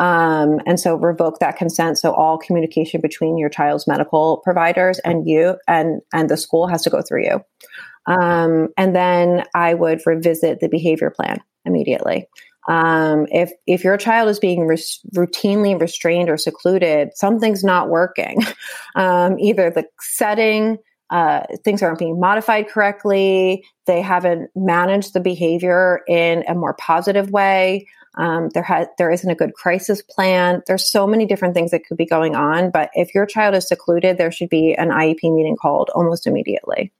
Um, 0.00 0.60
and 0.64 0.78
so 0.78 0.94
revoke 0.94 1.40
that 1.40 1.56
consent. 1.56 1.98
So 1.98 2.12
all 2.12 2.38
communication 2.38 3.00
between 3.00 3.36
your 3.36 3.48
child's 3.48 3.86
medical 3.86 4.38
providers 4.38 5.00
and 5.00 5.28
you 5.28 5.56
and 5.66 6.00
and 6.12 6.30
the 6.30 6.36
school 6.36 6.68
has 6.68 6.82
to 6.82 6.90
go 6.90 7.02
through 7.02 7.24
you. 7.24 7.40
Um, 8.08 8.68
and 8.76 8.96
then 8.96 9.44
I 9.54 9.74
would 9.74 10.00
revisit 10.06 10.60
the 10.60 10.68
behavior 10.68 11.10
plan 11.10 11.40
immediately. 11.64 12.26
Um, 12.68 13.26
if 13.30 13.52
if 13.66 13.84
your 13.84 13.96
child 13.96 14.28
is 14.28 14.38
being 14.38 14.66
res- 14.66 15.00
routinely 15.14 15.80
restrained 15.80 16.28
or 16.28 16.36
secluded, 16.36 17.10
something's 17.14 17.62
not 17.62 17.88
working. 17.88 18.42
Um, 18.96 19.38
either 19.38 19.70
the 19.70 19.84
setting, 20.00 20.78
uh, 21.10 21.42
things 21.62 21.82
aren't 21.84 22.00
being 22.00 22.18
modified 22.18 22.68
correctly, 22.68 23.64
they 23.86 24.00
haven't 24.00 24.50
managed 24.56 25.12
the 25.12 25.20
behavior 25.20 26.00
in 26.08 26.42
a 26.48 26.54
more 26.54 26.74
positive 26.74 27.30
way. 27.30 27.86
Um, 28.16 28.48
there 28.54 28.64
has 28.64 28.88
there 28.96 29.12
isn't 29.12 29.30
a 29.30 29.36
good 29.36 29.54
crisis 29.54 30.02
plan. 30.02 30.62
There's 30.66 30.90
so 30.90 31.06
many 31.06 31.26
different 31.26 31.54
things 31.54 31.70
that 31.70 31.84
could 31.86 31.96
be 31.98 32.06
going 32.06 32.34
on. 32.34 32.72
But 32.72 32.90
if 32.94 33.14
your 33.14 33.26
child 33.26 33.54
is 33.54 33.68
secluded, 33.68 34.18
there 34.18 34.32
should 34.32 34.48
be 34.48 34.74
an 34.74 34.88
IEP 34.88 35.22
meeting 35.22 35.56
called 35.60 35.90
almost 35.94 36.26
immediately. 36.26 36.92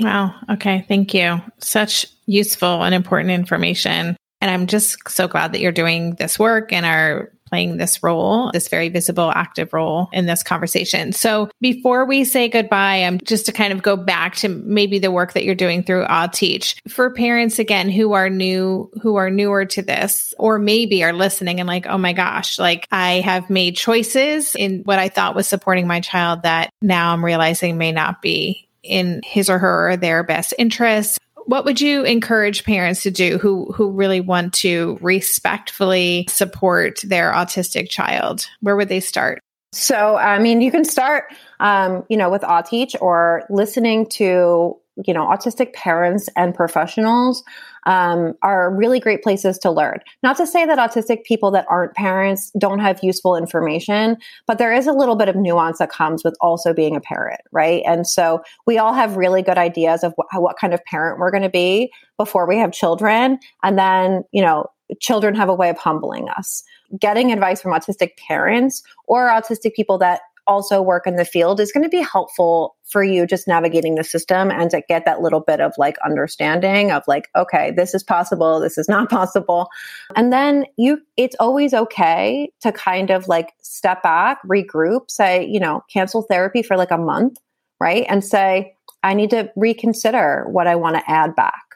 Wow. 0.00 0.34
Okay. 0.50 0.84
Thank 0.88 1.14
you. 1.14 1.40
Such 1.58 2.06
useful 2.26 2.82
and 2.82 2.94
important 2.94 3.30
information. 3.30 4.16
And 4.40 4.50
I'm 4.50 4.66
just 4.66 5.08
so 5.08 5.26
glad 5.26 5.52
that 5.52 5.60
you're 5.60 5.72
doing 5.72 6.14
this 6.14 6.38
work 6.38 6.72
and 6.72 6.86
are 6.86 7.32
playing 7.48 7.78
this 7.78 8.02
role, 8.02 8.50
this 8.52 8.68
very 8.68 8.90
visible, 8.90 9.32
active 9.34 9.72
role 9.72 10.08
in 10.12 10.26
this 10.26 10.42
conversation. 10.42 11.12
So 11.12 11.50
before 11.60 12.04
we 12.04 12.24
say 12.24 12.48
goodbye, 12.48 13.04
I'm 13.04 13.18
just 13.18 13.46
to 13.46 13.52
kind 13.52 13.72
of 13.72 13.82
go 13.82 13.96
back 13.96 14.36
to 14.36 14.48
maybe 14.50 14.98
the 14.98 15.10
work 15.10 15.32
that 15.32 15.44
you're 15.44 15.54
doing 15.54 15.82
through 15.82 16.04
AuTeach 16.04 16.76
for 16.88 17.12
parents 17.14 17.58
again 17.58 17.88
who 17.88 18.12
are 18.12 18.28
new, 18.28 18.90
who 19.02 19.16
are 19.16 19.30
newer 19.30 19.64
to 19.64 19.82
this, 19.82 20.34
or 20.38 20.58
maybe 20.58 21.02
are 21.02 21.14
listening 21.14 21.58
and 21.58 21.66
like, 21.66 21.86
oh 21.86 21.98
my 21.98 22.12
gosh, 22.12 22.58
like 22.58 22.86
I 22.92 23.20
have 23.20 23.48
made 23.48 23.76
choices 23.76 24.54
in 24.54 24.82
what 24.84 24.98
I 24.98 25.08
thought 25.08 25.34
was 25.34 25.48
supporting 25.48 25.86
my 25.86 26.00
child 26.00 26.42
that 26.42 26.70
now 26.82 27.14
I'm 27.14 27.24
realizing 27.24 27.78
may 27.78 27.92
not 27.92 28.20
be 28.20 28.67
in 28.82 29.20
his 29.24 29.48
or 29.48 29.58
her 29.58 29.90
or 29.90 29.96
their 29.96 30.22
best 30.22 30.54
interests. 30.58 31.18
What 31.46 31.64
would 31.64 31.80
you 31.80 32.04
encourage 32.04 32.64
parents 32.64 33.02
to 33.04 33.10
do 33.10 33.38
who 33.38 33.72
who 33.72 33.90
really 33.90 34.20
want 34.20 34.52
to 34.54 34.98
respectfully 35.00 36.26
support 36.28 37.00
their 37.02 37.32
autistic 37.32 37.88
child? 37.88 38.46
Where 38.60 38.76
would 38.76 38.88
they 38.88 39.00
start? 39.00 39.40
So 39.72 40.16
i 40.16 40.38
mean 40.38 40.60
you 40.60 40.70
can 40.70 40.84
start 40.84 41.34
um, 41.60 42.04
you 42.08 42.16
know 42.16 42.30
with 42.30 42.42
AuTeach 42.42 42.94
or 43.00 43.44
listening 43.50 44.06
to 44.10 44.76
you 45.06 45.14
know 45.14 45.26
autistic 45.26 45.72
parents 45.74 46.28
and 46.36 46.54
professionals 46.54 47.42
um, 47.86 48.34
are 48.42 48.74
really 48.74 49.00
great 49.00 49.22
places 49.22 49.58
to 49.58 49.70
learn. 49.70 49.98
Not 50.22 50.36
to 50.38 50.46
say 50.46 50.66
that 50.66 50.78
autistic 50.78 51.24
people 51.24 51.50
that 51.52 51.66
aren't 51.68 51.94
parents 51.94 52.50
don't 52.58 52.78
have 52.80 53.00
useful 53.02 53.36
information, 53.36 54.16
but 54.46 54.58
there 54.58 54.72
is 54.72 54.86
a 54.86 54.92
little 54.92 55.16
bit 55.16 55.28
of 55.28 55.36
nuance 55.36 55.78
that 55.78 55.90
comes 55.90 56.24
with 56.24 56.36
also 56.40 56.72
being 56.72 56.96
a 56.96 57.00
parent, 57.00 57.40
right? 57.52 57.82
And 57.86 58.06
so 58.06 58.42
we 58.66 58.78
all 58.78 58.92
have 58.92 59.16
really 59.16 59.42
good 59.42 59.58
ideas 59.58 60.02
of 60.02 60.12
what, 60.16 60.26
what 60.34 60.56
kind 60.58 60.74
of 60.74 60.84
parent 60.84 61.18
we're 61.18 61.30
going 61.30 61.42
to 61.42 61.48
be 61.48 61.90
before 62.16 62.46
we 62.46 62.58
have 62.58 62.72
children. 62.72 63.38
And 63.62 63.78
then, 63.78 64.24
you 64.32 64.42
know, 64.42 64.66
children 65.00 65.34
have 65.34 65.48
a 65.48 65.54
way 65.54 65.68
of 65.68 65.78
humbling 65.78 66.28
us. 66.30 66.62
Getting 66.98 67.32
advice 67.32 67.60
from 67.60 67.72
autistic 67.72 68.16
parents 68.16 68.82
or 69.06 69.28
autistic 69.28 69.74
people 69.74 69.98
that 69.98 70.22
also 70.48 70.82
work 70.82 71.06
in 71.06 71.16
the 71.16 71.24
field 71.24 71.60
is 71.60 71.70
going 71.70 71.84
to 71.84 71.88
be 71.88 72.02
helpful 72.02 72.74
for 72.84 73.04
you 73.04 73.26
just 73.26 73.46
navigating 73.46 73.94
the 73.94 74.02
system 74.02 74.50
and 74.50 74.70
to 74.70 74.82
get 74.88 75.04
that 75.04 75.20
little 75.20 75.40
bit 75.40 75.60
of 75.60 75.74
like 75.76 75.96
understanding 76.04 76.90
of 76.90 77.02
like, 77.06 77.28
okay, 77.36 77.70
this 77.70 77.94
is 77.94 78.02
possible, 78.02 78.58
this 78.58 78.78
is 78.78 78.88
not 78.88 79.10
possible. 79.10 79.68
And 80.16 80.32
then 80.32 80.64
you, 80.76 81.00
it's 81.16 81.36
always 81.38 81.74
okay 81.74 82.50
to 82.62 82.72
kind 82.72 83.10
of 83.10 83.28
like 83.28 83.52
step 83.60 84.02
back, 84.02 84.38
regroup, 84.48 85.10
say, 85.10 85.46
you 85.46 85.60
know, 85.60 85.84
cancel 85.92 86.22
therapy 86.22 86.62
for 86.62 86.76
like 86.76 86.90
a 86.90 86.98
month, 86.98 87.36
right? 87.78 88.06
And 88.08 88.24
say, 88.24 88.74
I 89.02 89.14
need 89.14 89.30
to 89.30 89.52
reconsider 89.54 90.46
what 90.50 90.66
I 90.66 90.74
want 90.74 90.96
to 90.96 91.08
add 91.08 91.36
back 91.36 91.67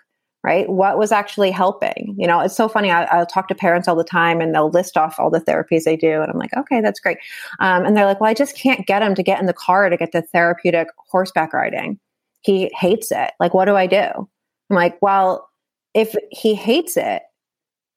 right? 0.45 0.69
What 0.69 0.99
was 0.99 1.13
actually 1.13 1.51
helping? 1.51 2.15
You 2.19 2.27
know, 2.27 2.41
it's 2.41 2.57
so 2.57 2.69
funny. 2.69 2.91
I, 2.91 3.19
will 3.19 3.27
talk 3.27 3.49
to 3.49 3.55
parents 3.55 3.87
all 3.87 3.95
the 3.95 4.05
time 4.05 4.41
and 4.41 4.55
they'll 4.55 4.71
list 4.71 4.97
off 4.97 5.19
all 5.19 5.31
the 5.31 5.41
therapies 5.41 5.85
they 5.85 5.97
do. 5.97 6.21
And 6.21 6.31
I'm 6.31 6.39
like, 6.39 6.55
okay, 6.57 6.81
that's 6.81 7.01
great. 7.01 7.19
Um, 7.61 7.85
and 7.85 7.97
they're 7.97 8.07
like, 8.07 8.21
well, 8.21 8.31
I 8.31 8.35
just 8.35 8.57
can't 8.57 8.87
get 8.87 9.03
him 9.03 9.15
to 9.15 9.23
get 9.23 9.41
in 9.41 9.47
the 9.47 9.53
car 9.53 9.89
to 9.89 9.97
get 9.97 10.13
the 10.13 10.23
therapeutic 10.23 10.89
horseback 10.97 11.53
riding. 11.53 11.99
He 12.41 12.71
hates 12.75 13.13
it. 13.13 13.33
Like, 13.39 13.55
what 13.55 13.67
do 13.67 13.77
I 13.77 13.87
do? 13.87 13.99
I'm 13.99 14.77
like, 14.77 15.01
well, 15.01 15.49
if 15.95 16.15
he 16.31 16.55
hates 16.55 16.97
it, 16.97 17.23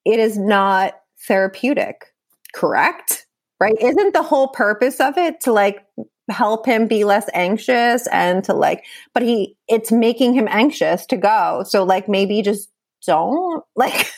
it 0.06 0.20
is 0.20 0.38
not 0.38 0.94
therapeutic, 1.28 2.14
correct? 2.54 3.26
Right? 3.60 3.76
Isn't 3.82 4.14
the 4.14 4.22
whole 4.22 4.50
purpose 4.50 5.00
of 5.00 5.18
it 5.18 5.42
to 5.42 5.54
like 5.54 5.84
help 6.30 6.66
him 6.66 6.88
be 6.88 7.04
less 7.04 7.30
anxious 7.34 8.08
and 8.08 8.44
to 8.44 8.54
like 8.54 8.84
but 9.14 9.24
he 9.24 9.56
it's 9.68 9.92
making 9.92 10.34
him 10.34 10.48
anxious 10.50 11.06
to 11.08 11.18
go. 11.18 11.64
So 11.68 11.84
like 11.84 12.10
maybe 12.10 12.42
just 12.42 12.70
don't 13.06 13.64
like 13.76 14.12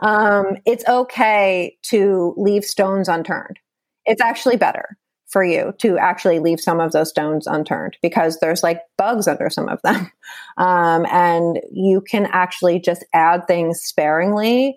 um 0.00 0.56
it's 0.66 0.86
okay 0.88 1.76
to 1.82 2.34
leave 2.36 2.64
stones 2.64 3.08
unturned. 3.08 3.58
It's 4.06 4.22
actually 4.22 4.56
better 4.56 4.96
for 5.28 5.44
you 5.44 5.72
to 5.78 5.96
actually 5.96 6.40
leave 6.40 6.58
some 6.58 6.80
of 6.80 6.90
those 6.90 7.10
stones 7.10 7.46
unturned 7.46 7.96
because 8.02 8.40
there's 8.40 8.64
like 8.64 8.80
bugs 8.98 9.28
under 9.28 9.50
some 9.50 9.68
of 9.68 9.80
them. 9.82 10.10
Um 10.56 11.06
and 11.10 11.60
you 11.72 12.02
can 12.02 12.26
actually 12.26 12.80
just 12.80 13.04
add 13.14 13.46
things 13.46 13.80
sparingly 13.80 14.76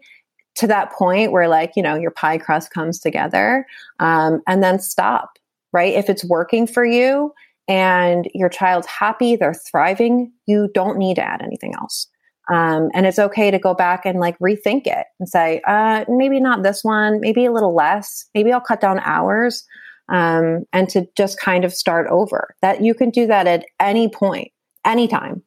to 0.56 0.68
that 0.68 0.92
point 0.92 1.32
where 1.32 1.48
like 1.48 1.74
you 1.76 1.84
know 1.84 1.96
your 1.96 2.12
pie 2.12 2.38
crust 2.38 2.72
comes 2.72 3.00
together 3.00 3.66
um, 4.00 4.42
and 4.48 4.64
then 4.64 4.80
stop 4.80 5.38
right? 5.74 5.94
If 5.94 6.10
it's 6.10 6.24
working 6.24 6.68
for 6.68 6.86
you 6.86 7.34
and 7.68 8.30
your 8.34 8.50
child's 8.50 8.88
happy, 8.88 9.36
they're 9.36 9.54
thriving, 9.54 10.32
you 10.46 10.70
don't 10.74 10.98
need 10.98 11.16
to 11.16 11.28
add 11.28 11.42
anything 11.42 11.74
else. 11.76 12.08
Um, 12.52 12.90
and 12.94 13.06
it's 13.06 13.20
okay 13.20 13.52
to 13.52 13.60
go 13.60 13.74
back 13.74 14.06
and 14.06 14.20
like 14.20 14.38
rethink 14.40 14.86
it 14.86 15.06
and 15.20 15.30
say, 15.30 15.62
uh, 15.66 16.04
maybe 16.10 16.40
not 16.40 16.62
this 16.62 16.84
one, 16.84 17.22
maybe 17.22 17.46
a 17.46 17.52
little 17.52 17.74
less, 17.74 18.26
maybe 18.36 18.52
I'll 18.52 18.60
cut 18.60 18.82
down 18.82 19.00
hours, 19.00 19.66
um, 20.10 20.66
and 20.74 20.90
to 20.90 21.08
just 21.16 21.40
kind 21.40 21.64
of 21.64 21.74
start 21.74 22.08
over. 22.10 22.54
That 22.62 22.82
you 22.84 22.94
can 22.94 23.12
do 23.12 23.28
that 23.28 23.48
at 23.48 23.66
any 23.80 24.10
point, 24.10 24.52
anytime. 24.84 25.42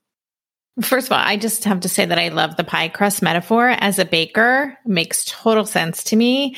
First 0.81 1.09
of 1.09 1.12
all, 1.12 1.22
I 1.22 1.37
just 1.37 1.64
have 1.64 1.81
to 1.81 1.89
say 1.89 2.05
that 2.05 2.18
I 2.18 2.29
love 2.29 2.57
the 2.57 2.64
pie 2.64 2.89
crust 2.89 3.22
metaphor 3.22 3.68
as 3.68 3.99
a 3.99 4.05
baker. 4.05 4.77
It 4.85 4.89
makes 4.89 5.24
total 5.27 5.64
sense 5.64 6.05
to 6.05 6.16
me 6.16 6.57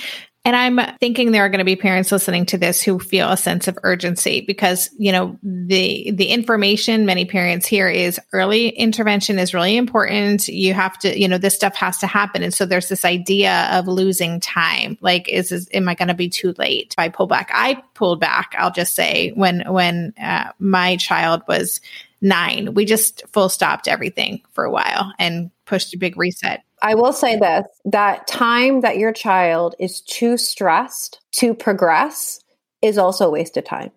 and 0.49 0.57
I'm 0.57 0.97
thinking 0.97 1.31
there 1.31 1.45
are 1.45 1.51
going 1.51 1.59
to 1.59 1.65
be 1.67 1.77
parents 1.77 2.11
listening 2.11 2.47
to 2.47 2.57
this 2.57 2.81
who 2.81 2.99
feel 2.99 3.29
a 3.29 3.37
sense 3.37 3.69
of 3.69 3.79
urgency 3.83 4.41
because, 4.41 4.89
you 4.97 5.13
know, 5.13 5.39
the 5.43 6.11
the 6.13 6.29
information 6.29 7.05
many 7.05 7.27
parents 7.27 7.67
hear 7.67 7.87
is 7.87 8.19
early 8.33 8.71
intervention 8.71 9.39
is 9.39 9.53
really 9.53 9.77
important. 9.77 10.49
You 10.49 10.73
have 10.73 10.99
to, 11.01 11.21
you 11.21 11.29
know, 11.29 11.37
this 11.37 11.55
stuff 11.55 11.75
has 11.75 11.99
to 11.99 12.07
happen. 12.07 12.43
And 12.43 12.55
so 12.55 12.65
there's 12.65 12.89
this 12.89 13.05
idea 13.05 13.69
of 13.73 13.89
losing 13.89 14.41
time. 14.41 14.97
Like, 15.03 15.29
is, 15.29 15.53
is 15.53 15.69
am 15.75 15.87
I 15.87 15.95
going 15.95 16.09
to 16.09 16.15
be 16.15 16.31
too 16.31 16.55
late 16.57 16.95
if 16.97 16.99
I 16.99 17.11
pull 17.11 17.27
back? 17.27 17.51
I 17.53 17.83
pulled 17.93 18.19
back, 18.19 18.55
I'll 18.57 18.73
just 18.73 18.95
say, 18.95 19.33
when 19.35 19.71
when 19.71 20.15
uh, 20.19 20.53
my 20.59 20.97
child 20.97 21.43
was 21.47 21.83
nine, 22.23 22.73
we 22.73 22.87
just 22.87 23.23
full 23.35 23.51
stopped 23.51 23.87
everything 23.87 24.41
for 24.53 24.65
a 24.65 24.71
while 24.71 25.13
and 25.19 25.51
pushed 25.67 25.93
a 25.93 25.99
big 25.99 26.17
reset 26.17 26.63
I 26.83 26.95
will 26.95 27.13
say 27.13 27.37
this 27.37 27.67
that 27.87 28.27
time 28.27 28.81
that 28.83 28.99
your 28.99 29.13
child 29.13 29.75
is 29.79 30.01
too 30.01 30.37
stressed 30.37 31.21
to 31.33 31.55
progress 31.55 32.43
is 32.83 32.99
also 32.99 33.31
wasted 33.31 33.67
time. 33.67 33.91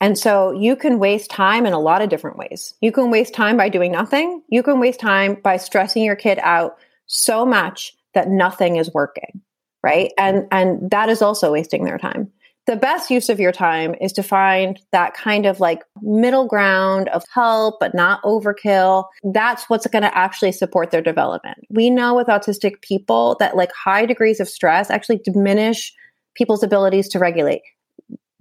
And 0.00 0.16
so 0.16 0.52
you 0.52 0.76
can 0.76 1.00
waste 1.00 1.30
time 1.30 1.66
in 1.66 1.72
a 1.72 1.80
lot 1.80 2.02
of 2.02 2.08
different 2.08 2.38
ways. 2.38 2.74
You 2.80 2.92
can 2.92 3.10
waste 3.10 3.34
time 3.34 3.56
by 3.56 3.68
doing 3.68 3.90
nothing. 3.90 4.42
You 4.48 4.62
can 4.62 4.78
waste 4.78 5.00
time 5.00 5.36
by 5.42 5.56
stressing 5.56 6.04
your 6.04 6.14
kid 6.14 6.38
out 6.42 6.78
so 7.06 7.44
much 7.44 7.94
that 8.14 8.28
nothing 8.28 8.76
is 8.76 8.92
working, 8.94 9.40
right? 9.82 10.12
And 10.16 10.46
and 10.52 10.90
that 10.90 11.08
is 11.08 11.22
also 11.22 11.52
wasting 11.52 11.84
their 11.84 11.98
time 11.98 12.30
the 12.68 12.76
best 12.76 13.10
use 13.10 13.30
of 13.30 13.40
your 13.40 13.50
time 13.50 13.94
is 13.98 14.12
to 14.12 14.22
find 14.22 14.78
that 14.92 15.14
kind 15.14 15.46
of 15.46 15.58
like 15.58 15.82
middle 16.02 16.46
ground 16.46 17.08
of 17.08 17.24
help, 17.32 17.80
but 17.80 17.94
not 17.94 18.22
overkill. 18.24 19.06
That's 19.24 19.70
what's 19.70 19.86
going 19.86 20.02
to 20.02 20.14
actually 20.14 20.52
support 20.52 20.90
their 20.90 21.00
development. 21.00 21.56
We 21.70 21.88
know 21.88 22.14
with 22.14 22.26
autistic 22.26 22.82
people 22.82 23.36
that 23.40 23.56
like 23.56 23.72
high 23.72 24.04
degrees 24.04 24.38
of 24.38 24.50
stress 24.50 24.90
actually 24.90 25.22
diminish 25.24 25.94
people's 26.34 26.62
abilities 26.62 27.08
to 27.08 27.18
regulate 27.18 27.62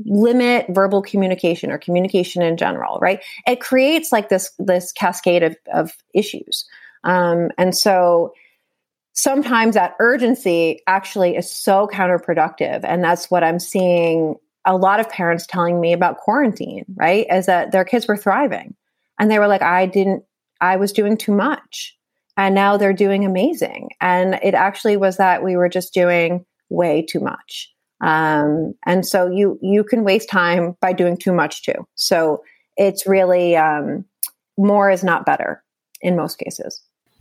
limit 0.06 0.66
verbal 0.70 1.02
communication 1.02 1.72
or 1.72 1.80
communication 1.80 2.44
in 2.44 2.56
general 2.56 3.00
right 3.00 3.20
it 3.48 3.60
creates 3.60 4.12
like 4.12 4.30
this 4.30 4.52
this 4.60 4.92
cascade 4.92 5.42
of, 5.42 5.56
of 5.74 5.92
issues 6.14 6.66
um, 7.04 7.50
and 7.58 7.76
so 7.76 8.32
sometimes 9.18 9.74
that 9.74 9.96
urgency 10.00 10.82
actually 10.86 11.36
is 11.36 11.52
so 11.52 11.90
counterproductive. 11.92 12.82
And 12.84 13.04
that's 13.04 13.32
what 13.32 13.44
I'm 13.44 13.60
seeing 13.60 14.36
a 14.64 14.78
lot 14.78 15.00
of 15.00 15.10
parents 15.10 15.48
telling 15.48 15.82
me 15.82 15.92
about 15.92 16.18
quarantine, 16.18 16.86
right? 16.96 17.26
Is 17.32 17.48
that 17.48 17.72
their 17.72 17.84
kids 17.84 18.08
were 18.08 18.16
thriving 18.16 18.76
and 19.20 19.32
they 19.32 19.40
were 19.40 19.48
like, 19.48 19.64
I 19.64 19.88
didn't, 19.88 20.24
I 20.62 20.76
was 20.76 20.94
doing 20.94 21.18
too 21.18 21.34
much. 21.34 21.98
And 22.38 22.54
now 22.54 22.78
they're 22.78 22.94
doing 22.94 23.26
amazing. 23.26 23.90
And 24.00 24.40
it 24.44 24.54
actually 24.54 24.98
was 24.98 25.18
that 25.18 25.44
we 25.44 25.56
were 25.56 25.70
just 25.70 25.94
doing 25.94 26.46
way 26.70 27.02
too 27.02 27.20
much. 27.20 27.74
Um, 28.02 28.76
and 28.86 29.04
so 29.04 29.28
you 29.28 29.58
you 29.64 29.84
can 29.84 30.04
waste 30.04 30.30
time 30.30 30.78
by 30.80 30.94
doing 30.94 31.18
too 31.18 31.34
much 31.34 31.64
too. 31.64 31.88
So 31.96 32.44
it's 32.76 33.08
really 33.08 33.58
um, 33.58 34.06
more 34.56 34.92
is 34.92 35.04
not 35.04 35.26
better 35.26 35.64
in 36.02 36.16
most 36.16 36.38
cases. 36.38 36.80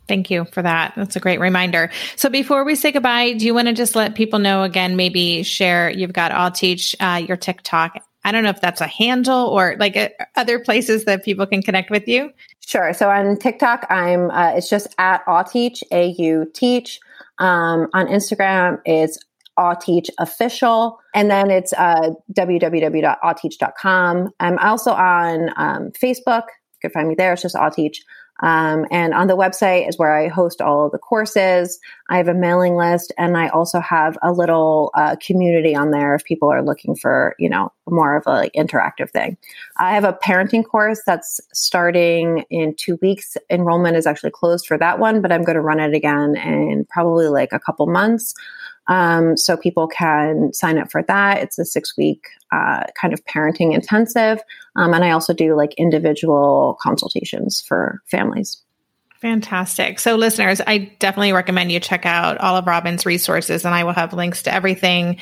Thank 0.08 0.30
you 0.30 0.44
for 0.52 0.62
that. 0.62 0.92
That's 0.96 1.16
a 1.16 1.20
great 1.20 1.40
reminder. 1.40 1.90
So 2.16 2.28
before 2.28 2.64
we 2.64 2.74
say 2.74 2.92
goodbye, 2.92 3.32
do 3.32 3.44
you 3.44 3.54
want 3.54 3.68
to 3.68 3.74
just 3.74 3.96
let 3.96 4.14
people 4.14 4.38
know 4.38 4.62
again, 4.62 4.96
maybe 4.96 5.42
share, 5.42 5.90
you've 5.90 6.12
got 6.12 6.30
AuTeach, 6.32 6.94
uh, 7.00 7.18
your 7.18 7.36
TikTok. 7.36 8.02
I 8.24 8.32
don't 8.32 8.42
know 8.42 8.50
if 8.50 8.60
that's 8.60 8.80
a 8.80 8.86
handle 8.86 9.46
or 9.46 9.76
like 9.78 9.96
uh, 9.96 10.08
other 10.34 10.58
places 10.58 11.04
that 11.04 11.24
people 11.24 11.46
can 11.46 11.62
connect 11.62 11.90
with 11.90 12.08
you. 12.08 12.30
Sure. 12.66 12.92
So 12.92 13.08
on 13.08 13.36
TikTok, 13.36 13.86
I'm, 13.88 14.30
uh, 14.30 14.52
it's 14.56 14.68
just 14.68 14.94
at 14.98 15.24
AuTeach, 15.26 15.82
A-U 15.92 16.50
teach. 16.52 17.00
Um, 17.38 17.88
on 17.92 18.06
Instagram, 18.06 18.80
it's 18.84 19.18
AuTeach 19.58 20.08
official. 20.18 20.98
And 21.14 21.30
then 21.30 21.50
it's 21.50 21.72
uh, 21.74 22.10
www.auteach.com. 22.32 24.30
I'm 24.40 24.58
also 24.58 24.90
on 24.90 25.50
um, 25.56 25.92
Facebook. 25.92 26.42
You 26.46 26.80
can 26.82 26.90
find 26.90 27.08
me 27.08 27.14
there. 27.14 27.32
It's 27.32 27.42
just 27.42 27.54
AuTeach. 27.54 27.98
Um, 28.40 28.86
and 28.90 29.14
on 29.14 29.26
the 29.26 29.36
website 29.36 29.88
is 29.88 29.98
where 29.98 30.14
I 30.14 30.28
host 30.28 30.60
all 30.60 30.90
the 30.90 30.98
courses. 30.98 31.78
I 32.08 32.18
have 32.18 32.28
a 32.28 32.34
mailing 32.34 32.76
list, 32.76 33.12
and 33.16 33.36
I 33.36 33.48
also 33.48 33.80
have 33.80 34.18
a 34.22 34.32
little 34.32 34.90
uh, 34.94 35.16
community 35.24 35.74
on 35.74 35.90
there 35.90 36.14
if 36.14 36.24
people 36.24 36.50
are 36.50 36.62
looking 36.62 36.94
for, 36.94 37.34
you 37.38 37.48
know, 37.48 37.72
more 37.88 38.16
of 38.16 38.24
a 38.26 38.30
like 38.30 38.52
interactive 38.52 39.10
thing. 39.10 39.36
I 39.78 39.94
have 39.94 40.04
a 40.04 40.18
parenting 40.24 40.64
course 40.64 41.00
that's 41.06 41.40
starting 41.52 42.44
in 42.50 42.74
two 42.74 42.98
weeks. 43.00 43.36
Enrollment 43.50 43.96
is 43.96 44.06
actually 44.06 44.32
closed 44.32 44.66
for 44.66 44.78
that 44.78 44.98
one, 44.98 45.22
but 45.22 45.32
I'm 45.32 45.42
going 45.42 45.56
to 45.56 45.62
run 45.62 45.80
it 45.80 45.94
again 45.94 46.36
in 46.36 46.86
probably 46.90 47.28
like 47.28 47.52
a 47.52 47.60
couple 47.60 47.86
months. 47.86 48.34
Um, 48.88 49.36
so 49.36 49.56
people 49.56 49.88
can 49.88 50.52
sign 50.52 50.78
up 50.78 50.90
for 50.90 51.02
that. 51.04 51.42
It's 51.42 51.58
a 51.58 51.64
six 51.64 51.96
week 51.96 52.24
uh, 52.52 52.84
kind 53.00 53.12
of 53.12 53.24
parenting 53.24 53.74
intensive. 53.74 54.40
Um, 54.76 54.94
and 54.94 55.04
I 55.04 55.10
also 55.10 55.32
do 55.32 55.56
like 55.56 55.74
individual 55.74 56.78
consultations 56.80 57.62
for 57.66 58.00
families. 58.10 58.62
Fantastic. 59.20 59.98
So, 59.98 60.16
listeners, 60.16 60.60
I 60.66 60.92
definitely 60.98 61.32
recommend 61.32 61.72
you 61.72 61.80
check 61.80 62.04
out 62.04 62.36
all 62.38 62.56
of 62.56 62.66
Robin's 62.66 63.06
resources, 63.06 63.64
and 63.64 63.74
I 63.74 63.84
will 63.84 63.94
have 63.94 64.12
links 64.12 64.42
to 64.42 64.52
everything, 64.52 65.16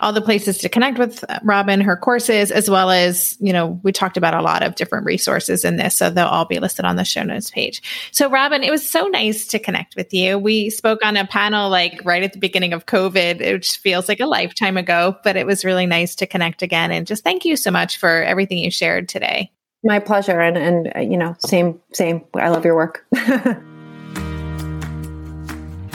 all 0.00 0.12
the 0.12 0.20
places 0.20 0.58
to 0.58 0.68
connect 0.68 0.98
with 0.98 1.24
Robin, 1.42 1.80
her 1.80 1.96
courses, 1.96 2.50
as 2.50 2.68
well 2.68 2.90
as, 2.90 3.38
you 3.40 3.54
know, 3.54 3.80
we 3.82 3.90
talked 3.90 4.18
about 4.18 4.34
a 4.34 4.42
lot 4.42 4.62
of 4.62 4.74
different 4.74 5.06
resources 5.06 5.64
in 5.64 5.76
this, 5.76 5.96
so 5.96 6.10
they'll 6.10 6.26
all 6.26 6.44
be 6.44 6.58
listed 6.58 6.84
on 6.84 6.96
the 6.96 7.06
show 7.06 7.22
notes 7.22 7.50
page. 7.50 8.10
So, 8.12 8.28
Robin, 8.28 8.62
it 8.62 8.70
was 8.70 8.88
so 8.88 9.06
nice 9.06 9.46
to 9.48 9.58
connect 9.58 9.96
with 9.96 10.12
you. 10.12 10.38
We 10.38 10.68
spoke 10.68 11.02
on 11.02 11.16
a 11.16 11.26
panel 11.26 11.70
like 11.70 12.02
right 12.04 12.22
at 12.22 12.34
the 12.34 12.38
beginning 12.38 12.74
of 12.74 12.84
COVID, 12.84 13.40
which 13.40 13.78
feels 13.78 14.10
like 14.10 14.20
a 14.20 14.26
lifetime 14.26 14.76
ago, 14.76 15.16
but 15.24 15.36
it 15.36 15.46
was 15.46 15.64
really 15.64 15.86
nice 15.86 16.16
to 16.16 16.26
connect 16.26 16.60
again. 16.60 16.92
And 16.92 17.06
just 17.06 17.24
thank 17.24 17.46
you 17.46 17.56
so 17.56 17.70
much 17.70 17.96
for 17.96 18.22
everything 18.22 18.58
you 18.58 18.70
shared 18.70 19.08
today. 19.08 19.52
My 19.84 19.98
pleasure. 20.00 20.40
And, 20.40 20.56
and, 20.56 20.92
uh, 20.96 21.00
you 21.00 21.16
know, 21.16 21.36
same, 21.38 21.80
same. 21.92 22.24
I 22.34 22.48
love 22.48 22.64
your 22.64 22.74
work. 22.74 23.06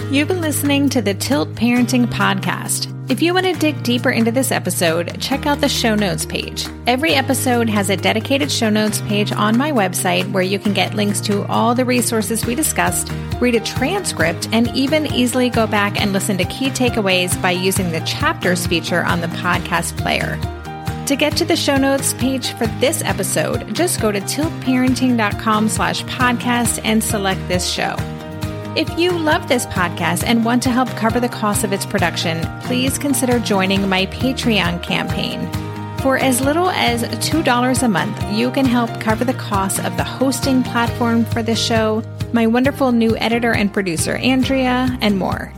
You've 0.10 0.28
been 0.28 0.42
listening 0.42 0.90
to 0.90 1.02
the 1.02 1.16
Tilt 1.16 1.56
Parenting 1.56 2.06
Podcast. 2.06 2.94
If 3.10 3.22
you 3.22 3.34
want 3.34 3.48
to 3.48 3.54
dig 3.54 3.84
deeper 3.84 4.12
into 4.12 4.32
this 4.32 4.52
episode, 4.52 5.20
check 5.20 5.46
out 5.46 5.60
the 5.60 5.68
show 5.68 5.96
notes 5.96 6.26
page. 6.26 6.68
Every 6.88 7.14
episode 7.16 7.68
has 7.68 7.90
a 7.90 7.98
dedicated 7.98 8.52
show 8.52 8.70
notes 8.70 9.02
page 9.02 9.32
on 9.32 9.58
my 9.58 9.72
website 9.72 10.32
where 10.32 10.44
you 10.44 10.60
can 10.60 10.74
get 10.74 10.94
links 10.94 11.20
to 11.22 11.44
all 11.48 11.76
the 11.76 11.84
resources 11.84 12.46
we 12.46 12.56
discussed, 12.56 13.12
read 13.42 13.56
a 13.56 13.60
transcript, 13.60 14.48
and 14.54 14.74
even 14.76 15.08
easily 15.08 15.50
go 15.50 15.68
back 15.68 16.00
and 16.00 16.14
listen 16.14 16.38
to 16.38 16.46
key 16.46 16.70
takeaways 16.70 17.40
by 17.42 17.52
using 17.52 17.92
the 17.92 18.00
chapters 18.02 18.66
feature 18.68 19.04
on 19.04 19.20
the 19.20 19.28
podcast 19.28 19.98
player. 19.98 20.40
To 21.08 21.18
get 21.18 21.36
to 21.36 21.44
the 21.44 21.58
show 21.58 21.76
notes 21.76 22.14
page 22.14 22.54
for 22.54 22.66
this 22.80 23.04
episode, 23.04 23.76
just 23.76 24.00
go 24.00 24.10
to 24.10 24.22
tiltparenting.com 24.22 25.68
slash 25.68 26.02
podcast 26.06 26.80
and 26.86 27.04
select 27.04 27.46
this 27.50 27.70
show. 27.70 27.96
If 28.78 28.98
you 28.98 29.12
love 29.12 29.50
this 29.50 29.66
podcast 29.66 30.24
and 30.24 30.46
want 30.46 30.64
to 30.64 30.72
help 30.72 30.88
cover 30.92 31.20
the 31.20 31.28
cost 31.28 31.66
of 31.66 31.74
its 31.74 31.86
production, 31.86 32.42
please 32.62 32.98
consider 32.98 33.38
joining 33.40 33.88
my 33.90 34.06
Patreon 34.08 34.82
campaign. 34.82 35.52
For 36.00 36.18
as 36.18 36.40
little 36.40 36.70
as 36.70 37.04
$2 37.04 37.84
a 37.84 37.88
month, 37.90 38.24
you 38.32 38.50
can 38.50 38.66
help 38.66 38.90
cover 39.02 39.26
the 39.26 39.34
cost 39.34 39.84
of 39.84 39.98
the 39.98 40.04
hosting 40.06 40.64
platform 40.64 41.26
for 41.26 41.44
this 41.44 41.64
show, 41.64 42.02
my 42.32 42.48
wonderful 42.48 42.94
new 42.94 43.18
editor 43.18 43.52
and 43.52 43.74
producer, 43.74 44.16
Andrea, 44.16 44.98
and 45.02 45.18
more. 45.20 45.54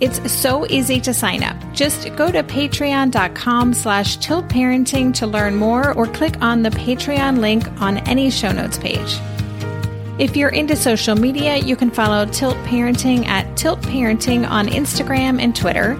It's 0.00 0.30
so 0.30 0.64
easy 0.66 1.00
to 1.00 1.12
sign 1.12 1.42
up. 1.42 1.56
Just 1.72 2.14
go 2.14 2.30
to 2.30 2.42
patreon.com 2.44 3.74
slash 3.74 4.18
tiltparenting 4.18 5.12
to 5.14 5.26
learn 5.26 5.56
more 5.56 5.92
or 5.94 6.06
click 6.06 6.40
on 6.40 6.62
the 6.62 6.70
Patreon 6.70 7.38
link 7.38 7.68
on 7.80 7.98
any 8.08 8.30
show 8.30 8.52
notes 8.52 8.78
page. 8.78 9.18
If 10.18 10.36
you're 10.36 10.50
into 10.50 10.76
social 10.76 11.16
media, 11.16 11.56
you 11.56 11.76
can 11.76 11.90
follow 11.90 12.26
Tilt 12.26 12.56
Parenting 12.58 13.26
at 13.26 13.56
Tilt 13.56 13.80
Parenting 13.82 14.48
on 14.48 14.66
Instagram 14.68 15.40
and 15.40 15.54
Twitter. 15.54 15.94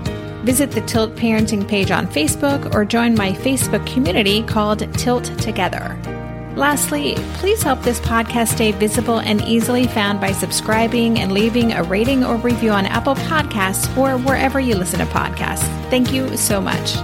Visit 0.44 0.70
the 0.70 0.80
Tilt 0.82 1.14
Parenting 1.14 1.66
page 1.66 1.90
on 1.90 2.06
Facebook 2.06 2.74
or 2.74 2.84
join 2.84 3.14
my 3.14 3.32
Facebook 3.32 3.84
community 3.86 4.42
called 4.42 4.92
Tilt 4.94 5.24
Together. 5.38 6.17
Lastly, 6.58 7.14
please 7.34 7.62
help 7.62 7.82
this 7.82 8.00
podcast 8.00 8.48
stay 8.48 8.72
visible 8.72 9.20
and 9.20 9.40
easily 9.42 9.86
found 9.86 10.20
by 10.20 10.32
subscribing 10.32 11.20
and 11.20 11.30
leaving 11.30 11.72
a 11.72 11.84
rating 11.84 12.24
or 12.24 12.34
review 12.34 12.70
on 12.70 12.84
Apple 12.84 13.14
Podcasts 13.14 13.96
or 13.96 14.18
wherever 14.18 14.58
you 14.58 14.74
listen 14.74 14.98
to 14.98 15.06
podcasts. 15.06 15.68
Thank 15.88 16.12
you 16.12 16.36
so 16.36 16.60
much. 16.60 16.96